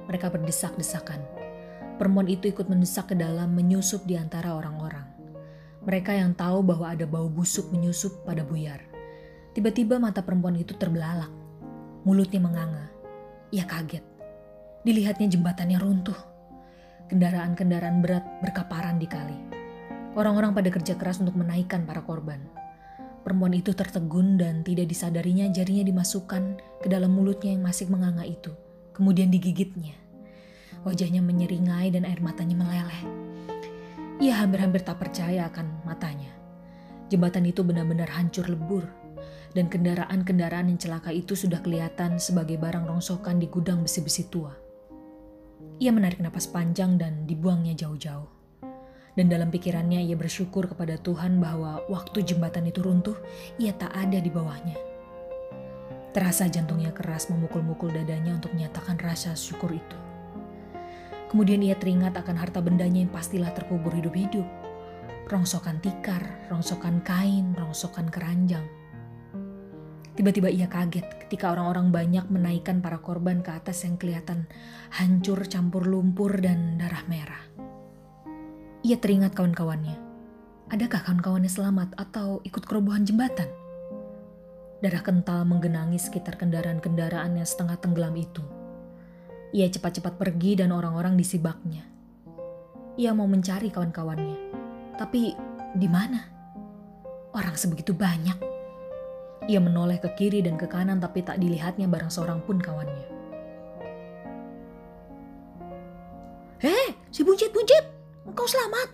Mereka 0.07 0.31
berdesak-desakan. 0.31 1.19
Perempuan 1.99 2.31
itu 2.31 2.47
ikut 2.47 2.71
mendesak 2.71 3.11
ke 3.11 3.15
dalam 3.19 3.51
menyusup 3.51 4.07
di 4.07 4.15
antara 4.15 4.55
orang-orang. 4.55 5.03
Mereka 5.83 6.15
yang 6.15 6.31
tahu 6.31 6.63
bahwa 6.63 6.95
ada 6.95 7.03
bau 7.03 7.27
busuk 7.27 7.75
menyusup 7.75 8.23
pada 8.23 8.47
buyar. 8.47 8.79
Tiba-tiba 9.51 9.99
mata 9.99 10.23
perempuan 10.23 10.55
itu 10.55 10.79
terbelalak. 10.79 11.27
Mulutnya 12.07 12.39
menganga. 12.39 12.87
Ia 13.51 13.67
kaget. 13.67 14.07
Dilihatnya 14.87 15.27
jembatannya 15.27 15.75
runtuh. 15.75 16.32
Kendaraan-kendaraan 17.11 17.99
berat 17.99 18.23
berkaparan 18.39 18.95
di 18.95 19.07
kali. 19.07 19.35
Orang-orang 20.15 20.55
pada 20.55 20.71
kerja 20.71 20.95
keras 20.95 21.19
untuk 21.19 21.35
menaikkan 21.35 21.83
para 21.83 21.99
korban. 21.99 22.39
Perempuan 23.27 23.55
itu 23.55 23.75
tertegun 23.75 24.39
dan 24.39 24.63
tidak 24.63 24.87
disadarinya 24.87 25.51
jarinya 25.51 25.83
dimasukkan 25.87 26.43
ke 26.79 26.87
dalam 26.87 27.11
mulutnya 27.11 27.55
yang 27.55 27.63
masih 27.63 27.91
menganga 27.91 28.23
itu. 28.23 28.55
Kemudian 28.95 29.27
digigitnya. 29.27 29.99
Wajahnya 30.87 31.19
menyeringai 31.19 31.91
dan 31.91 32.07
air 32.07 32.23
matanya 32.23 32.55
meleleh. 32.59 33.01
Ia 34.23 34.39
hampir-hampir 34.39 34.87
tak 34.87 35.03
percaya 35.03 35.51
akan 35.51 35.83
matanya. 35.83 36.31
Jembatan 37.11 37.43
itu 37.43 37.67
benar-benar 37.67 38.07
hancur 38.15 38.47
lebur, 38.47 38.87
dan 39.51 39.67
kendaraan-kendaraan 39.67 40.71
yang 40.71 40.79
celaka 40.79 41.11
itu 41.11 41.35
sudah 41.35 41.59
kelihatan 41.59 42.17
sebagai 42.17 42.55
barang 42.55 42.87
rongsokan 42.87 43.43
di 43.43 43.51
gudang 43.51 43.83
besi-besi 43.83 44.31
tua. 44.31 44.62
Ia 45.83 45.91
menarik 45.91 46.23
napas 46.23 46.47
panjang 46.47 46.95
dan 46.95 47.27
dibuangnya 47.27 47.75
jauh-jauh. 47.75 48.31
Dan 49.19 49.27
dalam 49.27 49.51
pikirannya 49.51 49.99
ia 50.07 50.15
bersyukur 50.15 50.71
kepada 50.71 50.95
Tuhan 50.95 51.43
bahwa 51.43 51.83
waktu 51.91 52.23
jembatan 52.23 52.71
itu 52.71 52.79
runtuh, 52.79 53.19
ia 53.59 53.75
tak 53.75 53.91
ada 53.91 54.15
di 54.15 54.31
bawahnya. 54.31 54.79
Terasa 56.15 56.47
jantungnya 56.47 56.95
keras 56.95 57.27
memukul-mukul 57.27 57.91
dadanya 57.91 58.31
untuk 58.31 58.55
menyatakan 58.55 58.95
rasa 58.95 59.35
syukur 59.35 59.75
itu. 59.75 59.97
Kemudian 61.27 61.59
ia 61.59 61.75
teringat 61.75 62.15
akan 62.15 62.39
harta 62.39 62.63
bendanya 62.63 63.03
yang 63.03 63.11
pastilah 63.11 63.51
terkubur 63.51 63.91
hidup-hidup. 63.91 64.47
Rongsokan 65.27 65.83
tikar, 65.83 66.47
rongsokan 66.47 67.03
kain, 67.03 67.51
rongsokan 67.59 68.07
keranjang. 68.07 68.63
Tiba-tiba 70.13 70.45
ia 70.45 70.69
kaget 70.69 71.25
ketika 71.25 71.49
orang-orang 71.49 71.89
banyak 71.89 72.29
menaikkan 72.29 72.85
para 72.85 73.01
korban 73.01 73.41
ke 73.41 73.49
atas 73.49 73.81
yang 73.81 73.97
kelihatan 73.97 74.45
hancur 74.93 75.41
campur 75.49 75.89
lumpur 75.89 76.37
dan 76.37 76.77
darah 76.77 77.01
merah. 77.09 77.41
Ia 78.85 79.01
teringat 79.01 79.33
kawan-kawannya. 79.33 79.97
Adakah 80.69 81.01
kawan-kawannya 81.01 81.49
selamat 81.49 81.97
atau 81.97 82.45
ikut 82.45 82.61
kerobohan 82.61 83.09
jembatan? 83.09 83.49
Darah 84.85 85.01
kental 85.01 85.49
menggenangi 85.49 85.97
sekitar 85.97 86.37
kendaraan-kendaraan 86.37 87.33
yang 87.33 87.47
setengah 87.49 87.81
tenggelam 87.81 88.13
itu. 88.13 88.45
Ia 89.49 89.65
cepat-cepat 89.65 90.21
pergi 90.21 90.61
dan 90.61 90.69
orang-orang 90.69 91.17
disibaknya. 91.17 91.89
Ia 93.01 93.17
mau 93.17 93.25
mencari 93.25 93.73
kawan-kawannya. 93.73 94.37
Tapi 94.93 95.33
di 95.73 95.89
mana? 95.89 96.21
Orang 97.33 97.57
sebegitu 97.57 97.97
banyak. 97.97 98.52
Ia 99.51 99.59
menoleh 99.59 99.99
ke 99.99 100.07
kiri 100.15 100.39
dan 100.39 100.55
ke 100.55 100.71
kanan 100.71 101.03
tapi 101.03 101.19
tak 101.19 101.35
dilihatnya 101.35 101.91
barang 101.91 102.07
seorang 102.07 102.39
pun 102.47 102.63
kawannya. 102.63 103.07
Hei, 106.63 106.95
si 107.11 107.27
buncit-buncit! 107.27 107.83
Engkau 108.23 108.47
selamat! 108.47 108.87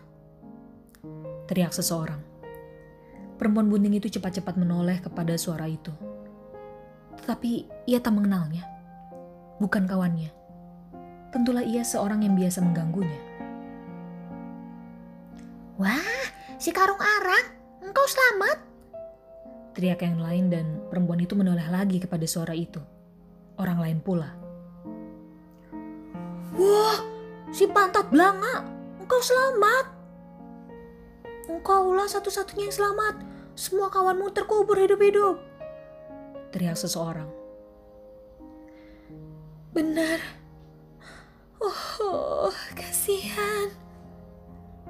Teriak 1.45 1.69
seseorang. 1.69 2.17
Perempuan 3.37 3.69
bunting 3.69 4.01
itu 4.01 4.09
cepat-cepat 4.09 4.57
menoleh 4.57 4.97
kepada 5.05 5.37
suara 5.37 5.69
itu. 5.69 5.93
Tetapi 7.21 7.69
ia 7.85 8.01
tak 8.01 8.17
mengenalnya. 8.17 8.65
Bukan 9.61 9.85
kawannya. 9.85 10.33
Tentulah 11.29 11.61
ia 11.61 11.85
seorang 11.85 12.25
yang 12.25 12.33
biasa 12.33 12.65
mengganggunya. 12.65 13.21
Wah, 15.77 16.25
si 16.57 16.73
karung 16.73 16.97
arang, 16.97 17.53
engkau 17.85 18.03
selamat! 18.09 18.68
Teriak 19.79 20.03
yang 20.03 20.19
lain 20.19 20.51
dan 20.51 20.65
perempuan 20.91 21.23
itu 21.23 21.39
menoleh 21.39 21.63
lagi 21.71 22.03
kepada 22.03 22.27
suara 22.27 22.51
itu. 22.51 22.83
Orang 23.55 23.79
lain 23.79 24.03
pula. 24.03 24.27
Wah, 26.59 26.99
si 27.55 27.63
pantat 27.63 28.11
belanga! 28.11 28.67
Engkau 28.99 29.23
selamat. 29.23 29.85
Engkaulah 31.47 32.11
satu-satunya 32.11 32.67
yang 32.67 32.75
selamat. 32.75 33.23
Semua 33.55 33.87
kawanmu 33.87 34.35
terkubur 34.35 34.75
hidup-hidup. 34.75 35.39
Teriak 36.51 36.75
seseorang. 36.75 37.31
Benar. 39.71 40.19
Oh, 41.63 42.51
kasihan. 42.75 43.71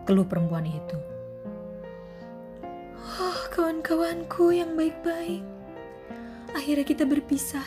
Keluh 0.09 0.25
perempuan 0.25 0.65
itu. 0.65 1.18
Oh, 3.09 3.41
kawan-kawanku 3.49 4.53
yang 4.53 4.77
baik-baik. 4.77 5.41
Akhirnya 6.53 6.85
kita 6.85 7.09
berpisah. 7.09 7.65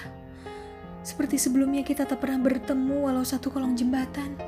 Seperti 1.02 1.34
sebelumnya 1.34 1.82
kita 1.82 2.06
tak 2.06 2.22
pernah 2.22 2.38
bertemu 2.38 3.10
walau 3.10 3.26
satu 3.26 3.50
kolong 3.50 3.74
jembatan. 3.74 4.38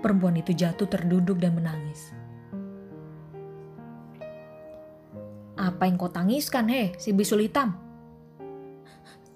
Perempuan 0.00 0.40
itu 0.40 0.56
jatuh 0.56 0.88
terduduk 0.88 1.36
dan 1.36 1.60
menangis. 1.60 2.16
Apa 5.60 5.84
yang 5.84 6.00
kau 6.00 6.08
tangiskan, 6.08 6.72
he, 6.72 6.96
si 6.96 7.12
bisul 7.12 7.44
hitam? 7.44 7.76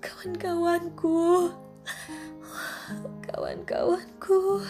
Kawan-kawanku. 0.01 1.53
Kawan-kawanku. 3.29 4.65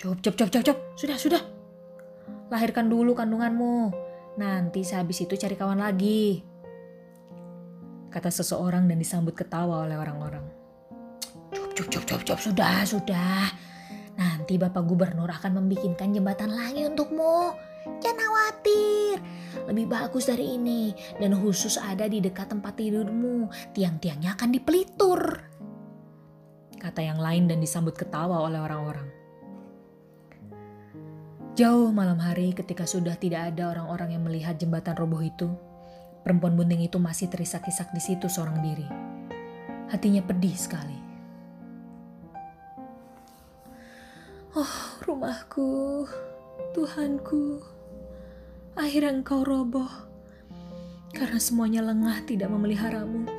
Cukup, 0.00 0.18
cukup, 0.24 0.48
cukup, 0.48 0.62
cukup. 0.64 0.78
Sudah, 0.96 1.18
sudah. 1.20 1.53
Lahirkan 2.52 2.86
dulu 2.86 3.16
kandunganmu. 3.16 3.90
Nanti 4.38 4.82
sehabis 4.82 5.24
itu 5.24 5.34
cari 5.38 5.54
kawan 5.54 5.78
lagi. 5.78 6.42
Kata 8.10 8.30
seseorang 8.30 8.86
dan 8.86 8.98
disambut 8.98 9.34
ketawa 9.34 9.86
oleh 9.86 9.98
orang-orang. 9.98 10.46
Cukup, 11.50 11.70
cukup, 11.74 12.02
cukup, 12.06 12.22
cukup. 12.22 12.38
Sudah, 12.38 12.76
sudah. 12.86 13.42
Nanti 14.14 14.54
Bapak 14.54 14.86
Gubernur 14.86 15.26
akan 15.26 15.58
membikinkan 15.62 16.14
jembatan 16.14 16.54
lagi 16.54 16.86
untukmu. 16.86 17.50
Jangan 18.00 18.16
khawatir, 18.16 19.16
lebih 19.68 19.86
bagus 19.92 20.30
dari 20.30 20.56
ini 20.56 20.96
dan 21.20 21.36
khusus 21.36 21.76
ada 21.76 22.08
di 22.08 22.22
dekat 22.22 22.54
tempat 22.54 22.80
tidurmu. 22.80 23.50
Tiang-tiangnya 23.76 24.38
akan 24.38 24.48
dipelitur. 24.54 25.20
Kata 26.80 27.00
yang 27.00 27.20
lain 27.20 27.48
dan 27.48 27.60
disambut 27.60 27.92
ketawa 27.96 28.44
oleh 28.44 28.60
orang-orang. 28.60 29.23
Jauh 31.54 31.94
malam 31.94 32.18
hari 32.18 32.50
ketika 32.50 32.82
sudah 32.82 33.14
tidak 33.14 33.54
ada 33.54 33.70
orang-orang 33.70 34.18
yang 34.18 34.26
melihat 34.26 34.58
jembatan 34.58 34.98
roboh 34.98 35.22
itu, 35.22 35.54
perempuan 36.26 36.58
bunting 36.58 36.82
itu 36.82 36.98
masih 36.98 37.30
terisak-isak 37.30 37.94
di 37.94 38.02
situ 38.02 38.26
seorang 38.26 38.58
diri. 38.58 38.82
Hatinya 39.86 40.18
pedih 40.26 40.50
sekali. 40.58 40.98
Oh, 44.58 44.74
rumahku, 45.06 46.02
Tuhanku, 46.74 47.62
akhirnya 48.74 49.14
engkau 49.14 49.46
roboh 49.46 50.10
karena 51.14 51.38
semuanya 51.38 51.86
lengah 51.86 52.18
tidak 52.26 52.50
memeliharamu. 52.50 53.30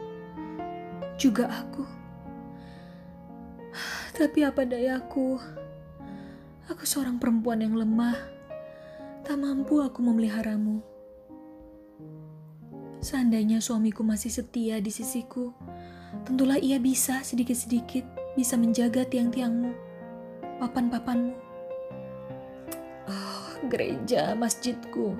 Juga 1.20 1.52
aku. 1.52 1.84
Tapi 4.16 4.40
apa 4.48 4.64
dayaku? 4.64 5.65
Aku 6.66 6.82
seorang 6.82 7.22
perempuan 7.22 7.62
yang 7.62 7.78
lemah. 7.78 8.18
Tak 9.22 9.38
mampu 9.38 9.86
aku 9.86 10.02
memeliharamu. 10.02 10.82
Seandainya 13.06 13.62
suamiku 13.62 14.02
masih 14.02 14.34
setia 14.34 14.82
di 14.82 14.90
sisiku, 14.90 15.54
tentulah 16.26 16.58
ia 16.58 16.82
bisa 16.82 17.22
sedikit-sedikit 17.22 18.02
bisa 18.34 18.58
menjaga 18.58 19.06
tiang-tiangmu 19.06 19.78
papan-papanmu. 20.58 21.38
Oh, 23.06 23.46
gereja 23.70 24.34
masjidku, 24.34 25.14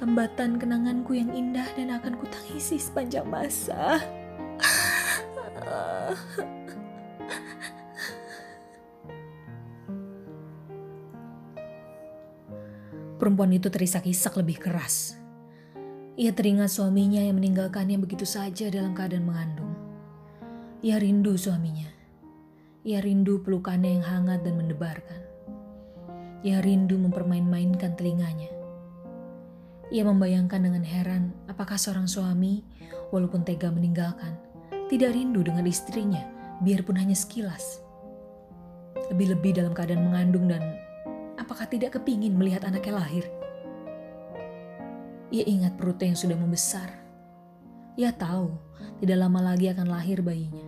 tambatan 0.00 0.56
kenanganku 0.56 1.12
yang 1.12 1.28
indah 1.28 1.68
dan 1.76 1.92
akan 1.92 2.16
kutangisi 2.16 2.80
sepanjang 2.80 3.28
masa. 3.28 4.00
Perempuan 13.20 13.52
itu 13.52 13.68
terisak-isak 13.68 14.40
lebih 14.40 14.56
keras. 14.56 15.20
Ia 16.16 16.32
teringat 16.32 16.72
suaminya 16.72 17.20
yang 17.20 17.36
meninggalkannya 17.36 18.00
begitu 18.00 18.24
saja 18.24 18.72
dalam 18.72 18.96
keadaan 18.96 19.28
mengandung. 19.28 19.76
Ia 20.80 20.96
rindu 20.96 21.36
suaminya. 21.36 21.84
Ia 22.80 23.04
rindu 23.04 23.44
pelukannya 23.44 24.00
yang 24.00 24.04
hangat 24.08 24.40
dan 24.40 24.56
mendebarkan. 24.56 25.20
Ia 26.40 26.64
rindu 26.64 26.96
mempermain-mainkan 26.96 27.92
telinganya. 28.00 28.48
Ia 29.92 30.00
membayangkan 30.00 30.64
dengan 30.64 30.80
heran 30.80 31.36
apakah 31.44 31.76
seorang 31.76 32.08
suami, 32.08 32.64
walaupun 33.12 33.44
tega 33.44 33.68
meninggalkan, 33.68 34.32
tidak 34.88 35.12
rindu 35.12 35.44
dengan 35.44 35.68
istrinya, 35.68 36.24
biarpun 36.64 36.96
hanya 36.96 37.12
sekilas. 37.12 37.84
Lebih-lebih 39.12 39.60
dalam 39.60 39.76
keadaan 39.76 40.08
mengandung 40.08 40.48
dan 40.48 40.79
apakah 41.50 41.66
tidak 41.66 41.98
kepingin 41.98 42.38
melihat 42.38 42.62
anaknya 42.62 42.94
lahir. 43.02 43.26
Ia 45.34 45.42
ingat 45.50 45.74
perutnya 45.74 46.14
yang 46.14 46.20
sudah 46.22 46.38
membesar. 46.38 46.94
Ia 47.98 48.14
tahu 48.14 48.54
tidak 49.02 49.18
lama 49.18 49.42
lagi 49.42 49.66
akan 49.66 49.90
lahir 49.90 50.22
bayinya. 50.22 50.62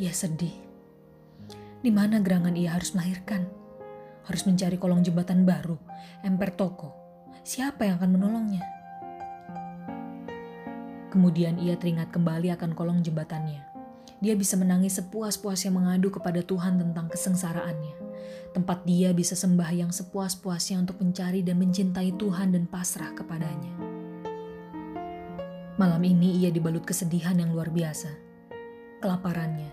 Ia 0.00 0.16
sedih. 0.16 0.56
Di 1.84 1.92
mana 1.92 2.24
gerangan 2.24 2.56
ia 2.56 2.72
harus 2.72 2.96
melahirkan? 2.96 3.44
Harus 4.24 4.48
mencari 4.48 4.80
kolong 4.80 5.04
jembatan 5.04 5.44
baru, 5.44 5.76
emper 6.24 6.56
toko. 6.56 6.96
Siapa 7.44 7.84
yang 7.84 8.00
akan 8.00 8.16
menolongnya? 8.16 8.64
Kemudian 11.12 11.60
ia 11.60 11.76
teringat 11.76 12.16
kembali 12.16 12.48
akan 12.56 12.72
kolong 12.72 13.04
jembatannya. 13.04 13.60
Dia 14.24 14.32
bisa 14.40 14.56
menangis 14.56 14.96
sepuas-puasnya 14.96 15.68
mengadu 15.68 16.08
kepada 16.08 16.40
Tuhan 16.40 16.80
tentang 16.80 17.12
kesengsaraannya. 17.12 18.07
Tempat 18.52 18.88
dia 18.88 19.12
bisa 19.12 19.36
sembahyang 19.36 19.92
sepuas-puasnya 19.92 20.80
untuk 20.80 20.98
mencari 21.04 21.44
dan 21.44 21.60
mencintai 21.60 22.16
Tuhan 22.16 22.56
dan 22.56 22.64
pasrah 22.64 23.12
kepadanya. 23.12 23.74
Malam 25.78 26.02
ini 26.02 26.42
ia 26.42 26.50
dibalut 26.50 26.82
kesedihan 26.82 27.38
yang 27.38 27.54
luar 27.54 27.70
biasa. 27.70 28.10
Kelaparannya, 28.98 29.70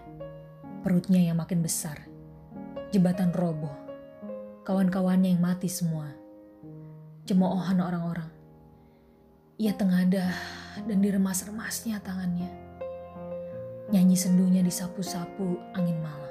perutnya 0.86 1.18
yang 1.18 1.42
makin 1.42 1.66
besar, 1.66 1.98
jembatan 2.94 3.34
roboh, 3.34 3.74
kawan-kawannya 4.62 5.34
yang 5.34 5.42
mati 5.42 5.66
semua, 5.66 6.14
cemoohan 7.26 7.82
orang-orang. 7.82 8.30
Ia 9.58 9.74
tengadah 9.74 10.30
dan 10.86 10.98
diremas-remasnya 11.02 11.98
tangannya. 12.06 12.54
Nyanyi 13.90 14.18
sendunya 14.18 14.62
disapu-sapu 14.62 15.58
angin 15.74 15.98
malam. 16.06 16.25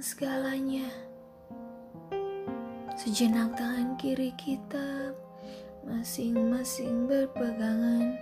Segalanya. 0.00 0.88
Sejenak 2.96 3.52
tangan 3.60 4.00
kiri 4.00 4.32
kita 4.40 5.12
masing-masing 5.84 7.04
berpegangan 7.04 8.16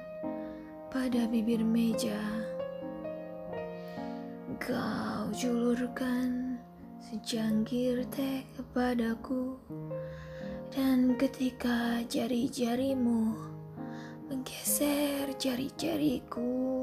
pada 0.91 1.31
bibir 1.31 1.63
meja. 1.63 2.19
Kau 4.59 5.31
julurkan 5.31 6.59
secangkir 6.99 8.03
teh 8.11 8.43
kepadaku, 8.59 9.55
dan 10.75 11.15
ketika 11.15 12.03
jari-jarimu 12.11 13.37
menggeser 14.27 15.31
jari-jariku, 15.39 16.74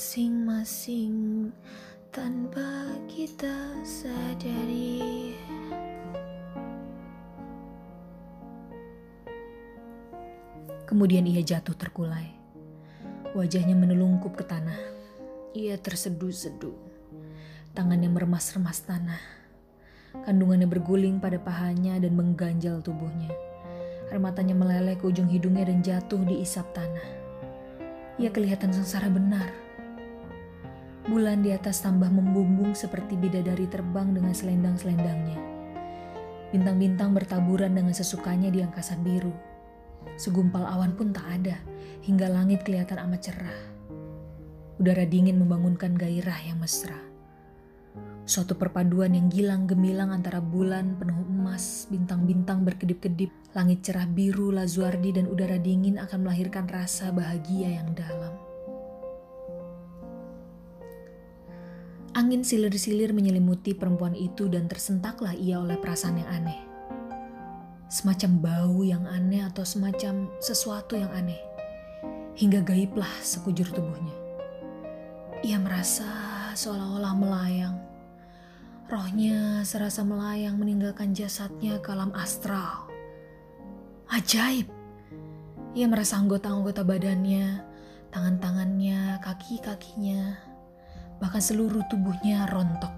masing-masing 0.00 1.52
tanpa 2.08 2.88
kita 3.04 3.52
sadari. 3.84 5.36
Kemudian 10.88 11.28
ia 11.28 11.44
jatuh 11.44 11.76
terkulai. 11.76 12.32
Wajahnya 13.36 13.76
menelungkup 13.76 14.40
ke 14.40 14.48
tanah. 14.48 14.80
Ia 15.52 15.76
terseduh-seduh. 15.76 16.80
Tangannya 17.76 18.08
meremas-remas 18.08 18.80
tanah. 18.88 19.20
Kandungannya 20.24 20.64
berguling 20.64 21.20
pada 21.20 21.36
pahanya 21.36 22.00
dan 22.00 22.16
mengganjal 22.16 22.80
tubuhnya. 22.80 23.28
Air 24.08 24.16
matanya 24.16 24.56
meleleh 24.56 24.96
ke 24.96 25.04
ujung 25.04 25.28
hidungnya 25.28 25.68
dan 25.68 25.84
jatuh 25.84 26.24
di 26.24 26.40
isap 26.40 26.72
tanah. 26.72 27.04
Ia 28.16 28.32
kelihatan 28.32 28.72
sengsara 28.72 29.12
benar. 29.12 29.69
Bulan 31.08 31.40
di 31.40 31.56
atas 31.56 31.80
tambah 31.80 32.12
membumbung 32.12 32.76
seperti 32.76 33.16
bidadari 33.16 33.64
terbang 33.64 34.12
dengan 34.12 34.36
selendang-selendangnya. 34.36 35.40
Bintang-bintang 36.52 37.16
bertaburan 37.16 37.72
dengan 37.72 37.96
sesukanya 37.96 38.52
di 38.52 38.60
angkasa 38.60 39.00
biru. 39.00 39.32
Segumpal 40.20 40.68
awan 40.68 40.92
pun 40.92 41.08
tak 41.14 41.24
ada, 41.40 41.56
hingga 42.04 42.28
langit 42.28 42.68
kelihatan 42.68 43.00
amat 43.08 43.20
cerah. 43.32 43.60
Udara 44.76 45.08
dingin 45.08 45.40
membangunkan 45.40 45.96
gairah 45.96 46.36
yang 46.44 46.60
mesra. 46.60 46.96
Suatu 48.28 48.54
perpaduan 48.54 49.16
yang 49.16 49.32
gilang 49.32 49.64
gemilang 49.64 50.12
antara 50.12 50.44
bulan 50.44 51.00
penuh 51.00 51.16
emas, 51.16 51.88
bintang-bintang 51.88 52.62
berkedip-kedip, 52.62 53.32
langit 53.56 53.82
cerah 53.82 54.04
biru, 54.04 54.52
lazuardi, 54.52 55.16
dan 55.16 55.26
udara 55.32 55.56
dingin 55.56 55.96
akan 55.96 56.28
melahirkan 56.28 56.68
rasa 56.68 57.08
bahagia 57.10 57.80
yang 57.80 57.90
dalam. 57.96 58.49
Angin 62.10 62.42
silir-silir 62.42 63.14
menyelimuti 63.14 63.70
perempuan 63.70 64.18
itu 64.18 64.50
dan 64.50 64.66
tersentaklah 64.66 65.30
ia 65.30 65.62
oleh 65.62 65.78
perasaan 65.78 66.18
yang 66.18 66.26
aneh. 66.42 66.58
Semacam 67.86 68.30
bau 68.42 68.82
yang 68.82 69.06
aneh 69.06 69.46
atau 69.46 69.62
semacam 69.62 70.26
sesuatu 70.42 70.98
yang 70.98 71.10
aneh. 71.14 71.38
Hingga 72.34 72.66
gaiblah 72.66 73.10
sekujur 73.22 73.70
tubuhnya. 73.70 74.10
Ia 75.46 75.62
merasa 75.62 76.10
seolah-olah 76.58 77.14
melayang. 77.14 77.78
Rohnya 78.90 79.62
serasa 79.62 80.02
melayang 80.02 80.58
meninggalkan 80.58 81.14
jasadnya 81.14 81.78
ke 81.78 81.94
alam 81.94 82.10
astral. 82.18 82.90
Ajaib. 84.10 84.66
Ia 85.78 85.86
merasa 85.86 86.18
anggota-anggota 86.18 86.82
badannya, 86.82 87.62
tangan-tangannya, 88.10 89.22
kaki-kakinya, 89.22 90.49
bahkan 91.20 91.38
seluruh 91.38 91.84
tubuhnya 91.86 92.48
rontok. 92.48 92.90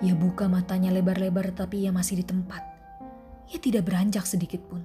Ia 0.00 0.14
buka 0.14 0.46
matanya 0.46 0.94
lebar-lebar 0.94 1.52
tapi 1.52 1.84
ia 1.84 1.92
masih 1.92 2.22
di 2.22 2.24
tempat. 2.24 2.62
Ia 3.52 3.58
tidak 3.60 3.86
beranjak 3.90 4.24
sedikit 4.24 4.62
pun. 4.66 4.82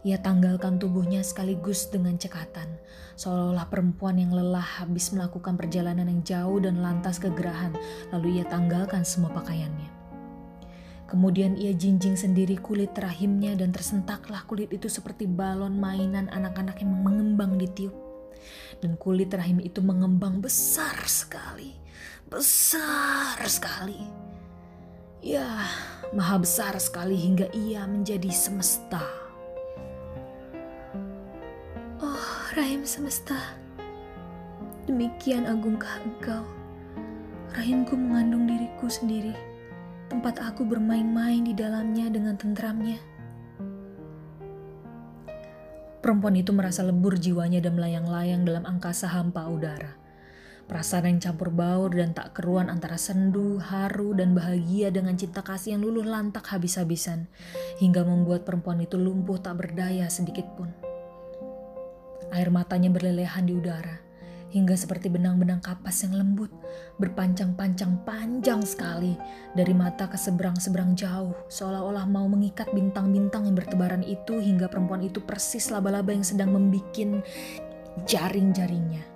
Ia 0.00 0.16
tanggalkan 0.16 0.80
tubuhnya 0.80 1.20
sekaligus 1.20 1.92
dengan 1.92 2.16
cekatan, 2.16 2.80
seolah-olah 3.20 3.68
perempuan 3.68 4.16
yang 4.16 4.32
lelah 4.32 4.80
habis 4.80 5.12
melakukan 5.12 5.60
perjalanan 5.60 6.08
yang 6.08 6.24
jauh 6.24 6.56
dan 6.56 6.80
lantas 6.80 7.20
kegerahan, 7.20 7.76
lalu 8.08 8.40
ia 8.40 8.48
tanggalkan 8.48 9.04
semua 9.04 9.28
pakaiannya. 9.28 9.92
Kemudian 11.04 11.52
ia 11.60 11.76
jinjing 11.76 12.16
sendiri 12.16 12.56
kulit 12.56 12.96
rahimnya 12.96 13.52
dan 13.60 13.76
tersentaklah 13.76 14.40
kulit 14.48 14.72
itu 14.72 14.88
seperti 14.88 15.28
balon 15.28 15.76
mainan 15.76 16.32
anak-anak 16.32 16.80
yang 16.80 16.96
mengembang 17.04 17.60
di 17.60 17.68
tiup. 17.68 18.09
Dan 18.80 18.96
kulit 18.96 19.28
rahim 19.36 19.60
itu 19.60 19.84
mengembang 19.84 20.40
besar 20.40 20.96
sekali, 21.04 21.76
besar 22.28 23.36
sekali. 23.44 24.00
Ya, 25.20 25.68
maha 26.16 26.40
besar 26.40 26.76
sekali 26.80 27.16
hingga 27.16 27.52
ia 27.52 27.84
menjadi 27.84 28.32
semesta. 28.32 29.20
Rahim 32.50 32.82
semesta, 32.82 33.38
demikian 34.90 35.46
agungkah 35.46 36.02
engkau. 36.02 36.42
Rahimku 37.54 37.94
mengandung 37.94 38.50
diriku 38.50 38.90
sendiri, 38.90 39.38
tempat 40.10 40.42
aku 40.42 40.66
bermain-main 40.66 41.46
di 41.46 41.54
dalamnya 41.54 42.10
dengan 42.10 42.34
tentramnya. 42.34 42.98
Perempuan 46.00 46.32
itu 46.32 46.56
merasa 46.56 46.80
lebur 46.80 47.20
jiwanya 47.20 47.60
dan 47.60 47.76
melayang-layang 47.76 48.48
dalam 48.48 48.64
angkasa 48.64 49.12
hampa 49.12 49.44
udara. 49.44 50.00
Perasaan 50.64 51.12
yang 51.12 51.18
campur 51.18 51.50
baur 51.50 51.90
dan 51.90 52.14
tak 52.14 52.32
keruan 52.32 52.70
antara 52.70 52.94
sendu, 52.94 53.58
haru, 53.58 54.14
dan 54.14 54.32
bahagia 54.32 54.88
dengan 54.94 55.18
cinta 55.18 55.42
kasih 55.42 55.76
yang 55.76 55.82
luluh 55.82 56.06
lantak 56.06 56.46
habis-habisan, 56.46 57.26
hingga 57.82 58.06
membuat 58.06 58.46
perempuan 58.46 58.78
itu 58.78 58.94
lumpuh 58.94 59.42
tak 59.42 59.58
berdaya 59.58 60.06
sedikit 60.06 60.46
pun. 60.54 60.70
Air 62.30 62.54
matanya 62.54 62.86
berlelehan 62.94 63.50
di 63.50 63.58
udara, 63.58 63.98
hingga 64.50 64.74
seperti 64.74 65.06
benang-benang 65.06 65.62
kapas 65.62 66.02
yang 66.02 66.18
lembut, 66.18 66.50
berpancang-pancang 66.98 68.02
panjang 68.02 68.60
sekali 68.66 69.14
dari 69.54 69.72
mata 69.74 70.10
ke 70.10 70.18
seberang-seberang 70.18 70.98
jauh, 70.98 71.34
seolah-olah 71.46 72.06
mau 72.10 72.26
mengikat 72.26 72.70
bintang-bintang 72.74 73.46
yang 73.46 73.56
bertebaran 73.56 74.02
itu 74.02 74.42
hingga 74.42 74.66
perempuan 74.66 75.06
itu 75.06 75.22
persis 75.22 75.70
laba-laba 75.70 76.10
yang 76.10 76.26
sedang 76.26 76.50
membikin 76.50 77.22
jaring-jaringnya. 78.04 79.06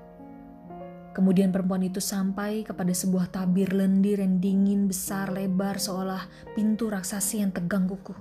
Kemudian 1.14 1.54
perempuan 1.54 1.86
itu 1.86 2.02
sampai 2.02 2.66
kepada 2.66 2.90
sebuah 2.90 3.30
tabir 3.30 3.70
lendir 3.70 4.18
yang 4.18 4.42
dingin, 4.42 4.90
besar, 4.90 5.30
lebar, 5.30 5.78
seolah 5.78 6.26
pintu 6.58 6.90
raksasi 6.90 7.38
yang 7.38 7.54
tegang 7.54 7.86
kukuh. 7.86 8.18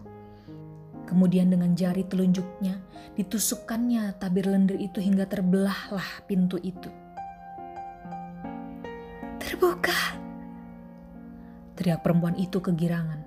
Kemudian 1.09 1.49
dengan 1.49 1.73
jari 1.73 2.05
telunjuknya, 2.05 2.77
ditusukkannya 3.17 4.17
tabir 4.21 4.45
lendir 4.45 4.77
itu 4.77 5.01
hingga 5.01 5.25
terbelahlah 5.25 6.05
pintu 6.29 6.61
itu. 6.61 7.02
Terbuka. 9.43 10.15
Teriak 11.75 11.99
perempuan 11.99 12.39
itu 12.39 12.63
kegirangan. 12.63 13.19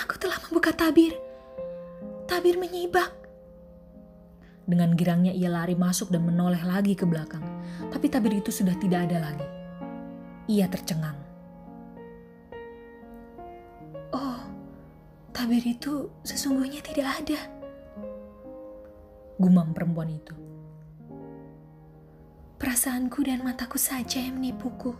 Aku 0.00 0.16
telah 0.16 0.40
membuka 0.48 0.72
tabir. 0.72 1.12
Tabir 2.24 2.56
menyibak. 2.56 3.12
Dengan 4.64 4.96
girangnya 4.96 5.36
ia 5.36 5.52
lari 5.52 5.76
masuk 5.76 6.08
dan 6.08 6.24
menoleh 6.24 6.64
lagi 6.64 6.96
ke 6.96 7.04
belakang. 7.04 7.44
Tapi 7.92 8.08
tabir 8.08 8.40
itu 8.40 8.48
sudah 8.48 8.72
tidak 8.80 9.12
ada 9.12 9.28
lagi. 9.28 9.48
Ia 10.48 10.64
tercengang. 10.72 11.20
Oh, 14.16 14.40
tabir 15.36 15.68
itu 15.68 16.08
sesungguhnya 16.24 16.80
tidak 16.80 17.12
ada. 17.24 17.40
Gumam 19.36 19.76
perempuan 19.76 20.08
itu. 20.16 20.47
Perasaanku 22.58 23.22
dan 23.22 23.46
mataku 23.46 23.78
saja 23.78 24.18
yang 24.18 24.42
menipuku. 24.42 24.90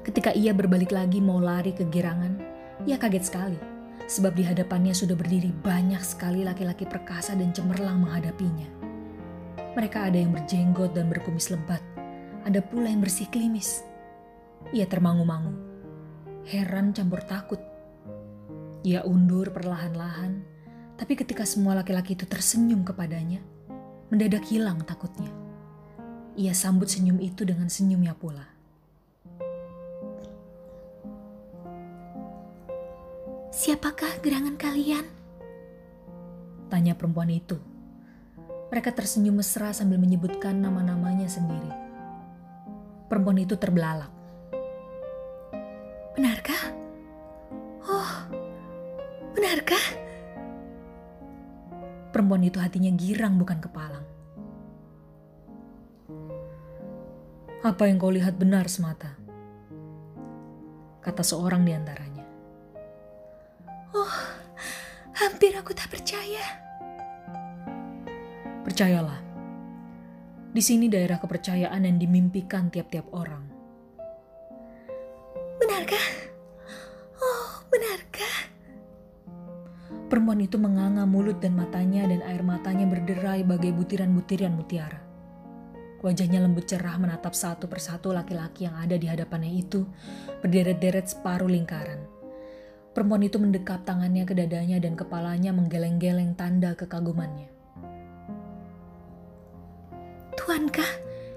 Ketika 0.00 0.32
ia 0.32 0.56
berbalik 0.56 0.96
lagi 0.96 1.20
mau 1.20 1.36
lari 1.36 1.76
ke 1.76 1.84
girangan, 1.92 2.40
ia 2.88 2.96
kaget 2.96 3.28
sekali 3.28 3.60
sebab 4.08 4.32
di 4.32 4.48
hadapannya 4.48 4.96
sudah 4.96 5.12
berdiri 5.12 5.52
banyak 5.52 6.00
sekali 6.00 6.40
laki-laki 6.40 6.88
perkasa 6.88 7.36
dan 7.36 7.52
cemerlang 7.52 8.00
menghadapinya. 8.00 8.64
Mereka 9.76 10.08
ada 10.08 10.16
yang 10.16 10.32
berjenggot 10.32 10.96
dan 10.96 11.12
berkumis 11.12 11.52
lebat, 11.52 11.84
ada 12.48 12.64
pula 12.64 12.88
yang 12.88 13.04
bersih 13.04 13.28
klimis. 13.28 13.84
Ia 14.72 14.88
termangu-mangu, 14.88 15.52
heran 16.48 16.96
campur 16.96 17.20
takut. 17.28 17.60
Ia 18.88 19.04
undur 19.04 19.52
perlahan-lahan, 19.52 20.40
tapi 20.96 21.12
ketika 21.12 21.44
semua 21.44 21.76
laki-laki 21.76 22.16
itu 22.16 22.24
tersenyum 22.24 22.88
kepadanya, 22.88 23.51
mendadak 24.12 24.44
hilang 24.44 24.76
takutnya. 24.84 25.32
Ia 26.36 26.52
sambut 26.52 26.92
senyum 26.92 27.16
itu 27.16 27.48
dengan 27.48 27.72
senyumnya 27.72 28.12
pula. 28.12 28.44
Siapakah 33.48 34.20
gerangan 34.20 34.60
kalian? 34.60 35.08
Tanya 36.68 36.92
perempuan 36.92 37.32
itu. 37.32 37.56
Mereka 38.68 38.92
tersenyum 38.92 39.40
mesra 39.40 39.72
sambil 39.72 39.96
menyebutkan 39.96 40.60
nama-namanya 40.60 41.28
sendiri. 41.28 41.72
Perempuan 43.08 43.40
itu 43.40 43.56
terbelalak. 43.56 44.12
Benarkah? 46.16 46.62
Oh, 47.88 48.12
benarkah? 49.36 49.84
Perempuan 52.12 52.44
itu 52.44 52.60
hatinya 52.60 52.92
girang 52.92 53.40
bukan 53.40 53.60
kepalang. 53.60 54.01
Apa 57.62 57.86
yang 57.86 57.94
kau 58.02 58.10
lihat 58.10 58.42
benar 58.42 58.66
semata? 58.66 59.14
Kata 60.98 61.22
seorang 61.22 61.62
di 61.62 61.70
antaranya. 61.70 62.26
Oh, 63.94 64.14
hampir 65.14 65.54
aku 65.54 65.70
tak 65.70 65.86
percaya. 65.94 66.42
Percayalah, 68.66 69.22
di 70.50 70.58
sini 70.58 70.90
daerah 70.90 71.22
kepercayaan 71.22 71.86
yang 71.86 72.02
dimimpikan 72.02 72.66
tiap-tiap 72.66 73.06
orang. 73.14 73.46
Benarkah? 75.62 76.06
Oh, 77.22 77.62
benarkah? 77.70 78.50
Perempuan 80.10 80.42
itu 80.42 80.58
menganga 80.58 81.06
mulut 81.06 81.38
dan 81.38 81.54
matanya 81.54 82.10
dan 82.10 82.26
air 82.26 82.42
matanya 82.42 82.90
berderai 82.90 83.46
bagai 83.46 83.70
butiran-butiran 83.70 84.50
mutiara. 84.50 85.11
Wajahnya 86.02 86.42
lembut 86.42 86.66
cerah 86.66 86.98
menatap 86.98 87.30
satu 87.30 87.70
persatu 87.70 88.10
laki-laki 88.10 88.66
yang 88.66 88.74
ada 88.74 88.98
di 88.98 89.06
hadapannya 89.06 89.54
itu, 89.54 89.86
berderet-deret 90.42 91.06
separuh 91.06 91.46
lingkaran. 91.46 92.02
Perempuan 92.90 93.22
itu 93.22 93.38
mendekap 93.38 93.86
tangannya 93.86 94.26
ke 94.26 94.34
dadanya 94.34 94.82
dan 94.82 94.98
kepalanya 94.98 95.54
menggeleng-geleng 95.54 96.34
tanda 96.34 96.74
kekagumannya. 96.74 97.46
Tuankah 100.34 100.90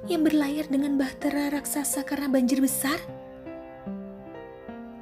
yang 0.09 0.25
berlayar 0.25 0.65
dengan 0.65 0.97
bahtera 0.97 1.53
raksasa 1.53 2.01
karena 2.01 2.25
banjir 2.25 2.57
besar? 2.57 2.97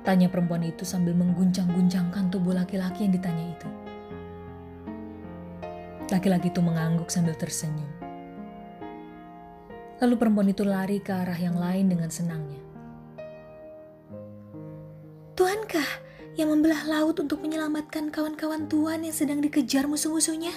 Tanya 0.03 0.27
perempuan 0.27 0.67
itu 0.67 0.83
sambil 0.83 1.15
mengguncang-guncangkan 1.15 2.27
tubuh 2.27 2.51
laki-laki 2.51 3.07
yang 3.07 3.15
ditanya 3.15 3.45
itu. 3.55 3.69
Laki-laki 6.11 6.51
itu 6.51 6.59
mengangguk 6.59 7.07
sambil 7.07 7.31
tersenyum. 7.39 7.92
Lalu 10.03 10.19
perempuan 10.19 10.51
itu 10.51 10.67
lari 10.67 10.99
ke 10.99 11.15
arah 11.15 11.39
yang 11.39 11.55
lain 11.55 11.87
dengan 11.87 12.11
senangnya. 12.11 12.59
Tuankah 15.31 15.87
yang 16.35 16.51
membelah 16.51 16.83
laut 16.83 17.23
untuk 17.23 17.39
menyelamatkan 17.39 18.11
kawan-kawan 18.11 18.67
Tuhan 18.67 19.07
yang 19.07 19.15
sedang 19.15 19.39
dikejar 19.39 19.87
musuh-musuhnya? 19.87 20.51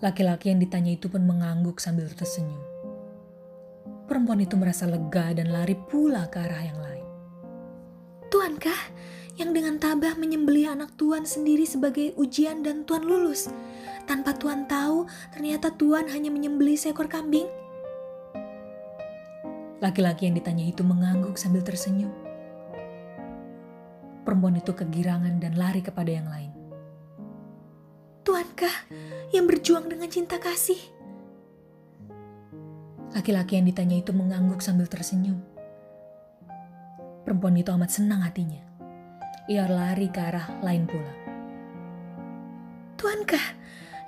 Laki-laki 0.00 0.48
yang 0.48 0.64
ditanya 0.64 0.96
itu 0.96 1.12
pun 1.12 1.20
mengangguk 1.28 1.76
sambil 1.84 2.08
tersenyum. 2.08 2.64
Perempuan 4.08 4.40
itu 4.40 4.56
merasa 4.56 4.88
lega 4.88 5.36
dan 5.36 5.52
lari 5.52 5.76
pula 5.76 6.32
ke 6.32 6.40
arah 6.40 6.64
yang 6.64 6.80
lain. 6.80 7.06
Tuankah 8.32 8.80
yang 9.36 9.54
dengan 9.54 9.76
tabah 9.76 10.16
menyembelih 10.16 10.72
anak 10.72 10.96
Tuhan 10.98 11.28
sendiri 11.28 11.68
sebagai 11.68 12.16
ujian 12.16 12.64
dan 12.64 12.88
Tuhan 12.88 13.04
lulus? 13.04 13.52
Tanpa 14.08 14.34
Tuhan 14.34 14.66
tahu, 14.66 15.06
ternyata 15.30 15.70
Tuhan 15.74 16.10
hanya 16.10 16.32
menyembelih 16.32 16.74
seekor 16.74 17.06
kambing. 17.06 17.46
Laki-laki 19.80 20.28
yang 20.28 20.36
ditanya 20.36 20.66
itu 20.66 20.82
mengangguk 20.82 21.38
sambil 21.40 21.64
tersenyum. 21.64 22.12
Perempuan 24.24 24.60
itu 24.60 24.70
kegirangan 24.76 25.40
dan 25.40 25.56
lari 25.56 25.80
kepada 25.80 26.10
yang 26.12 26.28
lain. 26.28 26.52
Tuankah 28.22 28.92
yang 29.32 29.48
berjuang 29.48 29.88
dengan 29.88 30.06
cinta 30.12 30.36
kasih? 30.36 30.78
Laki-laki 33.10 33.58
yang 33.58 33.66
ditanya 33.66 33.98
itu 33.98 34.14
mengangguk 34.14 34.62
sambil 34.62 34.86
tersenyum. 34.86 35.42
Perempuan 37.26 37.58
itu 37.58 37.74
amat 37.74 37.90
senang 37.90 38.22
hatinya. 38.22 38.69
Ia 39.50 39.66
lari 39.66 40.06
ke 40.06 40.22
arah 40.22 40.62
lain 40.62 40.86
pula. 40.86 41.10
Tuankah 42.94 43.58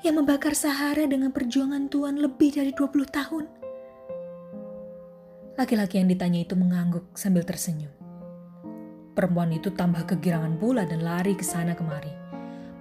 yang 0.07 0.23
membakar 0.23 0.55
Sahara 0.55 1.03
dengan 1.03 1.35
perjuangan 1.35 1.91
Tuhan 1.91 2.23
lebih 2.23 2.63
dari 2.63 2.71
20 2.71 3.03
tahun? 3.11 3.45
Laki-laki 5.59 5.99
yang 5.99 6.07
ditanya 6.07 6.47
itu 6.47 6.55
mengangguk 6.55 7.11
sambil 7.19 7.43
tersenyum. 7.43 7.91
Perempuan 9.19 9.51
itu 9.51 9.75
tambah 9.75 10.07
kegirangan 10.15 10.63
pula 10.63 10.87
dan 10.87 11.03
lari 11.03 11.35
ke 11.35 11.43
sana 11.43 11.75
kemari. 11.75 12.15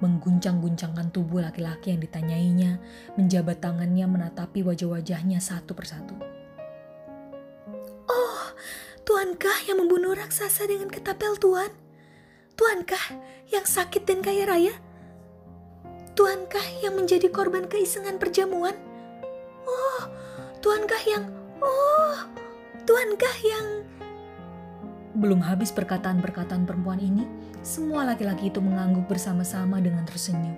Mengguncang-guncangkan 0.06 1.10
tubuh 1.10 1.42
laki-laki 1.42 1.98
yang 1.98 2.02
ditanyainya, 2.06 2.78
menjabat 3.18 3.58
tangannya 3.58 4.06
menatapi 4.06 4.62
wajah-wajahnya 4.62 5.42
satu 5.42 5.74
persatu. 5.74 6.14
Oh, 8.06 8.54
Tuankah 9.02 9.66
yang 9.66 9.82
membunuh 9.82 10.14
raksasa 10.14 10.70
dengan 10.70 10.94
ketapel 10.94 11.42
Tuan? 11.42 11.81
Tuankah 12.62 13.18
yang 13.50 13.66
sakit 13.66 14.06
dan 14.06 14.22
kaya 14.22 14.46
raya? 14.46 14.70
Tuankah 16.14 16.62
yang 16.86 16.94
menjadi 16.94 17.26
korban 17.34 17.66
keisengan 17.66 18.22
perjamuan? 18.22 18.78
Oh, 19.66 20.06
Tuankah 20.62 21.02
yang... 21.10 21.26
Oh, 21.58 22.22
Tuankah 22.86 23.36
yang... 23.42 23.66
Belum 25.18 25.42
habis 25.42 25.74
perkataan-perkataan 25.74 26.70
perempuan 26.70 27.02
ini, 27.02 27.26
semua 27.66 28.06
laki-laki 28.06 28.54
itu 28.54 28.62
mengangguk 28.62 29.10
bersama-sama 29.10 29.82
dengan 29.82 30.06
tersenyum. 30.06 30.54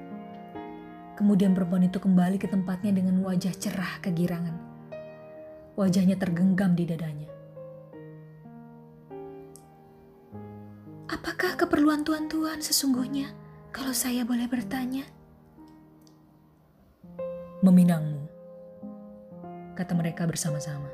Kemudian 1.16 1.56
perempuan 1.56 1.88
itu 1.88 2.04
kembali 2.04 2.36
ke 2.36 2.52
tempatnya 2.52 3.00
dengan 3.00 3.24
wajah 3.24 3.56
cerah 3.56 4.04
kegirangan. 4.04 4.60
Wajahnya 5.80 6.20
tergenggam 6.20 6.76
di 6.76 6.84
dadanya. 6.84 7.33
Apakah 11.14 11.54
keperluan 11.54 12.02
tuan-tuan 12.02 12.58
sesungguhnya 12.58 13.30
kalau 13.70 13.94
saya 13.94 14.26
boleh 14.26 14.50
bertanya? 14.50 15.06
Meminangmu, 17.62 18.26
kata 19.78 19.94
mereka 19.94 20.26
bersama-sama. 20.26 20.90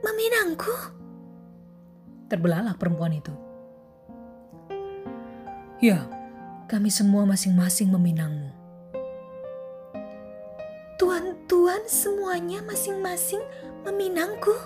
Meminangku? 0.00 0.72
Terbelalak 2.32 2.80
perempuan 2.80 3.12
itu. 3.12 3.36
Ya, 5.76 6.08
kami 6.72 6.88
semua 6.88 7.28
masing-masing 7.28 7.92
meminangmu. 7.92 8.56
Tuan-tuan 10.96 11.84
semuanya 11.84 12.64
masing-masing 12.64 13.44
meminangku? 13.84 14.56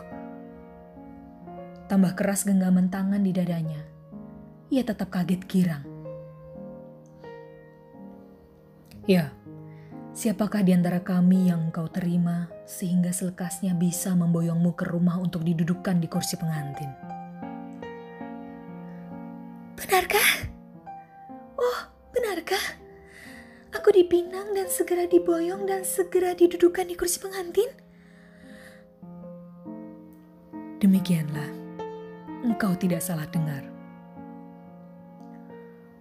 Tambah 1.91 2.15
keras 2.15 2.47
genggaman 2.47 2.87
tangan 2.87 3.19
di 3.27 3.35
dadanya 3.35 3.91
ia 4.71 4.87
tetap 4.87 5.11
kaget 5.11 5.43
girang. 5.51 5.85
Ya, 9.11 9.35
siapakah 10.15 10.63
di 10.63 10.71
antara 10.71 11.03
kami 11.03 11.51
yang 11.51 11.75
kau 11.75 11.91
terima 11.91 12.47
sehingga 12.71 13.11
selekasnya 13.11 13.75
bisa 13.75 14.15
memboyongmu 14.15 14.79
ke 14.79 14.87
rumah 14.87 15.19
untuk 15.19 15.43
didudukkan 15.43 15.99
di 15.99 16.07
kursi 16.07 16.39
pengantin? 16.39 16.87
Benarkah? 19.75 20.31
Oh, 21.59 21.81
benarkah? 22.15 22.79
Aku 23.75 23.91
dipinang 23.91 24.55
dan 24.55 24.71
segera 24.71 25.11
diboyong 25.11 25.67
dan 25.67 25.83
segera 25.83 26.39
didudukkan 26.39 26.87
di 26.87 26.95
kursi 26.95 27.19
pengantin? 27.19 27.71
Demikianlah, 30.79 31.60
engkau 32.41 32.73
tidak 32.77 33.05
salah 33.05 33.29
dengar. 33.29 33.65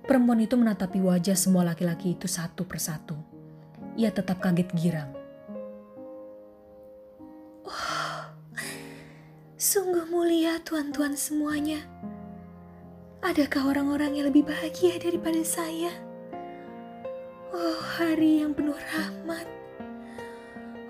Perempuan 0.09 0.41
itu 0.41 0.57
menatapi 0.57 0.97
wajah 1.05 1.37
semua 1.37 1.61
laki-laki 1.61 2.17
itu 2.17 2.25
satu 2.25 2.65
persatu. 2.65 3.13
Ia 3.93 4.09
tetap 4.09 4.41
kaget 4.41 4.73
girang. 4.73 5.11
Oh, 7.61 8.21
sungguh 9.53 10.09
mulia 10.09 10.57
tuan-tuan 10.65 11.13
semuanya. 11.13 11.85
Adakah 13.21 13.75
orang-orang 13.75 14.17
yang 14.17 14.25
lebih 14.33 14.47
bahagia 14.47 14.97
daripada 14.97 15.43
saya? 15.45 15.93
Oh, 17.53 17.77
hari 17.99 18.41
yang 18.41 18.57
penuh 18.57 18.79
rahmat. 18.79 19.45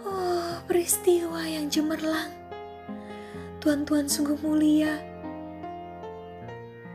Oh, 0.07 0.63
peristiwa 0.63 1.43
yang 1.43 1.67
cemerlang. 1.67 2.31
Tuan-tuan 3.59 4.07
sungguh 4.07 4.39
mulia 4.39 5.08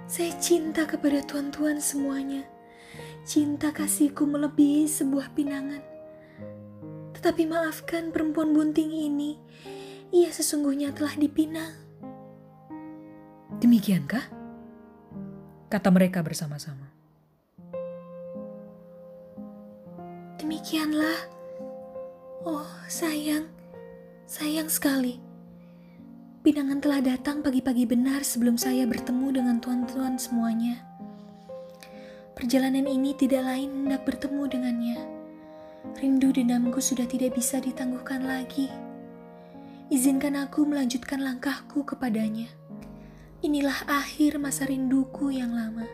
saya 0.05 0.37
cinta 0.37 0.85
kepada 0.85 1.25
tuan-tuan 1.25 1.81
semuanya. 1.81 2.45
Cinta 3.25 3.73
kasihku 3.73 4.29
melebihi 4.29 4.85
sebuah 4.85 5.33
pinangan. 5.33 5.81
Tetapi 7.17 7.49
maafkan 7.49 8.13
perempuan 8.13 8.53
bunting 8.53 8.93
ini, 8.93 9.41
ia 10.13 10.29
sesungguhnya 10.29 10.93
telah 10.93 11.17
dipinang. 11.17 11.73
Demikiankah? 13.65 14.29
Kata 15.73 15.89
mereka 15.89 16.21
bersama-sama. 16.21 16.93
Demikianlah. 20.37 21.19
Oh, 22.45 22.69
sayang. 22.93 23.49
Sayang 24.29 24.69
sekali. 24.69 25.34
Pinangan 26.45 26.76
telah 26.76 27.01
datang 27.01 27.40
pagi-pagi 27.40 27.88
benar 27.88 28.20
sebelum 28.20 28.61
saya 28.61 28.84
bertemu 28.84 29.40
dengan 29.40 29.57
tuan-tuan 29.64 30.20
semuanya. 30.20 30.76
Perjalanan 32.36 32.84
ini 32.84 33.16
tidak 33.16 33.49
lain 33.49 33.88
hendak 33.88 34.05
bertemu 34.05 34.45
dengannya. 34.53 34.99
Rindu 35.97 36.36
dendamku 36.36 36.84
sudah 36.84 37.09
tidak 37.09 37.32
bisa 37.32 37.64
ditangguhkan 37.64 38.28
lagi. 38.28 38.68
Izinkan 39.88 40.36
aku 40.36 40.68
melanjutkan 40.68 41.24
langkahku 41.24 41.80
kepadanya. 41.80 42.53
Inilah 43.40 43.88
akhir 43.88 44.36
masa 44.36 44.68
rinduku 44.68 45.32
yang 45.32 45.57
lama. 45.57 45.88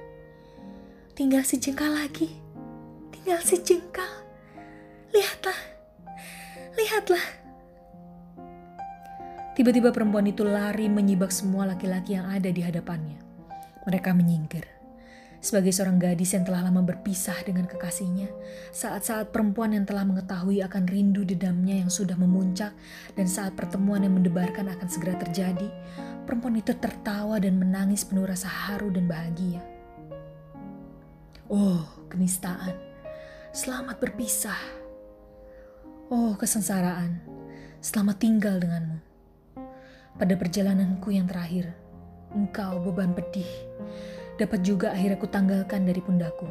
Tinggal 1.15 1.47
sejengkal 1.47 1.95
lagi. 1.95 2.27
Tinggal 3.15 3.39
sejengkal. 3.39 4.27
Lihatlah. 5.15 5.61
Lihatlah 6.75 7.40
Tiba-tiba 9.61 9.93
perempuan 9.93 10.25
itu 10.25 10.41
lari 10.41 10.89
menyibak 10.89 11.29
semua 11.29 11.69
laki-laki 11.69 12.17
yang 12.17 12.33
ada 12.33 12.49
di 12.49 12.65
hadapannya. 12.65 13.21
Mereka 13.85 14.17
menyingkir. 14.17 14.65
Sebagai 15.37 15.69
seorang 15.69 16.01
gadis 16.01 16.33
yang 16.33 16.49
telah 16.49 16.65
lama 16.65 16.81
berpisah 16.81 17.37
dengan 17.45 17.69
kekasihnya, 17.69 18.33
saat-saat 18.73 19.29
perempuan 19.29 19.77
yang 19.77 19.85
telah 19.85 20.09
mengetahui 20.09 20.65
akan 20.65 20.89
rindu 20.89 21.29
dedamnya 21.29 21.77
yang 21.77 21.93
sudah 21.93 22.17
memuncak 22.17 22.73
dan 23.13 23.29
saat 23.29 23.53
pertemuan 23.53 24.01
yang 24.01 24.17
mendebarkan 24.17 24.65
akan 24.65 24.89
segera 24.89 25.21
terjadi, 25.21 25.69
perempuan 26.25 26.57
itu 26.57 26.73
tertawa 26.81 27.37
dan 27.37 27.61
menangis 27.61 28.09
penuh 28.09 28.25
rasa 28.25 28.49
haru 28.49 28.89
dan 28.89 29.13
bahagia. 29.13 29.61
Oh, 31.53 31.85
kenistaan. 32.09 32.81
Selamat 33.53 34.01
berpisah. 34.01 34.57
Oh, 36.09 36.33
kesengsaraan. 36.41 37.21
Selamat 37.85 38.17
tinggal 38.25 38.57
denganmu. 38.57 39.10
Pada 40.21 40.37
perjalananku 40.37 41.17
yang 41.17 41.25
terakhir, 41.25 41.73
engkau 42.37 42.77
beban 42.85 43.17
pedih, 43.17 43.49
dapat 44.37 44.61
juga 44.61 44.93
akhirnya 44.93 45.17
tanggalkan 45.17 45.89
dari 45.89 45.97
pundaku. 46.05 46.45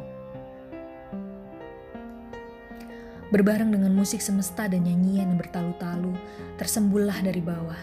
Berbareng 3.30 3.70
dengan 3.70 3.94
musik 3.94 4.18
semesta 4.18 4.66
dan 4.66 4.82
nyanyian 4.82 5.30
yang 5.30 5.38
bertalu-talu, 5.38 6.18
tersembullah 6.58 7.14
dari 7.22 7.38
bawah. 7.38 7.78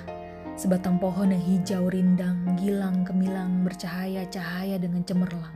Sebatang 0.60 1.00
pohon 1.00 1.32
yang 1.32 1.40
hijau 1.40 1.88
rindang, 1.88 2.60
gilang 2.60 3.08
kemilang, 3.08 3.64
bercahaya-cahaya 3.64 4.76
dengan 4.76 5.08
cemerlang. 5.08 5.56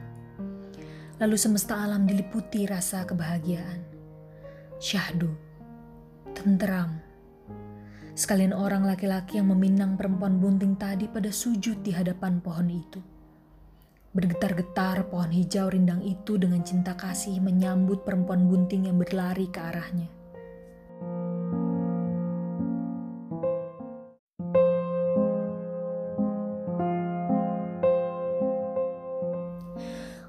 Lalu 1.19 1.35
semesta 1.35 1.75
alam 1.75 2.07
diliputi 2.07 2.63
rasa 2.71 3.03
kebahagiaan. 3.03 3.83
Syahdu, 4.79 5.27
tenteram, 6.31 7.03
Sekalian 8.21 8.53
orang 8.53 8.85
laki-laki 8.85 9.41
yang 9.41 9.49
meminang 9.49 9.97
perempuan 9.97 10.37
bunting 10.37 10.77
tadi 10.77 11.09
pada 11.09 11.33
sujud 11.33 11.81
di 11.81 11.89
hadapan 11.89 12.37
pohon 12.37 12.69
itu. 12.69 13.01
Bergetar-getar 14.13 15.09
pohon 15.09 15.33
hijau 15.33 15.73
rindang 15.73 16.05
itu 16.05 16.37
dengan 16.37 16.61
cinta 16.61 16.93
kasih 16.93 17.41
menyambut 17.41 18.05
perempuan 18.05 18.45
bunting 18.45 18.85
yang 18.85 19.01
berlari 19.01 19.49
ke 19.49 19.57
arahnya. 19.57 20.05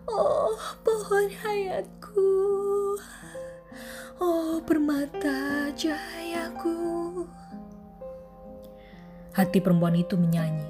Oh, 0.09 0.57
pohon 0.81 1.29
hayatku. 1.29 2.25
Oh, 4.17 4.65
permata 4.65 5.69
cahayaku. 5.77 6.12
Hati 9.33 9.65
perempuan 9.65 9.97
itu 9.97 10.13
menyanyi. 10.21 10.69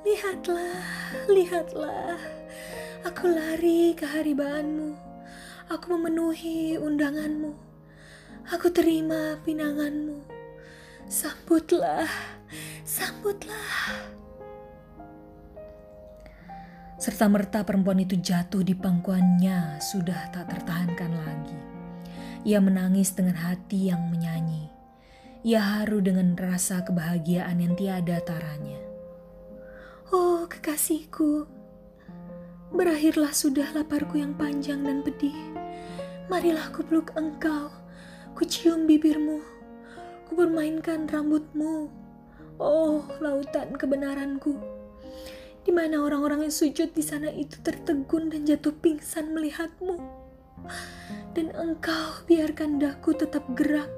Lihatlah, 0.00 0.80
lihatlah. 1.28 2.16
Aku 3.04 3.28
lari 3.28 3.92
ke 3.92 4.08
haribaanmu. 4.08 4.96
Aku 5.68 5.92
memenuhi 5.92 6.80
undanganmu. 6.80 7.52
Aku 8.48 8.72
terima 8.72 9.36
pinanganmu. 9.44 10.24
Sambutlah, 11.04 12.08
sambutlah. 12.88 14.08
Serta 16.96 17.28
merta 17.28 17.60
perempuan 17.60 18.00
itu 18.00 18.16
jatuh 18.16 18.64
di 18.64 18.72
pangkuannya 18.72 19.84
sudah 19.84 20.32
tak 20.32 20.48
tertahankan 20.48 21.12
lagi. 21.12 21.60
Ia 22.48 22.64
menangis 22.64 23.12
dengan 23.12 23.36
hati 23.36 23.92
yang 23.92 24.08
menyanyi 24.08 24.77
ia 25.46 25.62
haru 25.62 26.02
dengan 26.02 26.34
rasa 26.34 26.82
kebahagiaan 26.82 27.62
yang 27.62 27.78
tiada 27.78 28.18
taranya. 28.26 28.82
Oh 30.10 30.50
kekasihku, 30.50 31.46
berakhirlah 32.74 33.30
sudah 33.30 33.70
laparku 33.70 34.18
yang 34.18 34.34
panjang 34.34 34.82
dan 34.82 35.06
pedih. 35.06 35.36
Marilah 36.26 36.74
ku 36.74 36.82
peluk 36.82 37.14
engkau, 37.14 37.70
ku 38.34 38.42
cium 38.42 38.90
bibirmu, 38.90 39.38
ku 40.26 40.34
bermainkan 40.34 41.06
rambutmu. 41.06 41.86
Oh, 42.58 43.06
lautan 43.22 43.78
kebenaranku. 43.78 44.58
Di 45.62 45.70
mana 45.70 46.02
orang-orang 46.02 46.50
yang 46.50 46.54
sujud 46.54 46.90
di 46.90 47.04
sana 47.06 47.30
itu 47.30 47.62
tertegun 47.62 48.34
dan 48.34 48.42
jatuh 48.42 48.74
pingsan 48.74 49.30
melihatmu. 49.30 50.02
Dan 51.38 51.54
engkau 51.54 52.26
biarkan 52.26 52.82
daku 52.82 53.14
tetap 53.14 53.46
gerak 53.54 53.97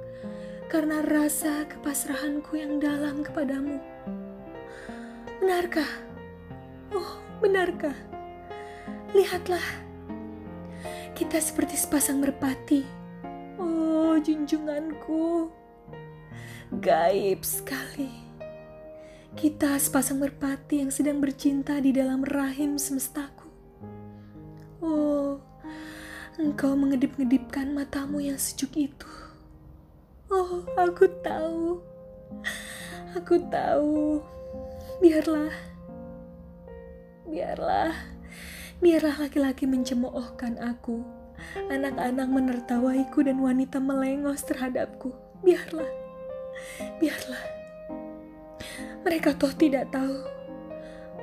karena 0.70 1.02
rasa 1.02 1.66
kepasrahanku 1.66 2.54
yang 2.54 2.78
dalam 2.78 3.26
kepadamu. 3.26 3.82
Benarkah? 5.42 5.90
Oh, 6.94 7.18
benarkah? 7.42 7.98
Lihatlah, 9.10 9.66
kita 11.18 11.42
seperti 11.42 11.74
sepasang 11.74 12.22
merpati. 12.22 12.86
Oh, 13.58 14.14
junjunganku, 14.22 15.50
gaib 16.78 17.42
sekali. 17.42 18.30
Kita 19.34 19.74
sepasang 19.74 20.22
merpati 20.22 20.86
yang 20.86 20.94
sedang 20.94 21.18
bercinta 21.18 21.82
di 21.82 21.90
dalam 21.90 22.22
rahim 22.22 22.78
semestaku. 22.78 23.50
Oh, 24.86 25.42
engkau 26.38 26.78
mengedip-ngedipkan 26.78 27.74
matamu 27.74 28.22
yang 28.22 28.38
sejuk 28.38 28.78
itu. 28.78 29.19
Oh, 30.30 30.62
aku 30.78 31.10
tahu. 31.26 31.82
Aku 33.18 33.34
tahu. 33.50 34.22
Biarlah. 35.02 35.50
Biarlah. 37.26 37.90
Biarlah 38.78 39.16
laki-laki 39.26 39.66
mencemoohkan 39.66 40.54
aku. 40.62 41.02
Anak-anak 41.66 42.30
menertawaiku 42.30 43.26
dan 43.26 43.42
wanita 43.42 43.82
melengos 43.82 44.46
terhadapku. 44.46 45.10
Biarlah. 45.42 45.90
Biarlah. 47.02 47.44
Mereka 49.02 49.34
toh 49.34 49.50
tidak 49.50 49.90
tahu 49.90 50.14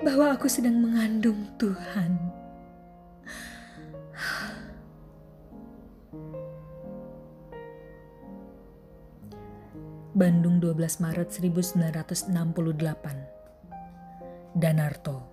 bahwa 0.03 0.35
aku 0.35 0.51
sedang 0.51 0.83
mengandung 0.83 1.47
Tuhan. 1.55 2.19
Bandung 10.17 10.57
12 10.57 10.97
Maret 10.97 11.29
1968 11.29 12.25
Danarto 14.57 15.26